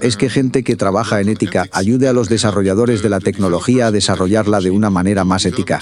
es 0.00 0.16
que 0.16 0.28
gente 0.28 0.62
que 0.62 0.76
trabaja 0.76 1.20
en 1.20 1.28
ética 1.28 1.68
ayude 1.72 2.08
a 2.08 2.12
los 2.12 2.28
desarrolladores 2.28 3.02
de 3.02 3.08
la 3.08 3.20
tecnología 3.20 3.86
a 3.86 3.90
desarrollarla 3.90 4.60
de 4.60 4.70
una 4.70 4.90
manera 4.90 5.24
más 5.24 5.44
ética. 5.44 5.80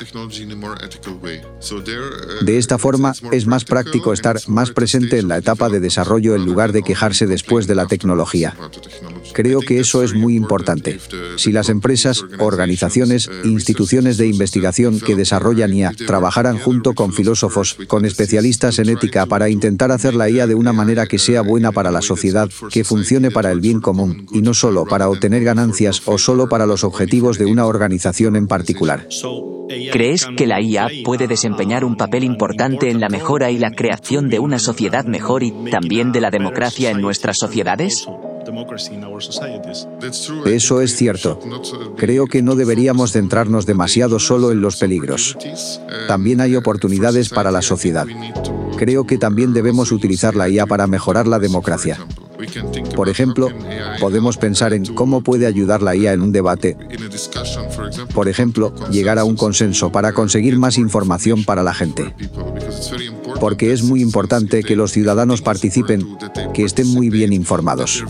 De 2.43 2.59
esta 2.59 2.79
forma, 2.79 3.13
es 3.33 3.47
más 3.47 3.65
práctico 3.65 4.13
estar 4.13 4.39
más 4.47 4.71
presente 4.71 5.19
en 5.19 5.29
la 5.29 5.39
etapa 5.39 5.69
de 5.69 5.81
desarrollo 5.81 6.35
en 6.35 6.45
lugar 6.45 6.73
de 6.73 6.83
quejarse 6.83 7.27
de 7.27 7.40
después 7.41 7.67
de 7.67 7.75
la 7.75 7.87
tecnología. 7.87 8.55
Creo 9.33 9.61
que 9.61 9.81
eso 9.81 10.03
es 10.03 10.13
muy 10.13 10.37
importante. 10.37 10.99
Si 11.37 11.53
las 11.53 11.71
empresas, 11.71 12.23
organizaciones, 12.39 13.31
instituciones 13.45 14.19
de 14.19 14.27
investigación 14.27 15.01
que 15.01 15.17
desarrollan 15.17 15.73
IA 15.73 15.93
trabajaran 16.07 16.59
junto 16.59 16.93
con 16.93 17.15
filósofos, 17.15 17.79
con 17.87 18.05
especialistas 18.05 18.79
en 18.79 18.91
ética 18.91 19.25
para 19.25 19.49
intentar 19.49 19.91
hacer 19.91 20.15
la 20.15 20.29
IA 20.29 20.47
de 20.47 20.55
una 20.55 20.75
manera 20.75 21.07
que 21.07 21.19
sea 21.19 21.41
buena 21.41 21.73
para 21.73 21.91
la 21.91 22.03
sociedad, 22.03 22.51
que 22.71 22.85
funcione 22.85 23.31
para 23.31 23.53
el 23.53 23.61
bien 23.61 23.81
común 23.81 24.27
y 24.33 24.43
no 24.43 24.53
solo 24.53 24.85
para 24.85 25.09
obtener 25.09 25.43
ganancias 25.43 26.03
o 26.05 26.19
solo 26.19 26.49
para 26.51 26.67
los 26.67 26.85
objetivos 26.85 27.39
de 27.39 27.47
una 27.47 27.65
organización 27.65 28.37
en 28.37 28.49
particular. 28.49 29.07
¿Crees 29.93 30.27
que 30.37 30.49
la 30.49 30.61
IA 30.61 30.89
puede 31.05 31.29
desempeñar 31.29 31.85
un 31.85 31.97
papel 31.97 32.25
importante 32.25 32.91
en 32.91 32.99
la 32.99 33.09
mejora 33.09 33.53
y 33.53 33.59
la 33.59 33.71
creación 33.71 34.29
de 34.29 34.41
una 34.41 34.59
sociedad 34.59 35.05
mejor 35.05 35.45
y 35.45 35.53
también 35.71 36.11
de 36.11 36.21
la 36.21 36.31
democracia 36.31 36.91
en 36.91 37.01
nuestras 37.31 37.39
sociedades? 37.39 38.07
Eso 40.47 40.81
es 40.81 40.97
cierto. 40.97 41.39
Creo 41.97 42.27
que 42.27 42.43
no 42.43 42.57
deberíamos 42.57 43.13
centrarnos 43.13 43.67
demasiado 43.67 44.19
solo 44.19 44.51
en 44.51 44.61
los 44.61 44.77
peligros. 44.77 45.37
También 46.09 46.41
hay 46.41 46.57
oportunidades 46.57 47.29
para 47.29 47.51
la 47.51 47.63
sociedad. 47.63 48.07
Creo 48.77 49.07
que 49.07 49.19
también 49.19 49.53
debemos 49.53 49.93
utilizar 49.93 50.35
la 50.35 50.49
IA 50.49 50.67
para 50.67 50.87
mejorar 50.87 51.27
la 51.27 51.39
democracia. 51.39 51.99
Por 52.97 53.09
ejemplo, 53.09 53.49
podemos 54.01 54.39
pensar 54.39 54.73
en 54.73 54.87
cómo 54.95 55.21
puede 55.21 55.47
ayudar 55.47 55.83
la 55.83 55.95
IA 55.95 56.15
en 56.15 56.23
un 56.23 56.33
debate. 56.33 56.77
Por 58.15 58.29
ejemplo, 58.29 58.75
llegar 58.91 59.19
a 59.19 59.25
un 59.25 59.37
consenso 59.37 59.93
para 59.93 60.13
conseguir 60.13 60.59
más 60.59 60.79
información 60.79 61.45
para 61.45 61.63
la 61.63 61.75
gente. 61.75 62.15
Porque 63.41 63.73
es 63.73 63.83
muy 63.83 64.03
importante 64.03 64.63
que 64.63 64.77
los 64.77 64.93
ciudadanos 64.93 65.43
participen, 65.43 66.07
que 66.55 66.65
estén 66.65 66.87
muy 66.89 67.11
bien 67.11 67.33
informados. 67.33 68.05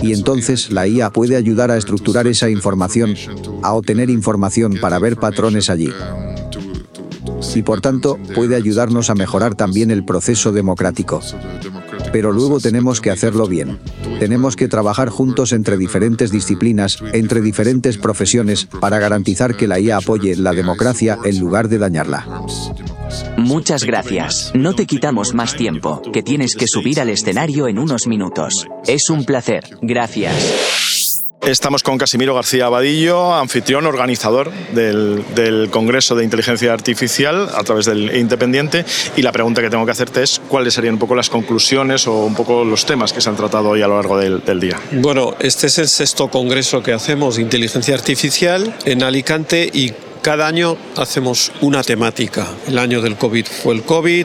Y 0.00 0.12
entonces 0.12 0.70
la 0.70 0.86
IA 0.86 1.10
puede 1.10 1.36
ayudar 1.36 1.70
a 1.70 1.76
estructurar 1.76 2.26
esa 2.26 2.50
información, 2.50 3.14
a 3.62 3.72
obtener 3.72 4.10
información 4.10 4.76
para 4.80 4.98
ver 4.98 5.16
patrones 5.16 5.70
allí 5.70 5.90
y 7.54 7.62
por 7.62 7.80
tanto 7.80 8.18
puede 8.34 8.56
ayudarnos 8.56 9.10
a 9.10 9.14
mejorar 9.14 9.54
también 9.54 9.90
el 9.90 10.04
proceso 10.04 10.52
democrático. 10.52 11.20
Pero 12.12 12.32
luego 12.32 12.60
tenemos 12.60 13.00
que 13.00 13.10
hacerlo 13.10 13.46
bien. 13.46 13.78
Tenemos 14.20 14.56
que 14.56 14.68
trabajar 14.68 15.08
juntos 15.08 15.52
entre 15.52 15.76
diferentes 15.76 16.30
disciplinas, 16.30 16.98
entre 17.12 17.40
diferentes 17.40 17.98
profesiones, 17.98 18.66
para 18.80 18.98
garantizar 18.98 19.56
que 19.56 19.66
la 19.66 19.80
IA 19.80 19.98
apoye 19.98 20.36
la 20.36 20.52
democracia 20.52 21.18
en 21.24 21.38
lugar 21.40 21.68
de 21.68 21.78
dañarla. 21.78 22.26
Muchas 23.36 23.84
gracias. 23.84 24.52
No 24.54 24.74
te 24.74 24.86
quitamos 24.86 25.34
más 25.34 25.56
tiempo, 25.56 26.02
que 26.12 26.22
tienes 26.22 26.56
que 26.56 26.66
subir 26.66 27.00
al 27.00 27.10
escenario 27.10 27.68
en 27.68 27.78
unos 27.78 28.06
minutos. 28.06 28.66
Es 28.86 29.10
un 29.10 29.24
placer. 29.24 29.64
Gracias. 29.82 30.84
Estamos 31.46 31.82
con 31.82 31.98
Casimiro 31.98 32.34
García 32.34 32.66
Abadillo, 32.66 33.34
anfitrión, 33.34 33.84
organizador 33.84 34.50
del, 34.72 35.68
Congreso 35.70 36.14
de 36.14 36.24
Inteligencia 36.24 36.72
Artificial 36.72 37.50
a 37.54 37.62
través 37.64 37.84
del 37.84 38.16
Independiente. 38.16 38.86
Y 39.14 39.20
la 39.20 39.30
pregunta 39.30 39.60
que 39.60 39.68
tengo 39.68 39.84
que 39.84 39.92
hacerte 39.92 40.22
es 40.22 40.40
cuáles 40.48 40.72
serían 40.72 40.94
un 40.94 41.00
poco 41.00 41.14
las 41.14 41.28
conclusiones 41.28 42.06
o 42.06 42.24
un 42.24 42.34
poco 42.34 42.64
los 42.64 42.86
temas 42.86 43.12
que 43.12 43.20
se 43.20 43.28
han 43.28 43.36
tratado 43.36 43.68
hoy 43.68 43.82
a 43.82 43.88
lo 43.88 43.96
largo 43.96 44.16
del, 44.16 44.42
del 44.42 44.58
día. 44.58 44.80
Bueno, 44.92 45.34
este 45.38 45.66
es 45.66 45.76
el 45.76 45.88
sexto 45.88 46.28
congreso 46.28 46.82
que 46.82 46.94
hacemos 46.94 47.36
de 47.36 47.42
inteligencia 47.42 47.94
artificial 47.94 48.74
en 48.86 49.02
Alicante 49.02 49.68
y 49.70 49.92
cada 50.24 50.46
año 50.46 50.78
hacemos 50.96 51.52
una 51.60 51.82
temática. 51.82 52.48
El 52.66 52.78
año 52.78 53.02
del 53.02 53.14
COVID 53.16 53.44
fue 53.44 53.74
el 53.74 53.82
COVID, 53.82 54.24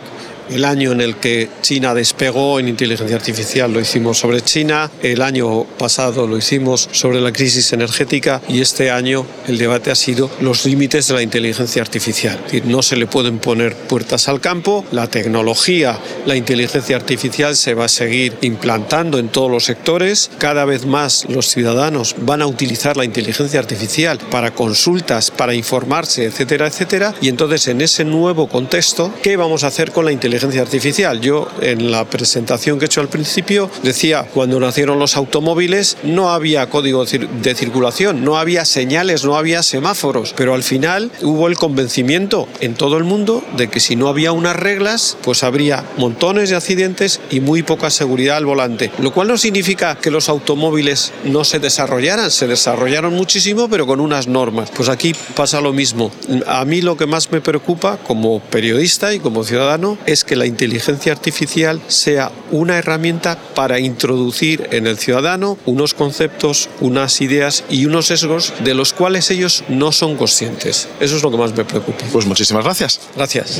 el 0.51 0.65
año 0.65 0.91
en 0.91 1.01
el 1.01 1.15
que 1.15 1.49
China 1.61 1.93
despegó 1.93 2.59
en 2.59 2.67
inteligencia 2.67 3.15
artificial 3.15 3.71
lo 3.71 3.79
hicimos 3.79 4.17
sobre 4.17 4.41
China, 4.41 4.89
el 5.01 5.21
año 5.21 5.63
pasado 5.77 6.27
lo 6.27 6.37
hicimos 6.37 6.89
sobre 6.91 7.21
la 7.21 7.31
crisis 7.31 7.71
energética 7.73 8.41
y 8.47 8.61
este 8.61 8.91
año 8.91 9.25
el 9.47 9.57
debate 9.57 9.91
ha 9.91 9.95
sido 9.95 10.29
los 10.41 10.65
límites 10.65 11.07
de 11.07 11.13
la 11.13 11.21
inteligencia 11.21 11.81
artificial. 11.81 12.39
no 12.65 12.81
se 12.81 12.95
le 12.95 13.07
pueden 13.07 13.39
poner 13.39 13.75
puertas 13.75 14.27
al 14.27 14.41
campo, 14.41 14.85
la 14.91 15.07
tecnología, 15.07 15.99
la 16.25 16.35
inteligencia 16.35 16.95
artificial 16.95 17.55
se 17.55 17.73
va 17.73 17.85
a 17.85 17.89
seguir 17.89 18.33
implantando 18.41 19.19
en 19.19 19.29
todos 19.29 19.51
los 19.51 19.65
sectores, 19.65 20.31
cada 20.37 20.65
vez 20.65 20.85
más 20.85 21.25
los 21.29 21.47
ciudadanos 21.47 22.15
van 22.19 22.41
a 22.41 22.47
utilizar 22.47 22.97
la 22.97 23.05
inteligencia 23.05 23.59
artificial 23.59 24.19
para 24.31 24.51
consultas, 24.51 25.31
para 25.31 25.53
informarse, 25.53 26.25
etcétera, 26.25 26.67
etcétera, 26.67 27.13
y 27.21 27.29
entonces 27.29 27.67
en 27.67 27.81
ese 27.81 28.05
nuevo 28.05 28.47
contexto, 28.47 29.13
¿qué 29.21 29.37
vamos 29.37 29.63
a 29.63 29.67
hacer 29.67 29.91
con 29.91 30.05
la 30.05 30.11
inteligencia 30.11 30.38
inteligencia 30.39 30.61
artificial. 30.61 31.21
Yo 31.21 31.47
en 31.61 31.91
la 31.91 32.05
presentación 32.05 32.79
que 32.79 32.85
he 32.85 32.87
hecho 32.87 33.01
al 33.01 33.09
principio 33.09 33.69
decía, 33.83 34.25
cuando 34.33 34.59
nacieron 34.59 34.99
los 34.99 35.17
automóviles 35.17 35.97
no 36.03 36.29
había 36.29 36.69
código 36.69 37.05
de 37.05 37.55
circulación, 37.55 38.23
no 38.23 38.37
había 38.37 38.65
señales, 38.65 39.25
no 39.25 39.35
había 39.35 39.63
semáforos, 39.63 40.33
pero 40.35 40.53
al 40.53 40.63
final 40.63 41.11
hubo 41.21 41.47
el 41.47 41.55
convencimiento 41.55 42.47
en 42.61 42.75
todo 42.75 42.97
el 42.97 43.03
mundo 43.03 43.43
de 43.57 43.69
que 43.69 43.79
si 43.79 43.95
no 43.95 44.07
había 44.07 44.31
unas 44.31 44.55
reglas, 44.55 45.17
pues 45.23 45.43
habría 45.43 45.83
montones 45.97 46.49
de 46.49 46.55
accidentes 46.55 47.19
y 47.29 47.39
muy 47.41 47.63
poca 47.63 47.89
seguridad 47.89 48.37
al 48.37 48.45
volante. 48.45 48.91
Lo 48.99 49.11
cual 49.11 49.27
no 49.27 49.37
significa 49.37 49.95
que 49.95 50.11
los 50.11 50.29
automóviles 50.29 51.11
no 51.25 51.43
se 51.43 51.59
desarrollaran, 51.59 52.31
se 52.31 52.47
desarrollaron 52.47 53.13
muchísimo, 53.13 53.69
pero 53.69 53.85
con 53.85 53.99
unas 53.99 54.27
normas. 54.27 54.71
Pues 54.75 54.89
aquí 54.89 55.13
pasa 55.35 55.61
lo 55.61 55.73
mismo. 55.73 56.11
A 56.47 56.63
mí 56.65 56.81
lo 56.81 56.95
que 56.95 57.07
más 57.07 57.31
me 57.31 57.41
preocupa 57.41 57.97
como 57.97 58.39
periodista 58.39 59.13
y 59.13 59.19
como 59.19 59.43
ciudadano 59.43 59.97
es 60.05 60.23
que 60.29 60.35
la 60.35 60.45
inteligencia 60.45 61.11
artificial 61.11 61.81
sea 61.87 62.31
una 62.51 62.77
herramienta 62.77 63.39
para 63.55 63.79
introducir 63.79 64.69
en 64.71 64.85
el 64.85 64.99
ciudadano 64.99 65.57
unos 65.65 65.95
conceptos, 65.95 66.69
unas 66.81 67.19
ideas 67.21 67.63
y 67.67 67.87
unos 67.87 68.05
sesgos 68.05 68.53
de 68.63 68.75
los 68.75 68.93
cuales 68.93 69.31
ellos 69.31 69.63
no 69.69 69.91
son 69.91 70.17
conscientes. 70.17 70.87
Eso 70.99 71.17
es 71.17 71.23
lo 71.23 71.31
que 71.31 71.37
más 71.37 71.57
me 71.57 71.65
preocupa. 71.65 72.05
Pues 72.11 72.27
muchísimas 72.27 72.63
gracias. 72.63 72.99
Gracias. 73.15 73.59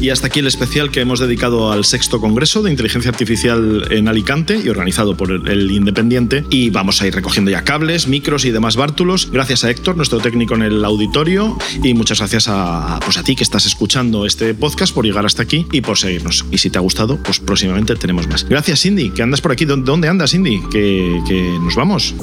Y 0.00 0.10
hasta 0.10 0.28
aquí 0.28 0.38
el 0.38 0.46
especial 0.46 0.92
que 0.92 1.00
hemos 1.00 1.18
dedicado 1.18 1.72
al 1.72 1.84
sexto 1.84 2.20
Congreso 2.20 2.62
de 2.62 2.70
Inteligencia 2.70 3.10
Artificial 3.10 3.88
en 3.90 4.06
Alicante 4.06 4.60
y 4.64 4.68
organizado 4.68 5.16
por 5.16 5.32
el 5.32 5.70
Independiente. 5.72 6.44
Y 6.50 6.70
vamos 6.70 7.02
a 7.02 7.08
ir 7.08 7.14
recogiendo 7.16 7.50
ya 7.50 7.64
cables, 7.64 8.06
micros 8.06 8.44
y 8.44 8.52
demás 8.52 8.76
bártulos. 8.76 9.28
Gracias 9.32 9.64
a 9.64 9.70
Héctor, 9.70 9.96
nuestro 9.96 10.20
técnico 10.20 10.54
en 10.54 10.62
el 10.62 10.84
auditorio. 10.84 11.58
Y 11.82 11.94
muchas 11.94 12.18
gracias 12.18 12.46
a, 12.46 13.00
pues 13.04 13.18
a 13.18 13.24
ti 13.24 13.34
que 13.34 13.42
estás 13.42 13.66
escuchando 13.66 14.24
este 14.24 14.54
podcast 14.54 14.94
por 14.94 15.04
llegar 15.04 15.26
hasta 15.26 15.42
aquí 15.42 15.47
y 15.50 15.80
por 15.80 15.98
seguirnos. 15.98 16.44
Y 16.50 16.58
si 16.58 16.70
te 16.70 16.78
ha 16.78 16.80
gustado, 16.80 17.18
pues 17.22 17.40
próximamente 17.40 17.94
tenemos 17.96 18.26
más. 18.28 18.48
Gracias, 18.48 18.82
Cindy, 18.82 19.10
que 19.10 19.22
andas 19.22 19.40
por 19.40 19.52
aquí. 19.52 19.64
¿Dónde 19.64 20.08
andas, 20.08 20.30
Cindy? 20.30 20.60
Que, 20.70 21.20
que 21.26 21.58
nos 21.60 21.74
vamos. 21.74 22.14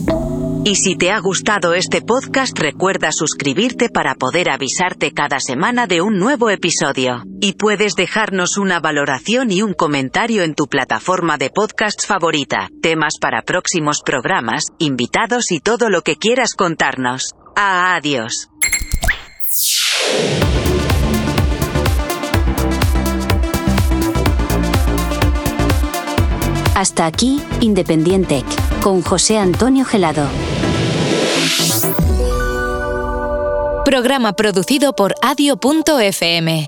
Y 0.68 0.78
si 0.78 0.96
te 0.96 1.12
ha 1.12 1.20
gustado 1.20 1.76
este 1.76 2.02
podcast, 2.02 2.58
recuerda 2.58 3.12
suscribirte 3.12 3.90
para 3.90 4.16
poder 4.16 4.50
avisarte 4.50 5.12
cada 5.12 5.40
semana 5.40 5.86
de 5.86 6.02
un 6.02 6.18
nuevo 6.18 6.50
episodio. 6.50 7.24
Y 7.40 7.54
puedes 7.54 7.96
dejarnos 7.96 8.58
una 8.58 8.80
valoración 8.80 9.52
y 9.52 9.62
un 9.62 9.74
comentario 9.74 10.42
en 10.42 10.56
tu 10.56 10.66
plataforma 10.66 11.38
de 11.38 11.52
podcast 11.52 12.04
favorita, 12.08 12.70
temas 12.82 13.20
para 13.22 13.44
próximos 13.44 14.02
programas, 14.04 14.66
invitados 14.80 15.52
y 15.52 15.60
todo 15.60 15.92
lo 15.92 16.02
que 16.02 16.16
quieras 16.16 16.56
contarnos. 16.56 17.36
Adiós. 17.56 18.50
Hasta 26.76 27.06
aquí, 27.06 27.42
Independiente, 27.62 28.44
con 28.84 29.02
José 29.02 29.38
Antonio 29.38 29.86
Gelado. 29.86 30.28
Programa 33.86 34.34
producido 34.34 34.94
por 34.94 35.16
adio.fm. 35.22 36.68